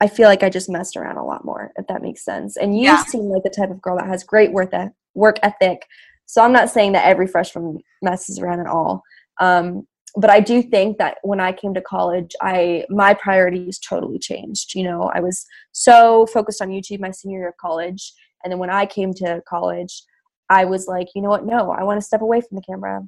i 0.00 0.06
feel 0.06 0.28
like 0.28 0.42
i 0.42 0.50
just 0.50 0.70
messed 0.70 0.96
around 0.96 1.16
a 1.16 1.24
lot 1.24 1.44
more 1.44 1.72
if 1.76 1.86
that 1.88 2.02
makes 2.02 2.24
sense. 2.24 2.56
And 2.56 2.76
you 2.76 2.84
yeah. 2.84 3.04
seem 3.04 3.22
like 3.22 3.42
the 3.42 3.50
type 3.50 3.70
of 3.70 3.82
girl 3.82 3.96
that 3.96 4.06
has 4.06 4.24
great 4.24 4.52
work, 4.52 4.72
work 5.14 5.38
ethic. 5.42 5.86
So 6.26 6.42
i'm 6.42 6.52
not 6.52 6.70
saying 6.70 6.92
that 6.92 7.06
every 7.06 7.26
freshman 7.26 7.78
messes 8.02 8.38
around 8.38 8.60
at 8.60 8.66
all. 8.66 9.02
Um, 9.40 9.86
but 10.20 10.30
i 10.30 10.40
do 10.40 10.62
think 10.62 10.98
that 10.98 11.18
when 11.22 11.40
i 11.40 11.52
came 11.52 11.72
to 11.72 11.80
college 11.80 12.34
i 12.42 12.84
my 12.88 13.14
priorities 13.14 13.78
totally 13.78 14.18
changed 14.18 14.74
you 14.74 14.82
know 14.82 15.10
i 15.14 15.20
was 15.20 15.46
so 15.72 16.26
focused 16.26 16.60
on 16.60 16.68
youtube 16.68 17.00
my 17.00 17.10
senior 17.10 17.40
year 17.40 17.48
of 17.48 17.56
college 17.56 18.12
and 18.42 18.52
then 18.52 18.58
when 18.58 18.70
i 18.70 18.84
came 18.84 19.12
to 19.12 19.40
college 19.48 20.02
I 20.50 20.64
was 20.64 20.86
like, 20.86 21.08
you 21.14 21.22
know 21.22 21.28
what? 21.28 21.46
No, 21.46 21.70
I 21.70 21.82
want 21.82 22.00
to 22.00 22.06
step 22.06 22.22
away 22.22 22.40
from 22.40 22.56
the 22.56 22.62
camera. 22.62 23.02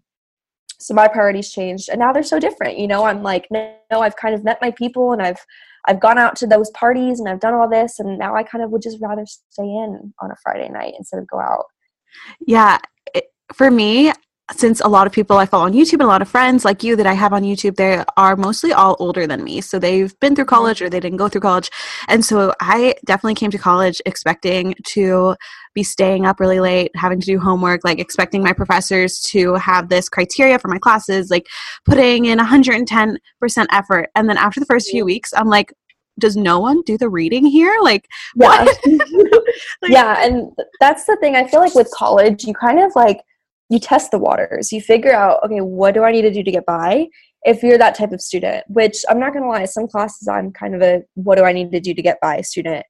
So 0.79 0.95
my 0.95 1.09
priorities 1.09 1.53
changed, 1.53 1.89
and 1.91 1.99
now 1.99 2.13
they're 2.13 2.23
so 2.23 2.39
different. 2.39 2.79
You 2.79 2.87
know, 2.87 3.05
I'm 3.05 3.23
like, 3.23 3.47
no, 3.51 3.75
I've 3.91 4.17
kind 4.17 4.35
of 4.35 4.45
met 4.45 4.59
my 4.63 4.71
people, 4.71 5.13
and 5.13 5.21
I've 5.21 5.45
I've 5.87 6.01
gone 6.01 6.19
out 6.19 6.37
to 6.37 6.47
those 6.47 6.71
parties, 6.71 7.21
and 7.21 7.29
I've 7.29 7.41
done 7.41 7.55
all 7.55 7.69
this, 7.69 7.99
and 7.99 8.19
now 8.19 8.35
I 8.35 8.43
kind 8.43 8.65
of 8.65 8.71
would 8.71 8.83
just 8.83 8.99
rather 9.01 9.25
stay 9.27 9.65
in 9.65 10.15
on 10.21 10.31
a 10.31 10.37
Friday 10.43 10.69
night 10.69 10.95
instead 10.99 11.19
of 11.19 11.27
go 11.27 11.39
out. 11.39 11.67
Yeah, 12.47 12.79
it, 13.15 13.27
for 13.53 13.71
me, 13.71 14.13
since 14.53 14.81
a 14.81 14.89
lot 14.89 15.07
of 15.07 15.13
people 15.13 15.37
I 15.37 15.47
follow 15.47 15.65
on 15.65 15.73
YouTube 15.73 15.95
and 15.95 16.03
a 16.03 16.07
lot 16.07 16.23
of 16.23 16.29
friends 16.29 16.65
like 16.65 16.83
you 16.83 16.97
that 16.97 17.07
I 17.07 17.13
have 17.13 17.33
on 17.33 17.43
YouTube, 17.43 17.77
they 17.77 18.05
are 18.17 18.37
mostly 18.37 18.73
all 18.73 18.97
older 18.99 19.27
than 19.27 19.45
me. 19.45 19.61
So 19.61 19.79
they've 19.79 20.19
been 20.21 20.35
through 20.35 20.45
mm-hmm. 20.45 20.55
college 20.55 20.83
or 20.83 20.91
they 20.91 21.01
didn't 21.01 21.19
go 21.19 21.29
through 21.29 21.43
college. 21.43 21.71
And 22.09 22.25
so 22.25 22.53
I 22.61 22.95
definitely 23.05 23.35
came 23.35 23.51
to 23.53 23.59
college 23.59 24.01
expecting 24.07 24.75
to 24.87 25.37
be 25.75 25.83
staying 25.83 26.27
up 26.27 26.41
really 26.41 26.59
late, 26.61 26.91
having 26.97 27.21
to 27.21 27.27
do 27.27 27.39
homework, 27.39 27.85
like 27.85 28.01
expecting 28.01 28.43
my 28.43 28.53
professors 28.53 29.21
to 29.21 29.55
have 29.55 29.89
this 29.89 30.09
criteria 30.09 30.59
for 30.59 30.69
my 30.69 30.79
classes, 30.79 31.31
like 31.31 31.47
putting 31.85 32.25
in 32.25 32.39
110% 32.39 33.17
effort. 33.71 34.09
And 34.17 34.29
then 34.29 34.37
after 34.37 34.59
the 34.59 34.67
first 34.67 34.91
few 34.91 35.03
mm-hmm. 35.03 35.07
weeks, 35.07 35.33
I'm 35.35 35.49
like, 35.49 35.73
does 36.19 36.37
no 36.37 36.59
one 36.59 36.83
do 36.83 36.99
the 36.99 37.09
reading 37.09 37.47
here? 37.47 37.79
Like, 37.83 38.07
yeah. 38.35 38.65
like, 39.83 39.91
yeah. 39.91 40.25
And 40.25 40.51
that's 40.81 41.05
the 41.05 41.17
thing. 41.21 41.37
I 41.37 41.47
feel 41.47 41.61
like 41.61 41.75
with 41.75 41.91
college, 41.93 42.45
you 42.45 42.53
kind 42.53 42.81
of 42.81 42.93
like, 42.95 43.21
you 43.71 43.79
test 43.79 44.11
the 44.11 44.19
waters. 44.19 44.73
You 44.73 44.81
figure 44.81 45.13
out, 45.13 45.43
okay, 45.45 45.61
what 45.61 45.95
do 45.95 46.03
I 46.03 46.11
need 46.11 46.23
to 46.23 46.33
do 46.33 46.43
to 46.43 46.51
get 46.51 46.67
by? 46.67 47.07
If 47.45 47.63
you're 47.63 47.79
that 47.79 47.95
type 47.95 48.13
of 48.13 48.21
student, 48.21 48.65
which 48.69 49.03
I'm 49.09 49.21
not 49.21 49.33
going 49.33 49.45
to 49.45 49.49
lie, 49.49 49.65
some 49.65 49.87
classes 49.87 50.29
I'm 50.29 50.53
kind 50.53 50.75
of 50.75 50.83
a 50.83 51.03
what 51.15 51.39
do 51.39 51.45
I 51.45 51.53
need 51.53 51.71
to 51.73 51.81
do 51.81 51.95
to 51.95 52.03
get 52.03 52.21
by 52.21 52.43
student. 52.43 52.85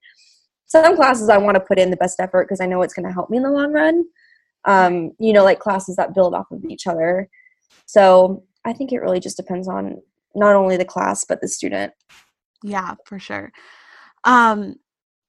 Some 0.65 0.95
classes 0.95 1.29
I 1.29 1.37
want 1.37 1.55
to 1.55 1.61
put 1.61 1.79
in 1.79 1.91
the 1.91 1.97
best 1.97 2.19
effort 2.19 2.45
because 2.45 2.59
I 2.59 2.65
know 2.65 2.81
it's 2.81 2.93
going 2.93 3.05
to 3.05 3.13
help 3.13 3.29
me 3.29 3.37
in 3.37 3.43
the 3.43 3.51
long 3.51 3.71
run. 3.71 4.03
Um, 4.65 5.11
you 5.19 5.33
know, 5.33 5.43
like 5.43 5.59
classes 5.59 5.95
that 5.97 6.15
build 6.15 6.33
off 6.33 6.51
of 6.51 6.63
each 6.65 6.87
other. 6.87 7.29
So 7.85 8.43
I 8.65 8.73
think 8.73 8.91
it 8.91 8.99
really 8.99 9.19
just 9.19 9.37
depends 9.37 9.67
on 9.67 10.01
not 10.33 10.55
only 10.55 10.77
the 10.77 10.85
class 10.85 11.25
but 11.25 11.41
the 11.41 11.47
student. 11.47 11.93
Yeah, 12.63 12.95
for 13.05 13.19
sure. 13.19 13.51
Um, 14.23 14.75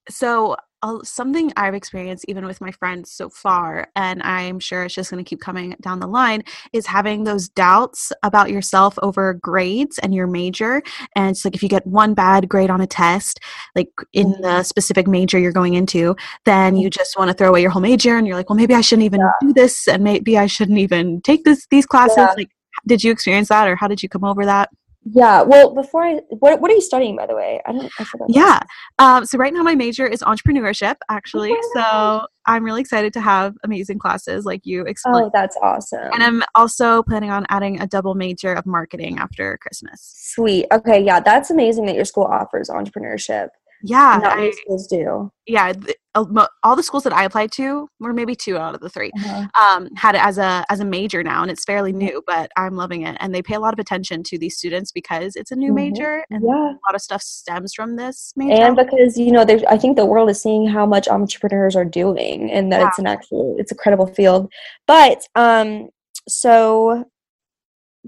so 0.08 0.56
something 1.04 1.52
I've 1.56 1.74
experienced 1.74 2.24
even 2.28 2.44
with 2.44 2.60
my 2.60 2.70
friends 2.72 3.10
so 3.10 3.28
far, 3.28 3.88
and 3.96 4.22
I'm 4.22 4.60
sure 4.60 4.84
it's 4.84 4.94
just 4.94 5.10
going 5.10 5.22
to 5.22 5.28
keep 5.28 5.40
coming 5.40 5.76
down 5.80 6.00
the 6.00 6.06
line, 6.06 6.42
is 6.72 6.86
having 6.86 7.24
those 7.24 7.48
doubts 7.48 8.12
about 8.22 8.50
yourself 8.50 8.98
over 9.02 9.34
grades 9.34 9.98
and 9.98 10.14
your 10.14 10.26
major. 10.26 10.82
And 11.16 11.30
it's 11.30 11.44
like 11.44 11.54
if 11.54 11.62
you 11.62 11.68
get 11.68 11.86
one 11.86 12.14
bad 12.14 12.48
grade 12.48 12.70
on 12.70 12.80
a 12.80 12.86
test, 12.86 13.40
like 13.74 13.88
in 14.12 14.30
the 14.32 14.48
mm-hmm. 14.48 14.62
specific 14.62 15.06
major 15.06 15.38
you're 15.38 15.52
going 15.52 15.74
into, 15.74 16.16
then 16.44 16.76
you 16.76 16.90
just 16.90 17.16
want 17.16 17.28
to 17.28 17.34
throw 17.34 17.48
away 17.48 17.62
your 17.62 17.70
whole 17.70 17.82
major, 17.82 18.16
and 18.16 18.26
you're 18.26 18.36
like, 18.36 18.50
well, 18.50 18.56
maybe 18.56 18.74
I 18.74 18.80
shouldn't 18.80 19.06
even 19.06 19.20
yeah. 19.20 19.30
do 19.40 19.52
this, 19.52 19.88
and 19.88 20.02
maybe 20.02 20.36
I 20.36 20.46
shouldn't 20.46 20.78
even 20.78 21.20
take 21.22 21.44
this 21.44 21.66
these 21.70 21.86
classes. 21.86 22.16
Yeah. 22.18 22.34
Like, 22.36 22.50
did 22.86 23.04
you 23.04 23.12
experience 23.12 23.48
that, 23.48 23.68
or 23.68 23.76
how 23.76 23.88
did 23.88 24.02
you 24.02 24.08
come 24.08 24.24
over 24.24 24.44
that? 24.44 24.70
Yeah. 25.04 25.42
Well, 25.42 25.74
before 25.74 26.04
I, 26.04 26.20
what 26.28 26.60
what 26.60 26.70
are 26.70 26.74
you 26.74 26.80
studying 26.80 27.16
by 27.16 27.26
the 27.26 27.34
way? 27.34 27.60
I 27.66 27.72
don't. 27.72 27.90
I 27.98 28.04
forgot. 28.04 28.28
Yeah. 28.30 28.60
Um, 28.98 29.24
so 29.24 29.36
right 29.36 29.52
now 29.52 29.62
my 29.62 29.74
major 29.74 30.06
is 30.06 30.20
entrepreneurship, 30.20 30.96
actually. 31.08 31.52
Oh, 31.52 31.70
so 31.74 32.26
I'm 32.46 32.64
really 32.64 32.80
excited 32.80 33.12
to 33.14 33.20
have 33.20 33.54
amazing 33.64 33.98
classes 33.98 34.44
like 34.44 34.64
you 34.64 34.84
explained. 34.84 35.26
Oh, 35.26 35.30
that's 35.32 35.56
awesome. 35.62 36.10
And 36.12 36.22
I'm 36.22 36.42
also 36.54 37.02
planning 37.02 37.30
on 37.30 37.46
adding 37.48 37.80
a 37.80 37.86
double 37.86 38.14
major 38.14 38.52
of 38.52 38.66
marketing 38.66 39.18
after 39.18 39.58
Christmas. 39.58 40.00
Sweet. 40.34 40.66
Okay. 40.72 41.02
Yeah, 41.02 41.20
that's 41.20 41.50
amazing 41.50 41.86
that 41.86 41.94
your 41.94 42.04
school 42.04 42.24
offers 42.24 42.68
entrepreneurship. 42.68 43.48
Yeah, 43.82 44.20
I, 44.22 44.50
schools 44.50 44.86
do. 44.86 45.30
Yeah, 45.46 45.72
all 46.14 46.76
the 46.76 46.82
schools 46.82 47.02
that 47.04 47.12
I 47.12 47.24
applied 47.24 47.52
to, 47.52 47.88
or 48.00 48.12
maybe 48.12 48.34
two 48.34 48.58
out 48.58 48.74
of 48.74 48.80
the 48.80 48.88
3 48.88 49.10
uh-huh. 49.16 49.46
um, 49.60 49.88
had 49.96 50.14
it 50.14 50.22
as 50.22 50.38
a 50.38 50.64
as 50.68 50.80
a 50.80 50.84
major 50.84 51.22
now, 51.22 51.42
and 51.42 51.50
it's 51.50 51.64
fairly 51.64 51.92
new, 51.92 52.22
but 52.26 52.50
I'm 52.56 52.76
loving 52.76 53.02
it. 53.02 53.16
And 53.20 53.34
they 53.34 53.42
pay 53.42 53.54
a 53.54 53.60
lot 53.60 53.72
of 53.72 53.78
attention 53.78 54.22
to 54.24 54.38
these 54.38 54.56
students 54.56 54.92
because 54.92 55.36
it's 55.36 55.50
a 55.50 55.56
new 55.56 55.68
mm-hmm. 55.68 55.74
major, 55.76 56.24
and 56.30 56.44
yeah. 56.44 56.70
a 56.70 56.82
lot 56.86 56.94
of 56.94 57.00
stuff 57.00 57.22
stems 57.22 57.74
from 57.74 57.96
this 57.96 58.32
major. 58.36 58.62
And 58.62 58.76
because 58.76 59.16
you 59.16 59.32
know, 59.32 59.42
I 59.68 59.78
think 59.78 59.96
the 59.96 60.06
world 60.06 60.30
is 60.30 60.40
seeing 60.40 60.66
how 60.66 60.86
much 60.86 61.08
entrepreneurs 61.08 61.74
are 61.74 61.84
doing, 61.84 62.50
and 62.50 62.70
that 62.72 62.80
yeah. 62.80 62.88
it's 62.88 62.98
an 62.98 63.06
actual, 63.06 63.56
it's 63.58 63.72
a 63.72 63.76
credible 63.76 64.06
field. 64.06 64.52
But 64.86 65.26
um, 65.34 65.88
so 66.28 67.04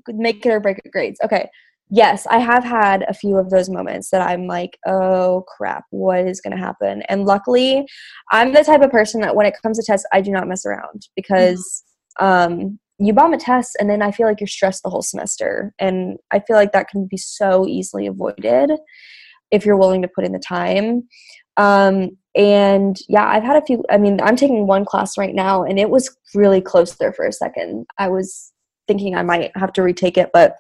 make 0.09 0.45
it 0.45 0.51
or 0.51 0.61
break 0.61 0.79
it 0.85 0.91
grades. 0.91 1.19
Okay, 1.25 1.49
yes, 1.91 2.27
I 2.29 2.39
have 2.39 2.65
had 2.65 3.05
a 3.09 3.15
few 3.15 3.37
of 3.37 3.51
those 3.51 3.69
moments 3.69 4.11
that 4.11 4.27
I'm 4.27 4.47
like, 4.47 4.79
oh 4.87 5.45
crap, 5.57 5.85
what 5.91 6.27
is 6.27 6.41
going 6.41 6.57
to 6.57 6.63
happen? 6.63 7.03
And 7.09 7.25
luckily, 7.25 7.87
I'm 8.33 8.53
the 8.53 8.65
type 8.65 8.83
of 8.83 8.91
person 8.91 9.21
that 9.21 9.37
when 9.37 9.47
it 9.47 9.55
comes 9.63 9.79
to 9.79 9.85
tests, 9.85 10.07
I 10.13 10.21
do 10.21 10.31
not 10.31 10.49
mess 10.49 10.65
around 10.65 11.07
because 11.15 11.83
mm-hmm. 12.21 12.53
um, 12.53 12.79
you 12.99 13.13
bomb 13.13 13.35
a 13.35 13.39
test 13.39 13.77
and 13.79 13.91
then 13.91 14.03
I 14.03 14.11
feel 14.11 14.27
like 14.27 14.41
you're 14.41 14.47
stressed 14.47 14.83
the 14.83 14.91
whole 14.91 15.03
semester. 15.03 15.75
And 15.79 16.19
I 16.31 16.41
feel 16.41 16.57
like 16.57 16.73
that 16.73 16.89
can 16.89 17.07
be 17.07 17.17
so 17.17 17.67
easily 17.67 18.07
avoided 18.07 18.71
if 19.51 19.67
you're 19.67 19.77
willing 19.77 20.03
to 20.03 20.09
put 20.09 20.25
in 20.25 20.33
the 20.33 20.39
time. 20.39 21.07
Um, 21.57 22.11
and 22.37 22.97
yeah, 23.09 23.27
I've 23.29 23.45
had 23.45 23.57
a 23.57 23.65
few, 23.65 23.85
I 23.91 23.99
mean, 23.99 24.21
I'm 24.21 24.37
taking 24.37 24.67
one 24.67 24.85
class 24.85 25.17
right 25.17 25.35
now 25.35 25.63
and 25.63 25.79
it 25.79 25.91
was 25.91 26.17
really 26.35 26.61
close 26.61 26.97
there 26.97 27.13
for 27.13 27.27
a 27.27 27.33
second. 27.33 27.87
I 27.99 28.09
was 28.09 28.53
thinking 28.89 29.15
I 29.15 29.23
might 29.23 29.53
have 29.57 29.73
to 29.75 29.83
retake 29.83 30.19
it, 30.19 30.31
but 30.33 30.57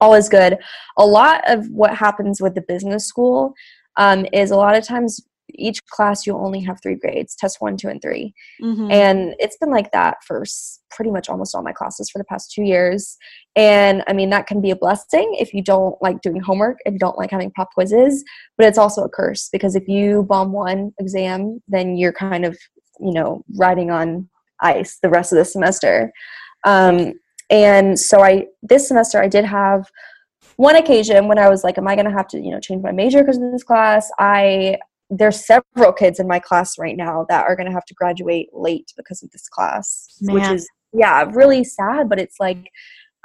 all 0.00 0.14
is 0.14 0.28
good. 0.28 0.58
A 0.98 1.06
lot 1.06 1.42
of 1.46 1.66
what 1.68 1.96
happens 1.96 2.40
with 2.40 2.54
the 2.54 2.64
business 2.66 3.06
school 3.06 3.54
um, 3.96 4.26
is 4.32 4.50
a 4.50 4.56
lot 4.56 4.76
of 4.76 4.86
times 4.86 5.20
each 5.56 5.84
class 5.86 6.26
you 6.26 6.36
only 6.36 6.60
have 6.60 6.78
three 6.82 6.94
grades 6.94 7.34
test 7.36 7.60
one 7.60 7.76
two 7.76 7.88
and 7.88 8.00
3 8.00 8.32
mm-hmm. 8.62 8.90
and 8.90 9.34
it's 9.38 9.56
been 9.58 9.70
like 9.70 9.90
that 9.92 10.16
for 10.26 10.44
pretty 10.90 11.10
much 11.10 11.28
almost 11.28 11.54
all 11.54 11.62
my 11.62 11.72
classes 11.72 12.10
for 12.10 12.18
the 12.18 12.24
past 12.24 12.50
two 12.52 12.62
years 12.62 13.16
and 13.54 14.02
i 14.08 14.12
mean 14.12 14.30
that 14.30 14.46
can 14.46 14.60
be 14.60 14.70
a 14.70 14.76
blessing 14.76 15.36
if 15.38 15.52
you 15.52 15.62
don't 15.62 16.00
like 16.00 16.20
doing 16.22 16.40
homework 16.40 16.78
and 16.84 16.94
you 16.94 16.98
don't 16.98 17.18
like 17.18 17.30
having 17.30 17.50
pop 17.52 17.70
quizzes 17.74 18.24
but 18.56 18.66
it's 18.66 18.78
also 18.78 19.04
a 19.04 19.08
curse 19.08 19.48
because 19.52 19.76
if 19.76 19.86
you 19.86 20.24
bomb 20.24 20.52
one 20.52 20.92
exam 20.98 21.60
then 21.68 21.96
you're 21.96 22.12
kind 22.12 22.44
of 22.44 22.56
you 23.00 23.12
know 23.12 23.44
riding 23.56 23.90
on 23.90 24.28
ice 24.60 24.98
the 25.02 25.10
rest 25.10 25.32
of 25.32 25.38
the 25.38 25.44
semester 25.44 26.10
um, 26.66 27.12
and 27.50 27.98
so 27.98 28.22
I 28.22 28.46
this 28.62 28.88
semester 28.88 29.22
I 29.22 29.28
did 29.28 29.44
have 29.44 29.90
one 30.56 30.76
occasion 30.76 31.26
when 31.28 31.38
I 31.38 31.48
was 31.48 31.64
like, 31.64 31.78
am 31.78 31.88
I 31.88 31.94
going 31.94 32.06
to 32.06 32.12
have 32.12 32.28
to 32.28 32.40
you 32.40 32.50
know 32.50 32.60
change 32.60 32.82
my 32.82 32.92
major 32.92 33.22
because 33.22 33.36
of 33.36 33.50
this 33.52 33.64
class? 33.64 34.10
I 34.18 34.78
there's 35.10 35.44
several 35.44 35.92
kids 35.92 36.18
in 36.18 36.26
my 36.26 36.38
class 36.38 36.78
right 36.78 36.96
now 36.96 37.26
that 37.28 37.44
are 37.44 37.56
going 37.56 37.66
to 37.66 37.72
have 37.72 37.84
to 37.86 37.94
graduate 37.94 38.48
late 38.52 38.92
because 38.96 39.22
of 39.22 39.30
this 39.30 39.48
class, 39.48 40.08
Man. 40.20 40.34
which 40.34 40.48
is 40.48 40.68
yeah 40.92 41.24
really 41.32 41.64
sad. 41.64 42.08
But 42.08 42.20
it's 42.20 42.36
like 42.40 42.70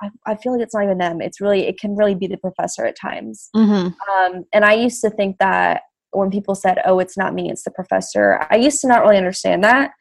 I, 0.01 0.09
I, 0.25 0.35
feel 0.35 0.53
like 0.53 0.61
it's 0.61 0.73
not 0.73 0.83
even 0.83 0.97
them. 0.97 1.21
It's 1.21 1.41
really 1.41 1.67
it 1.67 1.79
can 1.79 1.95
really 1.95 2.15
be 2.15 2.27
the 2.27 2.37
professor 2.37 2.85
at 2.85 2.97
times. 2.97 3.49
Mm-hmm. 3.55 3.87
Um, 4.11 4.45
and 4.53 4.65
I 4.65 4.73
used 4.73 5.01
to 5.01 5.09
think 5.09 5.37
that 5.39 5.83
when 6.11 6.31
people 6.31 6.55
said, 6.55 6.79
"Oh, 6.85 6.99
it's 6.99 7.17
not 7.17 7.33
me, 7.33 7.49
it's 7.49 7.63
the 7.63 7.71
professor," 7.71 8.45
I 8.49 8.57
used 8.57 8.81
to 8.81 8.87
not 8.87 9.01
really 9.01 9.17
understand 9.17 9.63
that. 9.63 9.91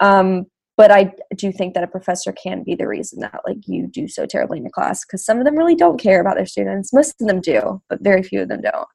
Um, 0.00 0.46
but 0.76 0.90
I 0.90 1.12
do 1.34 1.52
think 1.52 1.74
that 1.74 1.84
a 1.84 1.88
professor 1.88 2.32
can 2.32 2.62
be 2.62 2.74
the 2.74 2.86
reason 2.86 3.20
that 3.20 3.40
like 3.46 3.66
you 3.66 3.86
do 3.86 4.08
so 4.08 4.26
terribly 4.26 4.58
in 4.58 4.66
a 4.66 4.70
class 4.70 5.04
because 5.04 5.24
some 5.24 5.38
of 5.38 5.44
them 5.44 5.56
really 5.56 5.74
don't 5.74 6.00
care 6.00 6.20
about 6.20 6.36
their 6.36 6.46
students. 6.46 6.92
Most 6.92 7.20
of 7.20 7.26
them 7.26 7.40
do, 7.40 7.82
but 7.88 8.02
very 8.02 8.22
few 8.22 8.42
of 8.42 8.48
them 8.48 8.60
don't. 8.60 8.88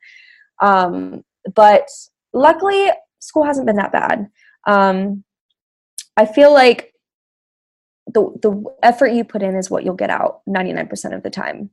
Um, 0.62 1.24
but 1.56 1.88
luckily, 2.34 2.92
school 3.20 3.44
hasn't 3.44 3.66
been 3.66 3.78
that 3.78 3.92
bad. 3.92 4.30
Um, 4.68 5.24
I 6.16 6.26
feel 6.26 6.54
like 6.54 6.94
the 8.08 8.30
the 8.42 8.64
effort 8.84 9.14
you 9.14 9.24
put 9.24 9.42
in 9.42 9.56
is 9.56 9.72
what 9.72 9.84
you'll 9.84 9.96
get 9.96 10.10
out 10.10 10.42
99% 10.48 11.16
of 11.16 11.24
the 11.24 11.30
time. 11.30 11.72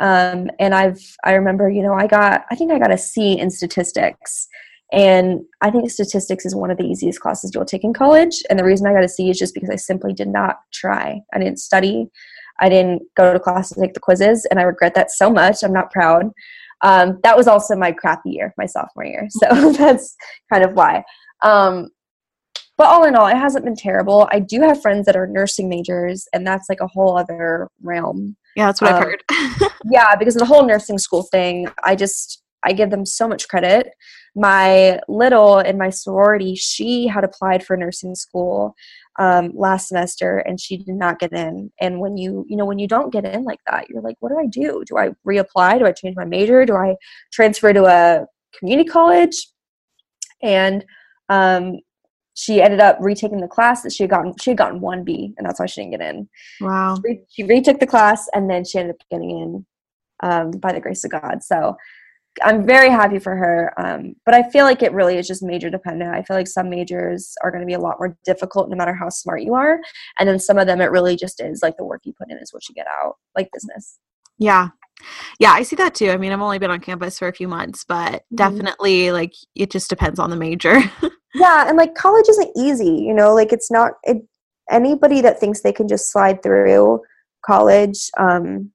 Um, 0.00 0.50
and 0.58 0.74
I've 0.74 1.00
I 1.24 1.34
remember, 1.34 1.70
you 1.70 1.82
know, 1.82 1.94
I 1.94 2.08
got 2.08 2.44
I 2.50 2.56
think 2.56 2.72
I 2.72 2.78
got 2.78 2.92
a 2.92 2.98
C 2.98 3.38
in 3.38 3.50
statistics 3.50 4.48
and 4.92 5.40
I 5.60 5.70
think 5.70 5.90
statistics 5.90 6.46
is 6.46 6.54
one 6.54 6.70
of 6.70 6.78
the 6.78 6.84
easiest 6.84 7.20
classes 7.20 7.50
you'll 7.52 7.64
take 7.64 7.82
in 7.82 7.92
college. 7.92 8.42
And 8.48 8.58
the 8.58 8.64
reason 8.64 8.86
I 8.86 8.92
got 8.92 9.04
a 9.04 9.08
C 9.08 9.30
is 9.30 9.38
just 9.38 9.54
because 9.54 9.70
I 9.70 9.76
simply 9.76 10.12
did 10.12 10.28
not 10.28 10.58
try. 10.72 11.20
I 11.32 11.38
didn't 11.38 11.58
study. 11.58 12.08
I 12.60 12.68
didn't 12.68 13.02
go 13.16 13.32
to 13.32 13.40
class 13.40 13.70
to 13.70 13.80
take 13.80 13.94
the 13.94 14.00
quizzes, 14.00 14.46
and 14.46 14.58
I 14.58 14.62
regret 14.62 14.94
that 14.94 15.10
so 15.10 15.28
much. 15.28 15.62
I'm 15.62 15.72
not 15.72 15.90
proud. 15.90 16.30
Um, 16.82 17.18
that 17.22 17.36
was 17.36 17.48
also 17.48 17.74
my 17.74 17.92
crappy 17.92 18.30
year, 18.30 18.54
my 18.56 18.66
sophomore 18.66 19.04
year. 19.04 19.26
So 19.30 19.72
that's 19.76 20.16
kind 20.52 20.64
of 20.64 20.72
why. 20.72 21.02
Um, 21.42 21.88
but 22.78 22.86
all 22.86 23.04
in 23.04 23.16
all, 23.16 23.26
it 23.26 23.36
hasn't 23.36 23.64
been 23.64 23.76
terrible. 23.76 24.28
I 24.30 24.40
do 24.40 24.60
have 24.60 24.82
friends 24.82 25.06
that 25.06 25.16
are 25.16 25.26
nursing 25.26 25.68
majors, 25.68 26.28
and 26.32 26.46
that's 26.46 26.68
like 26.68 26.80
a 26.80 26.86
whole 26.86 27.18
other 27.18 27.68
realm. 27.82 28.36
Yeah, 28.54 28.66
that's 28.66 28.80
what 28.80 28.92
um, 28.92 28.96
I've 28.96 29.02
heard. 29.02 29.70
yeah, 29.90 30.14
because 30.16 30.34
the 30.34 30.44
whole 30.44 30.66
nursing 30.66 30.98
school 30.98 31.22
thing, 31.24 31.68
I 31.84 31.96
just 31.96 32.42
I 32.62 32.72
give 32.72 32.90
them 32.90 33.06
so 33.06 33.28
much 33.28 33.48
credit 33.48 33.88
my 34.36 35.00
little 35.08 35.58
in 35.58 35.78
my 35.78 35.90
sorority, 35.90 36.54
she 36.54 37.06
had 37.06 37.24
applied 37.24 37.64
for 37.64 37.76
nursing 37.76 38.14
school 38.14 38.74
um, 39.18 39.50
last 39.54 39.88
semester 39.88 40.38
and 40.38 40.60
she 40.60 40.76
did 40.76 40.94
not 40.94 41.18
get 41.18 41.32
in. 41.32 41.72
And 41.80 42.00
when 42.00 42.18
you, 42.18 42.44
you 42.46 42.56
know, 42.56 42.66
when 42.66 42.78
you 42.78 42.86
don't 42.86 43.10
get 43.12 43.24
in 43.24 43.44
like 43.44 43.60
that, 43.66 43.88
you're 43.88 44.02
like, 44.02 44.16
what 44.20 44.28
do 44.28 44.38
I 44.38 44.46
do? 44.46 44.84
Do 44.86 44.98
I 44.98 45.12
reapply? 45.26 45.78
Do 45.78 45.86
I 45.86 45.92
change 45.92 46.16
my 46.16 46.26
major? 46.26 46.66
Do 46.66 46.76
I 46.76 46.96
transfer 47.32 47.72
to 47.72 47.86
a 47.86 48.26
community 48.58 48.88
college? 48.88 49.48
And 50.42 50.84
um, 51.30 51.78
she 52.34 52.60
ended 52.60 52.80
up 52.80 52.98
retaking 53.00 53.40
the 53.40 53.48
class 53.48 53.82
that 53.82 53.92
she 53.92 54.02
had 54.02 54.10
gotten. 54.10 54.34
She 54.38 54.50
had 54.50 54.58
gotten 54.58 54.80
one 54.82 55.02
B, 55.02 55.32
and 55.38 55.46
that's 55.46 55.58
why 55.58 55.64
she 55.64 55.80
didn't 55.80 55.98
get 55.98 56.14
in. 56.14 56.28
Wow. 56.60 56.96
She, 56.96 57.02
re- 57.02 57.22
she 57.30 57.42
retook 57.44 57.80
the 57.80 57.86
class, 57.86 58.28
and 58.34 58.50
then 58.50 58.66
she 58.66 58.78
ended 58.78 58.96
up 58.96 59.08
getting 59.10 59.30
in 59.30 59.66
um, 60.22 60.50
by 60.50 60.72
the 60.72 60.80
grace 60.80 61.02
of 61.04 61.10
God. 61.10 61.42
So 61.42 61.74
I'm 62.42 62.66
very 62.66 62.90
happy 62.90 63.18
for 63.18 63.36
her. 63.36 63.72
Um, 63.78 64.14
but 64.24 64.34
I 64.34 64.48
feel 64.50 64.64
like 64.64 64.82
it 64.82 64.92
really 64.92 65.16
is 65.16 65.26
just 65.26 65.42
major 65.42 65.70
dependent. 65.70 66.14
I 66.14 66.22
feel 66.22 66.36
like 66.36 66.48
some 66.48 66.68
majors 66.70 67.34
are 67.42 67.50
going 67.50 67.62
to 67.62 67.66
be 67.66 67.74
a 67.74 67.80
lot 67.80 67.96
more 67.98 68.16
difficult 68.24 68.68
no 68.68 68.76
matter 68.76 68.94
how 68.94 69.08
smart 69.08 69.42
you 69.42 69.54
are. 69.54 69.80
And 70.18 70.28
then 70.28 70.38
some 70.38 70.58
of 70.58 70.66
them, 70.66 70.80
it 70.80 70.90
really 70.90 71.16
just 71.16 71.40
is 71.40 71.60
like 71.62 71.76
the 71.76 71.84
work 71.84 72.02
you 72.04 72.12
put 72.12 72.30
in 72.30 72.38
is 72.38 72.52
what 72.52 72.68
you 72.68 72.74
get 72.74 72.86
out, 72.86 73.14
like 73.34 73.48
business. 73.52 73.98
Yeah. 74.38 74.68
Yeah, 75.38 75.52
I 75.52 75.62
see 75.62 75.76
that 75.76 75.94
too. 75.94 76.10
I 76.10 76.16
mean, 76.16 76.32
I've 76.32 76.40
only 76.40 76.58
been 76.58 76.70
on 76.70 76.80
campus 76.80 77.18
for 77.18 77.28
a 77.28 77.32
few 77.32 77.48
months, 77.48 77.84
but 77.86 78.12
mm-hmm. 78.12 78.36
definitely 78.36 79.12
like 79.12 79.32
it 79.54 79.70
just 79.70 79.90
depends 79.90 80.18
on 80.18 80.30
the 80.30 80.36
major. 80.36 80.78
yeah. 81.34 81.68
And 81.68 81.76
like 81.76 81.94
college 81.94 82.28
isn't 82.28 82.50
easy, 82.56 83.04
you 83.06 83.14
know, 83.14 83.34
like 83.34 83.52
it's 83.52 83.70
not, 83.70 83.92
it, 84.04 84.18
anybody 84.70 85.20
that 85.20 85.38
thinks 85.38 85.62
they 85.62 85.72
can 85.72 85.88
just 85.88 86.10
slide 86.10 86.42
through 86.42 87.00
college, 87.44 88.10
um, 88.18 88.72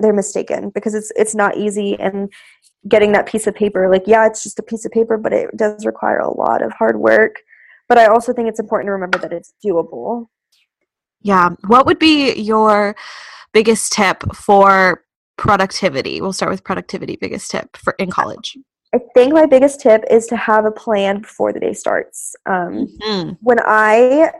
they're 0.00 0.12
mistaken 0.12 0.70
because 0.70 0.94
it's 0.94 1.12
it's 1.16 1.34
not 1.34 1.56
easy 1.56 1.98
and 1.98 2.30
getting 2.88 3.12
that 3.12 3.26
piece 3.26 3.46
of 3.46 3.54
paper 3.54 3.90
like 3.90 4.04
yeah 4.06 4.26
it's 4.26 4.42
just 4.42 4.58
a 4.58 4.62
piece 4.62 4.84
of 4.84 4.92
paper 4.92 5.16
but 5.16 5.32
it 5.32 5.54
does 5.56 5.84
require 5.84 6.18
a 6.18 6.34
lot 6.34 6.62
of 6.62 6.72
hard 6.72 6.98
work. 6.98 7.36
But 7.88 7.98
i 7.98 8.06
also 8.06 8.32
think 8.32 8.48
it's 8.48 8.60
important 8.60 8.88
to 8.88 8.92
remember 8.92 9.18
that 9.18 9.32
it's 9.32 9.54
doable. 9.64 10.26
Yeah. 11.22 11.50
What 11.66 11.86
would 11.86 11.98
be 11.98 12.34
your 12.34 12.94
biggest 13.52 13.92
tip 13.92 14.22
for 14.34 15.04
productivity? 15.36 16.20
We'll 16.20 16.32
start 16.32 16.50
with 16.50 16.62
productivity 16.62 17.16
biggest 17.16 17.50
tip 17.50 17.76
for 17.76 17.94
in 17.98 18.10
college. 18.10 18.56
I 18.94 19.00
think 19.14 19.32
my 19.32 19.46
biggest 19.46 19.80
tip 19.80 20.04
is 20.10 20.26
to 20.28 20.36
have 20.36 20.64
a 20.64 20.70
plan 20.70 21.20
before 21.20 21.52
the 21.52 21.60
day 21.60 21.72
starts. 21.72 22.34
Um, 22.46 22.86
mm-hmm. 23.02 23.32
when 23.40 23.58
i 23.64 24.30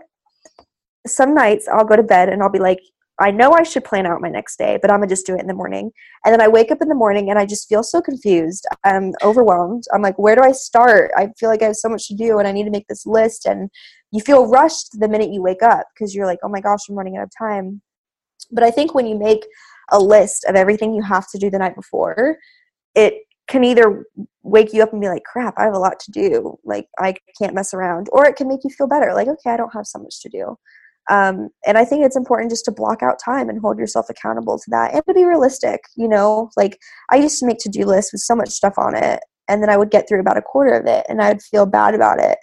some 1.07 1.35
nights 1.35 1.67
i'll 1.69 1.85
go 1.85 1.97
to 1.97 2.03
bed 2.03 2.29
and 2.29 2.43
i'll 2.43 2.51
be 2.51 2.59
like 2.59 2.81
I 3.21 3.31
know 3.31 3.53
I 3.53 3.65
should 3.65 3.85
plan 3.85 4.07
out 4.07 4.21
my 4.21 4.29
next 4.29 4.59
day, 4.59 4.79
but 4.81 4.91
I'm 4.91 4.99
gonna 4.99 5.09
just 5.09 5.27
do 5.27 5.35
it 5.35 5.41
in 5.41 5.47
the 5.47 5.55
morning. 5.55 5.91
And 6.25 6.33
then 6.33 6.41
I 6.41 6.49
wake 6.49 6.71
up 6.71 6.81
in 6.81 6.89
the 6.89 6.95
morning 6.95 7.31
and 7.31 7.39
I 7.39 7.47
just 7.47 7.69
feel 7.69 7.83
so 7.83 8.01
confused. 8.01 8.67
I'm 8.85 9.13
overwhelmed. 9.23 9.85
I'm 9.93 10.03
like, 10.03 10.19
where 10.19 10.37
do 10.37 10.43
I 10.43 10.53
start? 10.53 11.11
I 11.17 11.29
feel 11.39 11.49
like 11.49 11.63
I 11.63 11.67
have 11.67 11.77
so 11.77 11.89
much 11.89 12.07
to 12.09 12.15
do 12.15 12.39
and 12.39 12.47
I 12.47 12.53
need 12.53 12.65
to 12.65 12.71
make 12.71 12.87
this 12.87 13.07
list. 13.07 13.47
And 13.47 13.71
you 14.13 14.21
feel 14.21 14.47
rushed 14.47 14.99
the 14.99 15.09
minute 15.09 15.33
you 15.33 15.43
wake 15.43 15.63
up 15.63 15.87
because 15.95 16.15
you're 16.15 16.27
like, 16.27 16.39
oh 16.43 16.49
my 16.49 16.61
gosh, 16.61 16.89
I'm 16.89 16.97
running 16.97 17.17
out 17.17 17.25
of 17.25 17.31
time. 17.37 17.83
But 18.53 18.65
I 18.65 18.71
think 18.71 18.95
when 18.95 19.07
you 19.07 19.19
make 19.19 19.45
a 19.91 19.99
list 19.99 20.45
of 20.45 20.55
everything 20.55 20.95
you 20.95 21.03
have 21.03 21.29
to 21.31 21.39
do 21.39 21.51
the 21.51 21.59
night 21.59 21.75
before, 21.75 22.39
it 22.95 23.15
can 23.49 23.65
either 23.65 24.05
wake 24.43 24.73
you 24.73 24.83
up 24.83 24.93
and 24.93 25.01
be 25.01 25.09
like, 25.09 25.25
crap, 25.25 25.55
I 25.59 25.65
have 25.65 25.75
a 25.75 25.79
lot 25.79 25.99
to 26.01 26.11
do. 26.11 26.59
Like, 26.65 26.87
I 26.99 27.15
can't 27.41 27.55
mess 27.55 27.75
around. 27.75 28.09
Or 28.13 28.27
it 28.27 28.37
can 28.37 28.49
make 28.49 28.61
you 28.63 28.71
feel 28.71 28.87
better. 28.87 29.13
Like, 29.15 29.29
okay, 29.29 29.51
I 29.51 29.57
don't 29.57 29.73
have 29.75 29.87
so 29.87 29.99
much 29.99 30.21
to 30.23 30.29
do. 30.29 30.57
Um, 31.11 31.49
and 31.67 31.79
I 31.79 31.85
think 31.85 32.05
it's 32.05 32.17
important 32.17 32.51
just 32.51 32.67
to 32.67 32.73
block 32.73 33.03
out 33.03 33.19
time 33.25 33.49
and 33.49 33.61
hold 33.61 33.79
yourself 33.79 34.07
accountable 34.11 34.59
to 34.59 34.71
that 34.71 34.93
and 34.93 35.03
to 35.07 35.15
be 35.15 35.25
realistic. 35.25 35.81
You 35.97 36.09
know, 36.09 36.51
like 36.57 36.79
I 37.11 37.17
used 37.17 37.39
to 37.41 37.47
make 37.47 37.59
to 37.61 37.69
do 37.69 37.85
lists 37.85 38.13
with 38.13 38.21
so 38.21 38.35
much 38.35 38.51
stuff 38.51 38.75
on 38.77 38.95
it, 38.95 39.21
and 39.49 39.63
then 39.63 39.71
I 39.71 39.77
would 39.77 39.91
get 39.91 40.09
through 40.09 40.21
about 40.21 40.37
a 40.37 40.43
quarter 40.43 40.79
of 40.79 40.87
it 40.87 41.07
and 41.09 41.23
I 41.23 41.29
would 41.29 41.43
feel 41.43 41.67
bad 41.67 41.95
about 41.95 42.21
it. 42.21 42.39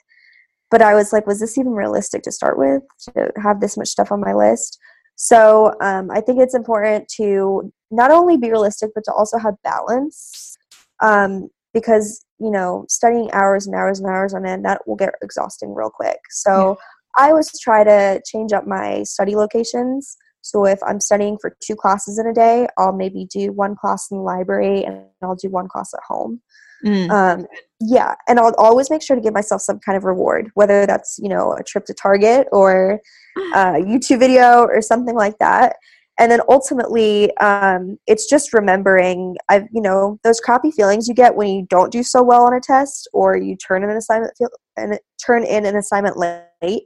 But 0.72 0.82
I 0.82 0.96
was 0.96 1.14
like, 1.14 1.28
was 1.28 1.40
this 1.40 1.58
even 1.58 1.74
realistic 1.74 2.24
to 2.24 2.32
start 2.32 2.58
with 2.58 2.82
to 3.14 3.32
have 3.42 3.62
this 3.62 3.78
much 3.78 3.90
stuff 3.90 4.12
on 4.12 4.20
my 4.20 4.34
list? 4.34 4.80
So 5.16 5.74
um, 5.80 6.10
I 6.12 6.20
think 6.20 6.40
it's 6.40 6.56
important 6.56 7.08
to 7.18 7.72
not 7.92 8.12
only 8.12 8.36
be 8.36 8.50
realistic, 8.50 8.90
but 8.96 9.04
to 9.06 9.14
also 9.14 9.38
have 9.38 9.54
balance. 9.64 10.58
Um, 11.02 11.50
because 11.74 12.26
you 12.40 12.52
know, 12.52 12.86
studying 12.90 13.32
hours 13.32 13.66
and 13.66 13.76
hours 13.76 14.00
and 14.00 14.10
hours 14.10 14.34
on 14.34 14.46
end 14.46 14.66
that 14.66 14.86
will 14.88 14.96
get 14.96 15.14
exhausting 15.22 15.74
real 15.74 15.90
quick. 15.90 16.18
So 16.30 16.78
I 17.18 17.30
always 17.30 17.52
try 17.60 17.84
to 17.84 18.22
change 18.26 18.54
up 18.54 18.68
my 18.68 19.04
study 19.04 19.36
locations. 19.36 20.18
So 20.42 20.66
if 20.66 20.80
I'm 20.86 21.00
studying 21.00 21.38
for 21.42 21.56
two 21.66 21.76
classes 21.76 22.20
in 22.20 22.28
a 22.28 22.34
day, 22.34 22.68
I'll 22.78 22.94
maybe 22.94 23.26
do 23.32 23.52
one 23.52 23.76
class 23.76 24.08
in 24.12 24.18
the 24.18 24.24
library 24.24 24.84
and 24.84 25.04
I'll 25.24 25.36
do 25.36 25.50
one 25.50 25.68
class 25.68 25.92
at 25.94 26.02
home. 26.08 26.42
Mm. 26.86 27.10
Um, 27.10 27.48
yeah, 27.80 28.14
and 28.28 28.40
I'll 28.40 28.54
always 28.58 28.90
make 28.90 29.02
sure 29.02 29.16
to 29.16 29.22
give 29.22 29.34
myself 29.34 29.62
some 29.62 29.80
kind 29.80 29.98
of 29.98 30.04
reward, 30.04 30.52
whether 30.54 30.86
that's 30.86 31.18
you 31.22 31.30
know 31.30 31.54
a 31.54 31.64
trip 31.64 31.86
to 31.86 31.94
Target 31.94 32.48
or 32.52 33.02
a 33.56 33.82
YouTube 33.82 34.20
video 34.20 34.62
or 34.66 34.82
something 34.82 35.16
like 35.16 35.38
that. 35.40 35.78
And 36.18 36.32
then 36.32 36.40
ultimately, 36.48 37.36
um, 37.38 37.98
it's 38.08 38.30
just 38.30 38.54
remembering, 38.54 39.36
I've 39.50 39.68
you 39.72 39.82
know 39.82 40.20
those 40.24 40.40
crappy 40.40 40.72
feelings 40.72 41.08
you 41.08 41.16
get 41.16 41.36
when 41.36 41.48
you 41.48 41.66
don't 41.70 41.92
do 41.92 42.04
so 42.04 42.22
well 42.22 42.46
on 42.46 42.54
a 42.54 42.62
test 42.62 43.10
or 43.14 43.36
you 43.36 43.58
turn 43.58 43.84
in 43.84 43.90
an 43.90 43.98
assignment 43.98 44.34
and 44.78 45.00
turn 45.26 45.44
in 45.44 45.66
an 45.66 45.76
assignment 45.76 46.18
late. 46.18 46.84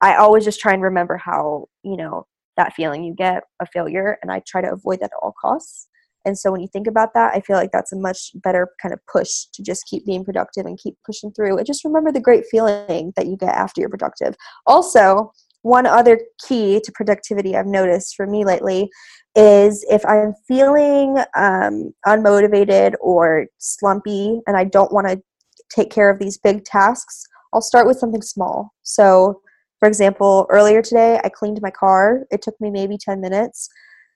I 0.00 0.16
always 0.16 0.44
just 0.44 0.60
try 0.60 0.72
and 0.72 0.82
remember 0.82 1.16
how, 1.16 1.66
you 1.82 1.96
know, 1.96 2.26
that 2.56 2.74
feeling 2.74 3.04
you 3.04 3.14
get 3.14 3.42
a 3.60 3.66
failure 3.66 4.18
and 4.22 4.30
I 4.30 4.42
try 4.46 4.60
to 4.60 4.72
avoid 4.72 5.00
that 5.00 5.06
at 5.12 5.18
all 5.22 5.34
costs. 5.40 5.88
And 6.26 6.38
so 6.38 6.52
when 6.52 6.60
you 6.60 6.68
think 6.68 6.86
about 6.86 7.14
that, 7.14 7.32
I 7.34 7.40
feel 7.40 7.56
like 7.56 7.72
that's 7.72 7.92
a 7.92 7.96
much 7.96 8.32
better 8.34 8.68
kind 8.82 8.92
of 8.92 9.00
push 9.10 9.46
to 9.54 9.62
just 9.62 9.86
keep 9.86 10.04
being 10.04 10.24
productive 10.24 10.66
and 10.66 10.78
keep 10.78 10.94
pushing 11.06 11.32
through. 11.32 11.56
And 11.56 11.66
just 11.66 11.84
remember 11.84 12.12
the 12.12 12.20
great 12.20 12.44
feeling 12.50 13.12
that 13.16 13.26
you 13.26 13.36
get 13.36 13.54
after 13.54 13.80
you're 13.80 13.88
productive. 13.88 14.34
Also, 14.66 15.32
one 15.62 15.86
other 15.86 16.20
key 16.46 16.80
to 16.84 16.92
productivity 16.92 17.56
I've 17.56 17.66
noticed 17.66 18.16
for 18.16 18.26
me 18.26 18.44
lately 18.44 18.90
is 19.34 19.84
if 19.90 20.04
I'm 20.06 20.34
feeling 20.48 21.18
um, 21.36 21.92
unmotivated 22.06 22.94
or 23.00 23.46
slumpy 23.58 24.40
and 24.46 24.56
I 24.56 24.64
don't 24.64 24.92
want 24.92 25.08
to 25.08 25.22
take 25.70 25.90
care 25.90 26.10
of 26.10 26.18
these 26.18 26.38
big 26.38 26.64
tasks, 26.64 27.24
I'll 27.52 27.62
start 27.62 27.86
with 27.86 27.98
something 27.98 28.22
small. 28.22 28.72
So 28.82 29.40
for 29.80 29.88
example, 29.88 30.46
earlier 30.50 30.82
today, 30.82 31.18
I 31.24 31.30
cleaned 31.30 31.60
my 31.62 31.70
car. 31.70 32.26
It 32.30 32.42
took 32.42 32.60
me 32.60 32.70
maybe 32.70 32.98
10 32.98 33.20
minutes, 33.20 33.68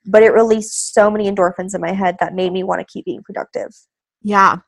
but 0.05 0.23
it 0.23 0.33
released 0.33 0.95
so 0.95 1.11
many 1.11 1.29
endorphins 1.29 1.75
in 1.75 1.81
my 1.81 1.93
head 1.93 2.17
that 2.21 2.35
made 2.35 2.53
me 2.53 2.63
want 2.63 2.81
to 2.81 2.87
keep 2.87 3.07
being 3.07 3.23
productive. 3.23 3.71
Yeah. 4.23 4.59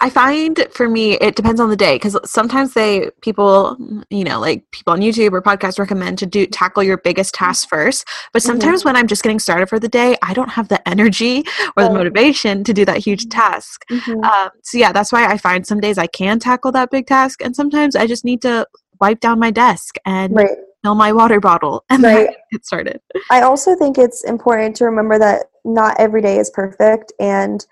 I 0.00 0.08
find 0.08 0.66
for 0.72 0.88
me 0.88 1.14
it 1.14 1.36
depends 1.36 1.60
on 1.60 1.68
the 1.68 1.76
day 1.76 1.96
because 1.96 2.16
sometimes 2.24 2.72
they 2.72 3.10
people 3.20 3.76
you 4.08 4.24
know 4.24 4.40
like 4.40 4.64
people 4.70 4.94
on 4.94 5.00
YouTube 5.00 5.32
or 5.32 5.42
podcasts 5.42 5.78
recommend 5.78 6.18
to 6.18 6.26
do 6.26 6.46
tackle 6.46 6.82
your 6.82 6.96
biggest 6.96 7.34
task 7.34 7.68
first. 7.68 8.06
But 8.32 8.40
mm-hmm. 8.40 8.46
sometimes 8.46 8.80
mm-hmm. 8.80 8.88
when 8.88 8.96
I'm 8.96 9.06
just 9.06 9.22
getting 9.22 9.38
started 9.38 9.68
for 9.68 9.78
the 9.78 9.88
day, 9.88 10.16
I 10.22 10.32
don't 10.32 10.50
have 10.50 10.68
the 10.68 10.86
energy 10.88 11.44
or 11.76 11.84
the 11.84 11.90
motivation 11.90 12.64
to 12.64 12.72
do 12.72 12.84
that 12.86 12.98
huge 12.98 13.24
mm-hmm. 13.24 13.40
task. 13.40 13.84
Mm-hmm. 13.90 14.24
Um, 14.24 14.50
so 14.62 14.78
yeah, 14.78 14.92
that's 14.92 15.12
why 15.12 15.26
I 15.26 15.36
find 15.36 15.66
some 15.66 15.80
days 15.80 15.98
I 15.98 16.06
can 16.06 16.38
tackle 16.38 16.72
that 16.72 16.90
big 16.90 17.06
task, 17.06 17.42
and 17.42 17.54
sometimes 17.54 17.94
I 17.94 18.06
just 18.06 18.24
need 18.24 18.40
to 18.42 18.66
wipe 19.02 19.18
down 19.18 19.40
my 19.40 19.50
desk 19.50 19.96
and 20.06 20.32
right. 20.36 20.56
fill 20.84 20.94
my 20.94 21.12
water 21.12 21.40
bottle 21.40 21.84
and 21.90 22.04
right. 22.04 22.30
get 22.52 22.64
started. 22.64 23.00
I 23.30 23.42
also 23.42 23.74
think 23.74 23.98
it's 23.98 24.22
important 24.24 24.76
to 24.76 24.84
remember 24.84 25.18
that 25.18 25.46
not 25.64 25.98
every 25.98 26.22
day 26.22 26.38
is 26.38 26.50
perfect 26.50 27.12
and 27.18 27.66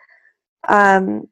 um, 0.69 1.29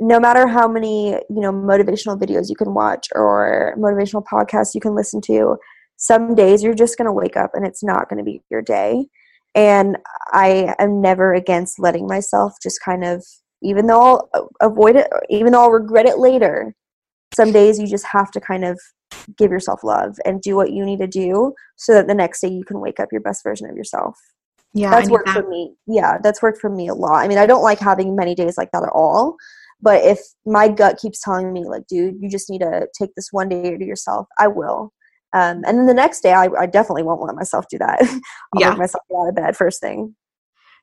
no 0.00 0.20
matter 0.20 0.46
how 0.46 0.68
many 0.68 1.12
you 1.12 1.40
know 1.44 1.52
motivational 1.52 2.20
videos 2.20 2.48
you 2.48 2.56
can 2.56 2.74
watch 2.74 3.08
or 3.14 3.74
motivational 3.78 4.22
podcasts 4.24 4.74
you 4.74 4.80
can 4.80 4.94
listen 4.94 5.20
to 5.22 5.56
some 5.96 6.34
days 6.34 6.62
you're 6.62 6.74
just 6.74 6.96
going 6.96 7.06
to 7.06 7.12
wake 7.12 7.36
up 7.36 7.50
and 7.54 7.66
it's 7.66 7.82
not 7.82 8.08
going 8.08 8.18
to 8.18 8.24
be 8.24 8.40
your 8.48 8.62
day 8.62 9.04
and 9.56 9.96
i 10.32 10.72
am 10.78 11.00
never 11.00 11.34
against 11.34 11.80
letting 11.80 12.06
myself 12.06 12.52
just 12.62 12.80
kind 12.80 13.04
of 13.04 13.24
even 13.60 13.88
though 13.88 14.00
i'll 14.00 14.48
avoid 14.62 14.94
it 14.94 15.08
even 15.28 15.50
though 15.50 15.62
i'll 15.62 15.70
regret 15.70 16.06
it 16.06 16.18
later 16.18 16.72
some 17.34 17.52
days 17.52 17.78
you 17.78 17.86
just 17.86 18.06
have 18.06 18.30
to 18.32 18.40
kind 18.40 18.64
of 18.64 18.80
give 19.36 19.50
yourself 19.50 19.84
love 19.84 20.18
and 20.24 20.40
do 20.42 20.56
what 20.56 20.72
you 20.72 20.84
need 20.84 20.98
to 21.00 21.06
do 21.06 21.54
so 21.76 21.92
that 21.94 22.08
the 22.08 22.14
next 22.14 22.40
day 22.40 22.48
you 22.48 22.64
can 22.64 22.80
wake 22.80 23.00
up 23.00 23.08
your 23.12 23.20
best 23.20 23.42
version 23.42 23.68
of 23.68 23.76
yourself. 23.76 24.18
Yeah, 24.74 24.90
that's 24.90 25.08
worked 25.08 25.26
that. 25.26 25.42
for 25.42 25.48
me. 25.48 25.74
Yeah, 25.86 26.18
that's 26.22 26.42
worked 26.42 26.60
for 26.60 26.70
me 26.70 26.88
a 26.88 26.94
lot. 26.94 27.24
I 27.24 27.28
mean, 27.28 27.38
I 27.38 27.46
don't 27.46 27.62
like 27.62 27.78
having 27.78 28.14
many 28.14 28.34
days 28.34 28.58
like 28.58 28.70
that 28.72 28.82
at 28.82 28.90
all. 28.92 29.36
But 29.80 30.04
if 30.04 30.18
my 30.44 30.68
gut 30.68 30.98
keeps 30.98 31.20
telling 31.20 31.52
me, 31.52 31.64
like, 31.64 31.86
dude, 31.86 32.16
you 32.20 32.28
just 32.28 32.50
need 32.50 32.60
to 32.60 32.88
take 32.98 33.14
this 33.14 33.28
one 33.32 33.48
day 33.48 33.76
to 33.76 33.84
yourself, 33.84 34.26
I 34.38 34.48
will. 34.48 34.92
Um, 35.32 35.62
and 35.66 35.78
then 35.78 35.86
the 35.86 35.94
next 35.94 36.20
day, 36.20 36.32
I, 36.32 36.48
I, 36.58 36.66
definitely 36.66 37.02
won't 37.02 37.20
let 37.20 37.36
myself 37.36 37.66
do 37.70 37.76
that. 37.78 38.00
I'll 38.00 38.60
yeah. 38.60 38.70
make 38.70 38.78
myself 38.78 39.04
out 39.14 39.28
of 39.28 39.34
bed 39.34 39.56
first 39.56 39.78
thing. 39.80 40.16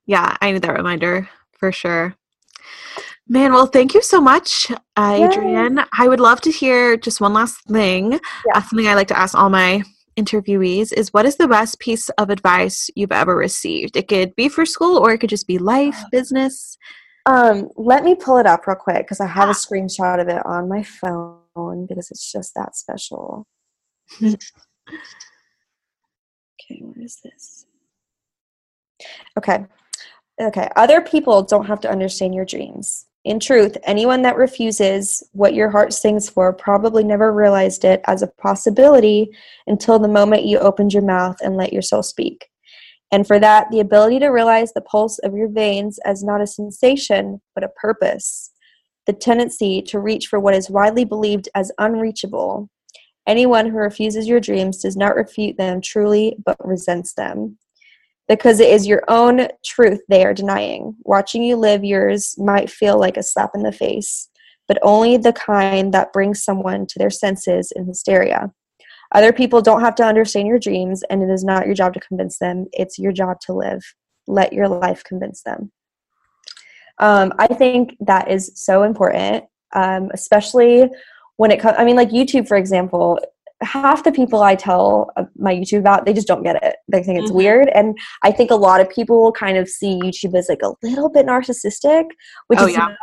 Yeah, 0.05 0.37
I 0.39 0.51
need 0.51 0.61
that 0.61 0.73
reminder 0.73 1.27
for 1.57 1.71
sure. 1.71 2.15
Man, 3.27 3.53
well, 3.53 3.65
thank 3.65 3.95
you 3.95 4.03
so 4.03 4.21
much, 4.21 4.71
uh, 4.95 5.19
Adrienne. 5.23 5.83
I 5.97 6.07
would 6.07 6.19
love 6.19 6.41
to 6.41 6.51
hear 6.51 6.95
just 6.95 7.19
one 7.19 7.33
last 7.33 7.59
thing. 7.67 8.11
Yeah. 8.11 8.19
Uh, 8.53 8.61
something 8.61 8.87
I 8.87 8.93
like 8.93 9.07
to 9.07 9.17
ask 9.17 9.35
all 9.35 9.49
my 9.49 9.83
interviewees 10.15 10.93
is 10.93 11.11
what 11.11 11.25
is 11.25 11.35
the 11.37 11.47
best 11.47 11.79
piece 11.79 12.09
of 12.09 12.29
advice 12.29 12.89
you've 12.95 13.11
ever 13.11 13.35
received? 13.35 13.97
It 13.97 14.07
could 14.07 14.35
be 14.35 14.47
for 14.47 14.65
school 14.65 14.97
or 14.97 15.11
it 15.11 15.17
could 15.17 15.31
just 15.31 15.47
be 15.47 15.57
life, 15.57 15.97
business. 16.11 16.77
Um, 17.25 17.69
let 17.75 18.03
me 18.03 18.13
pull 18.13 18.37
it 18.37 18.45
up 18.45 18.67
real 18.67 18.75
quick 18.75 19.05
because 19.05 19.19
I 19.19 19.25
have 19.25 19.49
a 19.49 19.53
screenshot 19.53 20.21
of 20.21 20.27
it 20.27 20.45
on 20.45 20.69
my 20.69 20.83
phone 20.83 21.87
because 21.87 22.11
it's 22.11 22.31
just 22.31 22.53
that 22.55 22.75
special. 22.75 23.47
okay, 24.23 24.37
what 26.79 26.97
is 26.97 27.19
this? 27.23 27.65
Okay. 29.35 29.65
Okay. 30.39 30.69
Other 30.75 31.01
people 31.01 31.41
don't 31.41 31.65
have 31.65 31.79
to 31.81 31.89
understand 31.89 32.35
your 32.35 32.45
dreams. 32.45 33.07
In 33.25 33.39
truth, 33.39 33.75
anyone 33.85 34.21
that 34.21 34.37
refuses 34.37 35.23
what 35.31 35.55
your 35.55 35.71
heart 35.71 35.93
sings 35.93 36.29
for 36.29 36.53
probably 36.53 37.03
never 37.03 37.33
realized 37.33 37.83
it 37.83 38.01
as 38.05 38.21
a 38.21 38.27
possibility 38.27 39.31
until 39.65 39.97
the 39.97 40.07
moment 40.07 40.45
you 40.45 40.59
opened 40.59 40.93
your 40.93 41.01
mouth 41.01 41.37
and 41.41 41.57
let 41.57 41.73
your 41.73 41.81
soul 41.81 42.03
speak. 42.03 42.45
And 43.11 43.25
for 43.25 43.39
that, 43.39 43.71
the 43.71 43.79
ability 43.79 44.19
to 44.19 44.27
realize 44.27 44.73
the 44.73 44.81
pulse 44.81 45.17
of 45.19 45.33
your 45.33 45.49
veins 45.49 45.97
as 46.05 46.23
not 46.23 46.39
a 46.39 46.45
sensation, 46.45 47.41
but 47.55 47.63
a 47.63 47.69
purpose. 47.69 48.51
The 49.07 49.13
tendency 49.13 49.81
to 49.83 49.99
reach 49.99 50.27
for 50.27 50.39
what 50.39 50.53
is 50.53 50.69
widely 50.69 51.03
believed 51.03 51.49
as 51.55 51.71
unreachable. 51.79 52.69
Anyone 53.25 53.65
who 53.65 53.77
refuses 53.77 54.27
your 54.27 54.39
dreams 54.39 54.83
does 54.83 54.95
not 54.95 55.15
refute 55.15 55.57
them 55.57 55.81
truly, 55.81 56.37
but 56.45 56.57
resents 56.63 57.13
them. 57.13 57.57
Because 58.27 58.59
it 58.59 58.69
is 58.69 58.87
your 58.87 59.03
own 59.07 59.47
truth 59.63 60.01
they 60.09 60.25
are 60.25 60.33
denying. 60.33 60.95
Watching 61.03 61.43
you 61.43 61.55
live 61.55 61.83
yours 61.83 62.35
might 62.37 62.71
feel 62.71 62.99
like 62.99 63.17
a 63.17 63.23
slap 63.23 63.51
in 63.53 63.63
the 63.63 63.71
face, 63.71 64.29
but 64.67 64.79
only 64.81 65.17
the 65.17 65.33
kind 65.33 65.93
that 65.93 66.11
brings 66.11 66.43
someone 66.43 66.87
to 66.87 66.99
their 66.99 67.11
senses 67.11 67.71
in 67.75 67.85
hysteria. 67.85 68.51
Other 69.11 69.31
people 69.31 69.61
don't 69.61 69.81
have 69.81 69.95
to 69.95 70.03
understand 70.03 70.47
your 70.47 70.59
dreams, 70.59 71.03
and 71.09 71.21
it 71.21 71.29
is 71.29 71.43
not 71.43 71.67
your 71.67 71.75
job 71.75 71.93
to 71.93 71.99
convince 71.99 72.39
them. 72.39 72.65
It's 72.73 72.97
your 72.97 73.11
job 73.11 73.39
to 73.41 73.53
live. 73.53 73.81
Let 74.27 74.53
your 74.53 74.67
life 74.67 75.03
convince 75.03 75.43
them. 75.43 75.71
Um, 76.97 77.33
I 77.37 77.47
think 77.47 77.95
that 77.99 78.31
is 78.31 78.51
so 78.55 78.83
important, 78.83 79.45
um, 79.73 80.09
especially 80.13 80.89
when 81.37 81.51
it 81.51 81.59
comes. 81.59 81.75
I 81.77 81.85
mean, 81.85 81.95
like 81.95 82.09
YouTube, 82.09 82.47
for 82.47 82.57
example. 82.57 83.19
Half 83.61 84.03
the 84.03 84.11
people 84.11 84.41
I 84.41 84.55
tell 84.55 85.11
my 85.37 85.53
YouTube 85.55 85.79
about, 85.79 86.05
they 86.05 86.13
just 86.13 86.27
don't 86.27 86.43
get 86.43 86.61
it. 86.61 86.75
They 86.89 87.01
think 87.01 87.19
it's 87.19 87.29
mm-hmm. 87.29 87.37
weird, 87.37 87.69
and 87.69 87.97
I 88.21 88.31
think 88.31 88.51
a 88.51 88.55
lot 88.55 88.81
of 88.81 88.89
people 88.89 89.31
kind 89.31 89.57
of 89.57 89.69
see 89.69 89.99
YouTube 90.01 90.37
as 90.37 90.49
like 90.49 90.61
a 90.61 90.73
little 90.83 91.09
bit 91.09 91.25
narcissistic, 91.25 92.05
which 92.47 92.59
oh, 92.59 92.67
is 92.67 92.73
yeah. 92.73 92.79
not. 92.79 92.97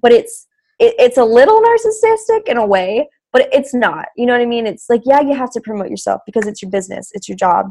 But 0.00 0.12
it's 0.12 0.46
it, 0.78 0.94
it's 0.98 1.18
a 1.18 1.24
little 1.24 1.60
narcissistic 1.60 2.48
in 2.48 2.56
a 2.56 2.64
way, 2.64 3.08
but 3.32 3.48
it's 3.52 3.74
not 3.74 4.06
you 4.16 4.26
know 4.26 4.32
what 4.32 4.42
i 4.42 4.46
mean 4.46 4.66
it's 4.66 4.88
like 4.88 5.02
yeah 5.04 5.20
you 5.20 5.34
have 5.34 5.50
to 5.50 5.60
promote 5.60 5.90
yourself 5.90 6.20
because 6.26 6.46
it's 6.46 6.62
your 6.62 6.70
business 6.70 7.10
it's 7.14 7.28
your 7.28 7.36
job 7.36 7.70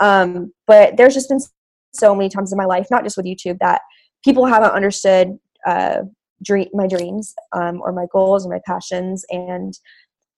um, 0.00 0.52
but 0.66 0.96
there's 0.96 1.14
just 1.14 1.28
been 1.28 1.38
so 1.92 2.16
many 2.16 2.28
times 2.28 2.52
in 2.52 2.58
my 2.58 2.64
life 2.64 2.88
not 2.90 3.04
just 3.04 3.16
with 3.16 3.26
youtube 3.26 3.58
that 3.60 3.80
people 4.24 4.46
haven't 4.46 4.72
understood 4.72 5.38
uh, 5.66 5.98
dream 6.42 6.68
my 6.72 6.86
dreams 6.86 7.34
um, 7.52 7.80
or 7.82 7.92
my 7.92 8.06
goals 8.12 8.44
or 8.44 8.50
my 8.50 8.60
passions 8.66 9.24
and 9.30 9.78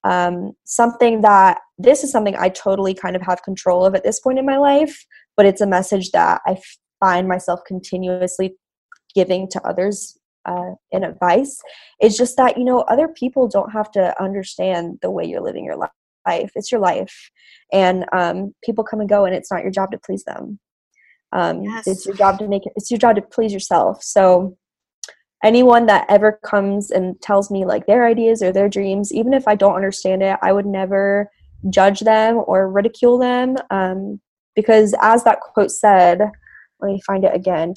um, 0.09 0.53
something 0.65 1.21
that 1.23 1.59
this 1.79 2.05
is 2.05 2.11
something 2.11 2.37
i 2.37 2.49
totally 2.49 2.95
kind 2.95 3.17
of 3.17 3.23
have 3.23 3.43
control 3.43 3.85
of 3.85 3.95
at 3.95 4.05
this 4.05 4.21
point 4.21 4.39
in 4.39 4.47
my 4.47 4.57
life 4.57 5.05
but 5.37 5.47
it's 5.47 5.61
a 5.61 5.67
message 5.67 6.11
that 6.11 6.41
i 6.47 6.57
find 7.01 7.29
myself 7.29 7.61
continuously 7.67 8.57
giving 9.15 9.49
to 9.51 9.61
others 9.67 10.19
uh, 10.47 10.73
and 10.93 11.05
advice. 11.05 11.61
It's 11.99 12.17
just 12.17 12.37
that 12.37 12.57
you 12.57 12.65
know 12.65 12.81
other 12.83 13.09
people 13.09 13.49
don't 13.49 13.73
have 13.73 13.91
to 13.93 14.15
understand 14.23 14.99
the 15.03 15.11
way 15.11 15.25
you're 15.25 15.43
living 15.43 15.65
your 15.65 15.77
life. 15.77 16.51
It's 16.55 16.73
your 16.73 16.81
life. 16.81 17.31
And 17.73 18.05
um, 18.13 18.55
people 18.65 18.85
come 18.85 19.01
and 19.01 19.09
go 19.09 19.25
and 19.25 19.35
it's 19.35 19.51
not 19.51 19.63
your 19.63 19.71
job 19.71 19.91
to 19.93 19.99
please 19.99 20.25
them. 20.25 20.59
Um, 21.33 21.65
yes. 21.65 21.87
it's 21.87 22.07
your 22.07 22.15
job 22.15 22.39
to 22.39 22.49
make 22.49 22.67
it 22.67 22.73
it's 22.77 22.91
your 22.91 22.99
job 22.99 23.17
to 23.17 23.23
please 23.23 23.53
yourself. 23.53 24.03
So 24.03 24.57
anyone 25.45 25.87
that 25.87 26.07
ever 26.09 26.41
comes 26.45 26.91
and 26.91 27.21
tells 27.21 27.51
me 27.51 27.65
like 27.65 27.87
their 27.87 28.07
ideas 28.07 28.43
or 28.43 28.53
their 28.53 28.69
dreams 28.69 29.13
even 29.13 29.35
if 29.35 29.47
i 29.47 29.55
don't 29.55 29.77
understand 29.77 30.23
it 30.23 30.39
i 30.43 30.53
would 30.53 30.67
never 30.67 31.31
judge 31.71 32.01
them 32.01 32.43
or 32.47 32.71
ridicule 32.71 33.19
them 33.19 33.57
um, 33.71 34.21
because 34.55 34.95
as 35.01 35.25
that 35.25 35.41
quote 35.41 35.71
said 35.71 36.31
let 36.81 36.93
me 36.93 37.01
find 37.07 37.25
it 37.25 37.35
again. 37.35 37.75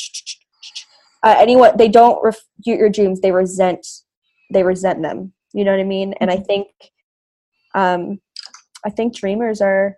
Uh, 1.24 1.36
anyone 1.38 1.76
they 1.78 1.90
don't 1.90 2.24
refute 2.24 2.80
your 2.80 2.90
dreams 2.90 3.20
they 3.20 3.32
resent 3.32 3.86
they 4.52 4.64
resent 4.64 5.02
them. 5.02 5.34
You 5.54 5.66
know 5.66 5.72
what 5.72 5.80
i 5.80 5.86
mean? 5.86 6.14
And 6.22 6.32
i 6.32 6.36
mm-hmm. 6.36 6.46
think 6.46 6.68
um 7.76 8.20
i 8.86 8.90
think 8.90 9.16
dreamers 9.16 9.62
are 9.62 9.98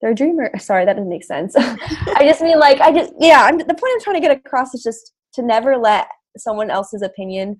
they're 0.00 0.14
dreamer. 0.14 0.50
Sorry 0.58 0.84
that 0.84 0.94
doesn't 0.94 1.08
make 1.08 1.24
sense. 1.24 1.54
I 1.56 2.20
just 2.22 2.40
mean 2.40 2.58
like 2.58 2.80
i 2.80 2.92
just 2.92 3.12
yeah 3.18 3.44
I'm, 3.44 3.58
the 3.58 3.64
point 3.64 3.92
i'm 3.94 4.00
trying 4.00 4.16
to 4.16 4.26
get 4.28 4.36
across 4.36 4.74
is 4.74 4.82
just 4.82 5.12
to 5.34 5.42
never 5.42 5.76
let 5.76 6.08
someone 6.36 6.70
else's 6.70 7.02
opinion 7.02 7.56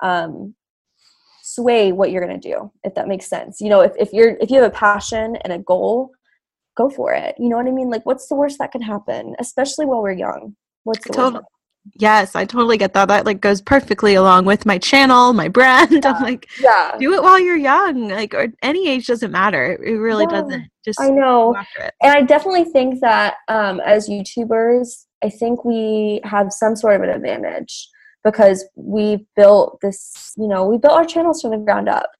um 0.00 0.54
sway 1.42 1.92
what 1.92 2.10
you're 2.10 2.24
going 2.24 2.40
to 2.40 2.48
do 2.48 2.70
if 2.84 2.94
that 2.94 3.08
makes 3.08 3.26
sense 3.26 3.60
you 3.60 3.68
know 3.68 3.80
if, 3.80 3.92
if 3.98 4.12
you're 4.12 4.36
if 4.40 4.50
you 4.50 4.60
have 4.60 4.70
a 4.70 4.74
passion 4.74 5.36
and 5.36 5.52
a 5.52 5.58
goal 5.58 6.10
go 6.76 6.88
for 6.88 7.12
it 7.12 7.34
you 7.38 7.48
know 7.48 7.56
what 7.56 7.66
i 7.66 7.70
mean 7.70 7.90
like 7.90 8.04
what's 8.06 8.28
the 8.28 8.34
worst 8.34 8.58
that 8.58 8.72
can 8.72 8.80
happen 8.80 9.34
especially 9.38 9.84
while 9.84 10.02
we're 10.02 10.12
young 10.12 10.54
what's 10.84 11.06
the 11.06 11.12
totally. 11.12 11.34
worst 11.34 11.46
Yes, 11.96 12.36
I 12.36 12.44
totally 12.44 12.78
get 12.78 12.94
that. 12.94 13.08
That 13.08 13.26
like 13.26 13.40
goes 13.40 13.60
perfectly 13.60 14.14
along 14.14 14.44
with 14.44 14.64
my 14.64 14.78
channel, 14.78 15.32
my 15.32 15.48
brand. 15.48 15.90
Yeah. 16.02 16.12
I'm 16.12 16.22
like, 16.22 16.48
yeah, 16.60 16.96
do 16.98 17.12
it 17.14 17.22
while 17.22 17.40
you're 17.40 17.56
young. 17.56 18.08
Like, 18.08 18.34
or 18.34 18.48
any 18.62 18.88
age 18.88 19.06
doesn't 19.06 19.30
matter. 19.30 19.72
It 19.84 19.96
really 19.96 20.26
yeah. 20.30 20.40
doesn't. 20.40 20.68
Just 20.84 21.00
I 21.00 21.10
know, 21.10 21.54
and 22.00 22.12
I 22.12 22.22
definitely 22.22 22.64
think 22.64 23.00
that 23.00 23.34
um, 23.48 23.80
as 23.80 24.08
YouTubers, 24.08 25.06
I 25.24 25.28
think 25.28 25.64
we 25.64 26.20
have 26.24 26.52
some 26.52 26.76
sort 26.76 26.96
of 26.96 27.02
an 27.02 27.10
advantage 27.10 27.88
because 28.24 28.64
we 28.76 29.26
built 29.36 29.78
this. 29.82 30.32
You 30.36 30.48
know, 30.48 30.66
we 30.66 30.78
built 30.78 30.94
our 30.94 31.04
channels 31.04 31.42
from 31.42 31.52
the 31.52 31.58
ground 31.58 31.88
up, 31.88 32.10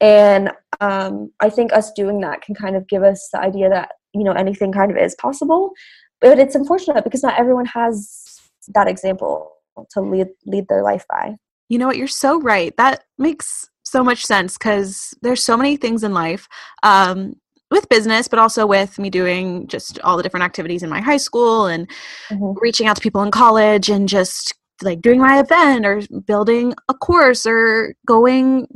and 0.00 0.50
um, 0.80 1.32
I 1.40 1.50
think 1.50 1.72
us 1.72 1.92
doing 1.92 2.20
that 2.20 2.42
can 2.42 2.54
kind 2.54 2.76
of 2.76 2.86
give 2.88 3.02
us 3.02 3.28
the 3.32 3.40
idea 3.40 3.68
that 3.68 3.92
you 4.12 4.24
know 4.24 4.32
anything 4.32 4.72
kind 4.72 4.90
of 4.90 4.96
is 4.96 5.14
possible. 5.16 5.72
But 6.20 6.38
it's 6.38 6.54
unfortunate 6.54 7.04
because 7.04 7.22
not 7.22 7.38
everyone 7.38 7.66
has 7.66 8.40
that 8.74 8.88
example 8.88 9.52
to 9.90 10.00
lead 10.00 10.28
lead 10.46 10.68
their 10.68 10.82
life 10.82 11.04
by. 11.08 11.36
You 11.68 11.78
know 11.78 11.86
what? 11.86 11.96
You're 11.96 12.06
so 12.06 12.40
right. 12.40 12.76
That 12.76 13.04
makes 13.18 13.68
so 13.84 14.02
much 14.02 14.24
sense 14.24 14.56
because 14.56 15.14
there's 15.22 15.44
so 15.44 15.56
many 15.56 15.76
things 15.76 16.02
in 16.02 16.12
life. 16.12 16.48
Um, 16.82 17.34
with 17.70 17.88
business, 17.88 18.28
but 18.28 18.38
also 18.38 18.66
with 18.66 18.98
me 18.98 19.10
doing 19.10 19.66
just 19.66 19.98
all 20.00 20.16
the 20.16 20.22
different 20.22 20.44
activities 20.44 20.82
in 20.82 20.90
my 20.90 21.00
high 21.00 21.16
school 21.16 21.66
and 21.66 21.90
mm-hmm. 22.30 22.52
reaching 22.60 22.86
out 22.86 22.94
to 22.94 23.02
people 23.02 23.22
in 23.22 23.30
college 23.30 23.90
and 23.90 24.08
just 24.08 24.54
like 24.82 25.00
doing 25.00 25.20
my 25.20 25.40
event 25.40 25.86
or 25.86 26.02
building 26.26 26.74
a 26.88 26.94
course 26.94 27.46
or 27.46 27.94
going 28.06 28.66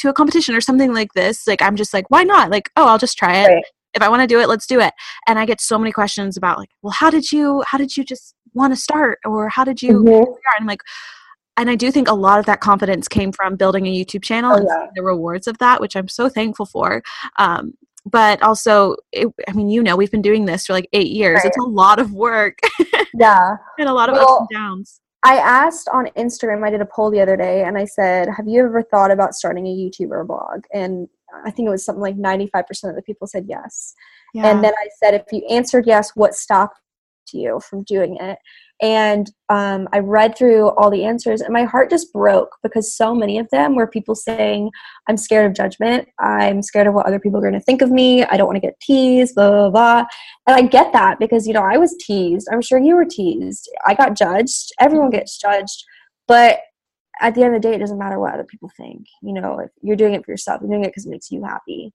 to 0.00 0.08
a 0.08 0.12
competition 0.12 0.54
or 0.54 0.60
something 0.60 0.92
like 0.94 1.12
this. 1.14 1.46
Like, 1.46 1.62
I'm 1.62 1.76
just 1.76 1.92
like, 1.92 2.10
why 2.10 2.22
not? 2.22 2.50
Like, 2.50 2.70
oh, 2.76 2.86
I'll 2.86 2.98
just 2.98 3.18
try 3.18 3.44
it. 3.44 3.48
Right. 3.48 3.64
If 3.94 4.02
I 4.02 4.08
want 4.08 4.22
to 4.22 4.26
do 4.26 4.40
it, 4.40 4.48
let's 4.48 4.66
do 4.66 4.80
it. 4.80 4.94
And 5.28 5.38
I 5.38 5.44
get 5.44 5.60
so 5.60 5.78
many 5.78 5.92
questions 5.92 6.36
about 6.36 6.58
like, 6.58 6.70
well, 6.80 6.92
how 6.92 7.10
did 7.10 7.30
you, 7.30 7.62
how 7.66 7.76
did 7.76 7.96
you 7.96 8.04
just 8.04 8.34
want 8.54 8.72
to 8.72 8.80
start 8.80 9.18
or 9.24 9.48
how 9.48 9.64
did 9.64 9.82
you 9.82 10.02
mm-hmm. 10.02 10.08
and 10.08 10.36
i'm 10.58 10.66
like 10.66 10.82
and 11.56 11.70
i 11.70 11.74
do 11.74 11.90
think 11.90 12.08
a 12.08 12.14
lot 12.14 12.38
of 12.38 12.46
that 12.46 12.60
confidence 12.60 13.08
came 13.08 13.32
from 13.32 13.56
building 13.56 13.86
a 13.86 14.04
youtube 14.04 14.22
channel 14.22 14.52
oh, 14.52 14.56
and 14.56 14.66
yeah. 14.68 14.86
the 14.94 15.02
rewards 15.02 15.46
of 15.46 15.56
that 15.58 15.80
which 15.80 15.96
i'm 15.96 16.08
so 16.08 16.28
thankful 16.28 16.66
for 16.66 17.02
um, 17.38 17.74
but 18.04 18.42
also 18.42 18.96
it, 19.12 19.28
i 19.48 19.52
mean 19.52 19.68
you 19.68 19.82
know 19.82 19.96
we've 19.96 20.10
been 20.10 20.22
doing 20.22 20.44
this 20.44 20.66
for 20.66 20.72
like 20.72 20.88
eight 20.92 21.10
years 21.10 21.36
right. 21.36 21.46
it's 21.46 21.56
a 21.58 21.62
lot 21.62 21.98
of 21.98 22.12
work 22.12 22.58
yeah 23.14 23.56
and 23.78 23.88
a 23.88 23.94
lot 23.94 24.08
of 24.08 24.14
well, 24.14 24.42
ups 24.42 24.46
and 24.50 24.58
downs 24.58 25.00
i 25.24 25.36
asked 25.36 25.88
on 25.92 26.06
instagram 26.16 26.64
i 26.64 26.70
did 26.70 26.80
a 26.80 26.86
poll 26.86 27.10
the 27.10 27.20
other 27.20 27.36
day 27.36 27.64
and 27.64 27.78
i 27.78 27.84
said 27.84 28.28
have 28.28 28.46
you 28.46 28.64
ever 28.64 28.82
thought 28.82 29.10
about 29.10 29.34
starting 29.34 29.66
a 29.66 29.70
youtube 29.70 30.10
or 30.10 30.20
a 30.20 30.26
blog 30.26 30.64
and 30.72 31.08
i 31.44 31.50
think 31.50 31.66
it 31.66 31.70
was 31.70 31.84
something 31.84 32.02
like 32.02 32.16
95% 32.16 32.90
of 32.90 32.96
the 32.96 33.02
people 33.02 33.26
said 33.26 33.46
yes 33.48 33.94
yeah. 34.34 34.48
and 34.48 34.62
then 34.62 34.72
i 34.78 34.88
said 35.02 35.14
if 35.14 35.24
you 35.32 35.46
answered 35.48 35.86
yes 35.86 36.12
what 36.14 36.34
stopped 36.34 36.78
you 37.32 37.60
from 37.60 37.82
doing 37.84 38.16
it. 38.20 38.38
And 38.82 39.30
um, 39.48 39.88
I 39.92 40.00
read 40.00 40.36
through 40.36 40.70
all 40.70 40.90
the 40.90 41.04
answers, 41.04 41.40
and 41.40 41.52
my 41.52 41.62
heart 41.62 41.88
just 41.88 42.12
broke 42.12 42.56
because 42.64 42.96
so 42.96 43.14
many 43.14 43.38
of 43.38 43.48
them 43.50 43.76
were 43.76 43.86
people 43.86 44.16
saying, 44.16 44.70
I'm 45.08 45.16
scared 45.16 45.46
of 45.46 45.54
judgment. 45.54 46.08
I'm 46.18 46.62
scared 46.62 46.88
of 46.88 46.94
what 46.94 47.06
other 47.06 47.20
people 47.20 47.38
are 47.38 47.42
going 47.42 47.52
to 47.54 47.60
think 47.60 47.80
of 47.80 47.92
me. 47.92 48.24
I 48.24 48.36
don't 48.36 48.48
want 48.48 48.56
to 48.56 48.60
get 48.60 48.80
teased, 48.80 49.36
blah, 49.36 49.50
blah, 49.50 49.70
blah. 49.70 50.04
And 50.48 50.56
I 50.56 50.62
get 50.62 50.92
that 50.94 51.20
because, 51.20 51.46
you 51.46 51.52
know, 51.52 51.62
I 51.62 51.78
was 51.78 51.96
teased. 52.00 52.48
I'm 52.50 52.60
sure 52.60 52.80
you 52.80 52.96
were 52.96 53.04
teased. 53.04 53.70
I 53.86 53.94
got 53.94 54.16
judged. 54.16 54.72
Everyone 54.80 55.10
gets 55.10 55.38
judged. 55.38 55.84
But 56.26 56.58
at 57.20 57.36
the 57.36 57.44
end 57.44 57.54
of 57.54 57.62
the 57.62 57.68
day, 57.68 57.76
it 57.76 57.78
doesn't 57.78 57.98
matter 57.98 58.18
what 58.18 58.34
other 58.34 58.44
people 58.44 58.70
think. 58.76 59.06
You 59.22 59.34
know, 59.34 59.60
if 59.60 59.70
you're 59.80 59.94
doing 59.94 60.14
it 60.14 60.24
for 60.24 60.32
yourself, 60.32 60.60
you're 60.60 60.70
doing 60.70 60.84
it 60.84 60.88
because 60.88 61.06
it 61.06 61.10
makes 61.10 61.30
you 61.30 61.44
happy. 61.44 61.92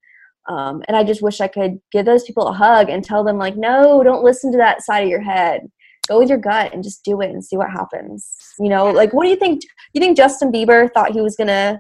Um, 0.47 0.81
and 0.88 0.95
I 0.95 1.03
just 1.03 1.21
wish 1.21 1.41
I 1.41 1.49
could 1.49 1.81
give 1.91 2.05
those 2.05 2.23
people 2.23 2.47
a 2.47 2.53
hug 2.53 2.89
and 2.89 3.03
tell 3.03 3.25
them, 3.25 3.38
like, 3.38 3.57
no, 3.57 4.01
don't 4.03 4.23
listen 4.23 4.53
to 4.53 4.57
that 4.59 4.83
side 4.83 5.03
of 5.03 5.09
your 5.09 5.21
head. 5.21 5.69
Go 6.08 6.20
with 6.20 6.30
your 6.30 6.38
gut 6.38 6.74
and 6.74 6.84
just 6.84 7.03
do 7.03 7.22
it 7.22 7.32
and 7.32 7.43
see 7.43 7.58
what 7.58 7.70
happens. 7.70 8.36
You 8.60 8.70
know, 8.70 8.89
like, 8.89 9.14
what 9.14 9.24
do 9.24 9.30
you 9.30 9.36
think? 9.36 9.62
You 9.93 10.01
think 10.01 10.18
Justin 10.18 10.51
Bieber 10.51 10.91
thought 10.93 11.12
he 11.12 11.22
was 11.22 11.36
going 11.36 11.47
to 11.47 11.80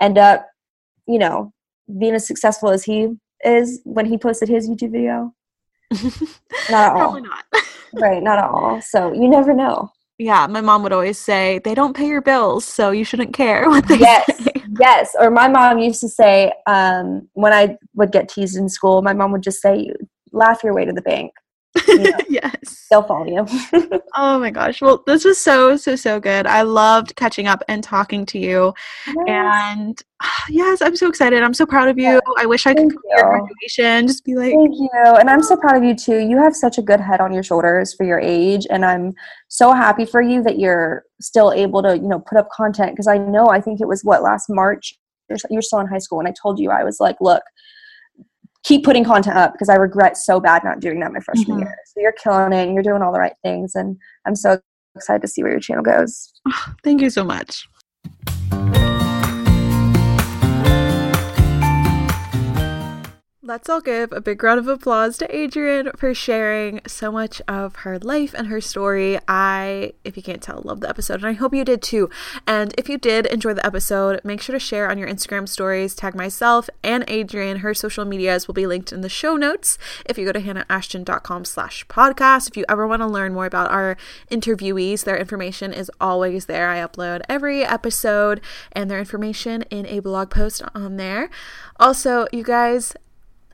end 0.00 0.18
up, 0.18 0.46
you 1.06 1.18
know, 1.18 1.52
being 1.98 2.14
as 2.14 2.26
successful 2.26 2.70
as 2.70 2.84
he 2.84 3.08
is 3.44 3.80
when 3.84 4.06
he 4.06 4.18
posted 4.18 4.48
his 4.48 4.68
YouTube 4.68 4.92
video? 4.92 5.32
not 5.92 6.02
at 6.70 6.92
all. 6.92 7.12
Probably 7.12 7.22
not. 7.22 7.44
right, 7.94 8.22
not 8.22 8.38
at 8.38 8.44
all. 8.44 8.80
So 8.82 9.12
you 9.12 9.28
never 9.28 9.54
know. 9.54 9.90
Yeah, 10.18 10.48
my 10.48 10.60
mom 10.60 10.82
would 10.82 10.92
always 10.92 11.16
say, 11.16 11.60
they 11.62 11.76
don't 11.76 11.96
pay 11.96 12.08
your 12.08 12.20
bills, 12.20 12.64
so 12.64 12.90
you 12.90 13.04
shouldn't 13.04 13.34
care 13.34 13.70
what 13.70 13.86
they 13.86 13.98
yes. 13.98 14.26
say. 14.36 14.52
Yes, 14.80 15.14
or 15.18 15.30
my 15.30 15.48
mom 15.48 15.78
used 15.78 16.00
to 16.00 16.08
say 16.08 16.52
um, 16.66 17.28
when 17.34 17.52
I 17.52 17.76
would 17.94 18.12
get 18.12 18.28
teased 18.28 18.56
in 18.56 18.68
school, 18.68 19.00
my 19.00 19.12
mom 19.12 19.32
would 19.32 19.42
just 19.42 19.62
say, 19.62 19.92
"Laugh 20.32 20.62
your 20.62 20.74
way 20.74 20.84
to 20.84 20.92
the 20.92 21.02
bank." 21.02 21.32
You 21.86 21.98
know, 21.98 22.18
yes. 22.28 22.86
they'll 22.90 23.02
follow 23.02 23.26
you. 23.26 23.46
Oh 24.20 24.38
my 24.40 24.50
gosh. 24.50 24.82
Well, 24.82 25.04
this 25.06 25.24
was 25.24 25.38
so, 25.38 25.76
so, 25.76 25.94
so 25.94 26.18
good. 26.18 26.44
I 26.44 26.62
loved 26.62 27.14
catching 27.14 27.46
up 27.46 27.62
and 27.68 27.84
talking 27.84 28.26
to 28.26 28.38
you. 28.38 28.74
And 29.28 30.02
yes, 30.48 30.82
I'm 30.82 30.96
so 30.96 31.08
excited. 31.08 31.40
I'm 31.42 31.54
so 31.54 31.66
proud 31.66 31.88
of 31.88 31.98
you. 31.98 32.14
Yeah. 32.14 32.18
I 32.36 32.46
wish 32.46 32.66
I 32.66 32.70
could 32.70 32.78
Thank 32.78 32.94
come 32.94 33.02
to 33.02 33.08
your 33.16 33.38
graduation. 33.38 34.08
Just 34.08 34.24
be 34.24 34.34
like, 34.34 34.52
Thank 34.52 34.74
you. 34.74 34.90
And 35.20 35.30
I'm 35.30 35.42
so 35.42 35.56
proud 35.56 35.76
of 35.76 35.84
you 35.84 35.94
too. 35.94 36.18
You 36.18 36.36
have 36.38 36.56
such 36.56 36.78
a 36.78 36.82
good 36.82 37.00
head 37.00 37.20
on 37.20 37.32
your 37.32 37.44
shoulders 37.44 37.94
for 37.94 38.04
your 38.04 38.18
age. 38.18 38.66
And 38.70 38.84
I'm 38.84 39.14
so 39.46 39.72
happy 39.72 40.04
for 40.04 40.20
you 40.20 40.42
that 40.42 40.58
you're 40.58 41.04
still 41.20 41.52
able 41.52 41.82
to, 41.82 41.96
you 41.96 42.08
know, 42.08 42.18
put 42.18 42.38
up 42.38 42.48
content. 42.50 42.92
Because 42.92 43.06
I 43.06 43.18
know, 43.18 43.50
I 43.50 43.60
think 43.60 43.80
it 43.80 43.86
was 43.86 44.02
what, 44.02 44.22
last 44.22 44.48
March? 44.48 44.98
You're 45.28 45.38
you're 45.50 45.62
still 45.62 45.78
in 45.78 45.86
high 45.86 45.98
school. 45.98 46.18
And 46.18 46.26
I 46.28 46.34
told 46.42 46.58
you, 46.58 46.70
I 46.70 46.82
was 46.82 46.98
like, 46.98 47.16
look, 47.20 47.42
keep 48.64 48.84
putting 48.84 49.04
content 49.04 49.36
up 49.36 49.52
because 49.52 49.68
I 49.68 49.74
regret 49.76 50.16
so 50.16 50.40
bad 50.40 50.64
not 50.64 50.80
doing 50.80 51.00
that 51.00 51.12
my 51.12 51.20
freshman 51.20 51.56
Mhm. 51.56 51.60
year. 51.60 51.76
So 51.86 52.00
you're 52.00 52.12
killing 52.12 52.52
it 52.52 52.64
and 52.66 52.74
you're 52.74 52.82
doing 52.82 53.02
all 53.02 53.12
the 53.12 53.20
right 53.20 53.36
things. 53.42 53.74
And 53.74 53.96
I'm 54.26 54.34
so 54.36 54.58
excited 54.94 55.22
to 55.22 55.28
see 55.28 55.42
where 55.42 55.52
your 55.52 55.60
channel 55.60 55.82
goes. 55.82 56.32
thank 56.84 57.00
you 57.00 57.10
so 57.10 57.24
much. 57.24 57.66
Let's 63.48 63.70
all 63.70 63.80
give 63.80 64.12
a 64.12 64.20
big 64.20 64.42
round 64.42 64.58
of 64.58 64.68
applause 64.68 65.16
to 65.16 65.34
Adrienne 65.34 65.92
for 65.96 66.12
sharing 66.12 66.82
so 66.86 67.10
much 67.10 67.40
of 67.48 67.76
her 67.76 67.98
life 67.98 68.34
and 68.36 68.48
her 68.48 68.60
story. 68.60 69.18
I, 69.26 69.94
if 70.04 70.18
you 70.18 70.22
can't 70.22 70.42
tell, 70.42 70.60
love 70.66 70.80
the 70.80 70.88
episode, 70.90 71.14
and 71.14 71.24
I 71.24 71.32
hope 71.32 71.54
you 71.54 71.64
did 71.64 71.80
too. 71.80 72.10
And 72.46 72.74
if 72.76 72.90
you 72.90 72.98
did 72.98 73.24
enjoy 73.24 73.54
the 73.54 73.64
episode, 73.64 74.20
make 74.22 74.42
sure 74.42 74.52
to 74.52 74.60
share 74.60 74.90
on 74.90 74.98
your 74.98 75.08
Instagram 75.08 75.48
stories, 75.48 75.94
tag 75.94 76.14
myself 76.14 76.68
and 76.84 77.08
Adrienne. 77.08 77.60
Her 77.60 77.72
social 77.72 78.04
medias 78.04 78.46
will 78.46 78.54
be 78.54 78.66
linked 78.66 78.92
in 78.92 79.00
the 79.00 79.08
show 79.08 79.34
notes. 79.34 79.78
If 80.04 80.18
you 80.18 80.26
go 80.26 80.32
to 80.32 80.42
hannahashton.com 80.42 81.46
slash 81.46 81.86
podcast, 81.86 82.50
if 82.50 82.56
you 82.58 82.66
ever 82.68 82.86
want 82.86 83.00
to 83.00 83.06
learn 83.06 83.32
more 83.32 83.46
about 83.46 83.70
our 83.70 83.96
interviewees, 84.30 85.04
their 85.04 85.16
information 85.16 85.72
is 85.72 85.90
always 86.02 86.44
there. 86.44 86.68
I 86.68 86.86
upload 86.86 87.22
every 87.30 87.64
episode 87.64 88.42
and 88.72 88.90
their 88.90 88.98
information 88.98 89.62
in 89.70 89.86
a 89.86 90.00
blog 90.00 90.28
post 90.28 90.60
on 90.74 90.98
there. 90.98 91.30
Also, 91.80 92.26
you 92.30 92.42
guys, 92.42 92.94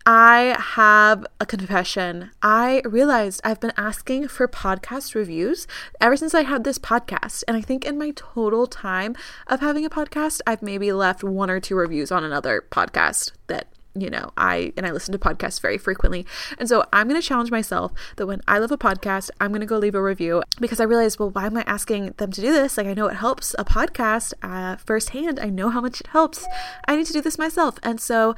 I 0.07 0.55
have 0.59 1.27
a 1.41 1.47
confession. 1.47 2.31
I 2.43 2.83
realized 2.85 3.41
I've 3.43 3.61
been 3.61 3.73
asking 3.79 4.29
for 4.29 4.47
podcast 4.47 5.15
reviews 5.15 5.67
ever 5.99 6.15
since 6.15 6.35
I 6.35 6.43
had 6.43 6.65
this 6.65 6.79
podcast. 6.79 7.43
And 7.49 7.57
I 7.57 7.63
think 7.63 7.87
in 7.87 7.99
my 7.99 8.13
total 8.15 8.67
time 8.67 9.17
of 9.47 9.61
having 9.61 9.87
a 9.87 9.91
podcast, 9.91 10.43
I've 10.47 10.63
maybe 10.63 10.93
left 10.93 11.25
one 11.25 11.49
or 11.49 11.59
two 11.59 11.75
reviews 11.75 12.13
on 12.13 12.23
another 12.23 12.65
podcast 12.71 13.33
that 13.47 13.69
you 13.95 14.11
know, 14.11 14.33
I 14.37 14.73
and 14.77 14.87
I 14.87 14.91
listen 14.91 15.13
to 15.13 15.19
podcasts 15.19 15.61
very 15.61 15.79
frequently. 15.79 16.27
And 16.59 16.69
so 16.69 16.85
I'm 16.93 17.09
going 17.09 17.21
to 17.21 17.27
challenge 17.27 17.51
myself 17.51 17.93
that 18.17 18.27
when 18.27 18.41
I 18.49 18.59
love 18.59 18.73
a 18.73 18.79
podcast, 18.79 19.31
I'm 19.41 19.51
going 19.51 19.61
to 19.61 19.67
go 19.67 19.79
leave 19.79 19.95
a 19.95 20.03
review 20.03 20.43
because 20.61 20.81
I 20.81 20.85
realized, 20.85 21.19
well, 21.19 21.31
why 21.31 21.47
am 21.47 21.57
I 21.57 21.63
asking 21.63 22.15
them 22.17 22.33
to 22.33 22.41
do 22.41 22.53
this? 22.53 22.77
Like, 22.77 22.87
I 22.87 22.95
know 22.95 23.07
it 23.07 23.15
helps 23.15 23.55
a 23.59 23.65
podcast 23.65 24.35
uh, 24.43 24.77
firsthand. 24.77 25.39
I 25.39 25.49
know 25.49 25.71
how 25.71 25.81
much 25.81 26.01
it 26.01 26.09
helps. 26.09 26.45
I 26.89 26.97
need 26.97 27.07
to 27.07 27.13
do 27.13 27.21
this 27.21 27.39
myself. 27.39 27.79
And 27.83 28.01
so 28.01 28.35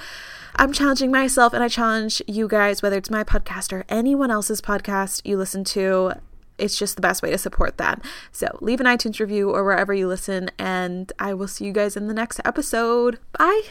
I'm 0.57 0.73
challenging 0.73 1.11
myself 1.11 1.53
and 1.53 1.63
I 1.63 1.69
challenge 1.69 2.21
you 2.27 2.49
guys, 2.49 2.83
whether 2.83 2.99
it's 2.99 3.11
my 3.11 3.25
podcast 3.25 3.73
or 3.73 3.85
anyone 3.89 4.31
else's 4.31 4.61
podcast 4.61 5.23
you 5.25 5.37
listen 5.37 5.65
to. 5.65 6.13
It's 6.59 6.79
just 6.79 6.97
the 6.97 7.03
best 7.03 7.23
way 7.23 7.31
to 7.31 7.39
support 7.39 7.77
that. 7.79 8.03
So 8.33 8.59
leave 8.61 8.81
an 8.81 8.87
iTunes 8.87 9.21
review 9.21 9.51
or 9.51 9.63
wherever 9.63 9.93
you 9.93 10.09
listen, 10.09 10.51
and 10.59 11.13
I 11.19 11.35
will 11.35 11.49
see 11.49 11.67
you 11.67 11.73
guys 11.73 11.97
in 11.97 12.09
the 12.09 12.15
next 12.15 12.41
episode. 12.47 13.19
Bye. 13.39 13.63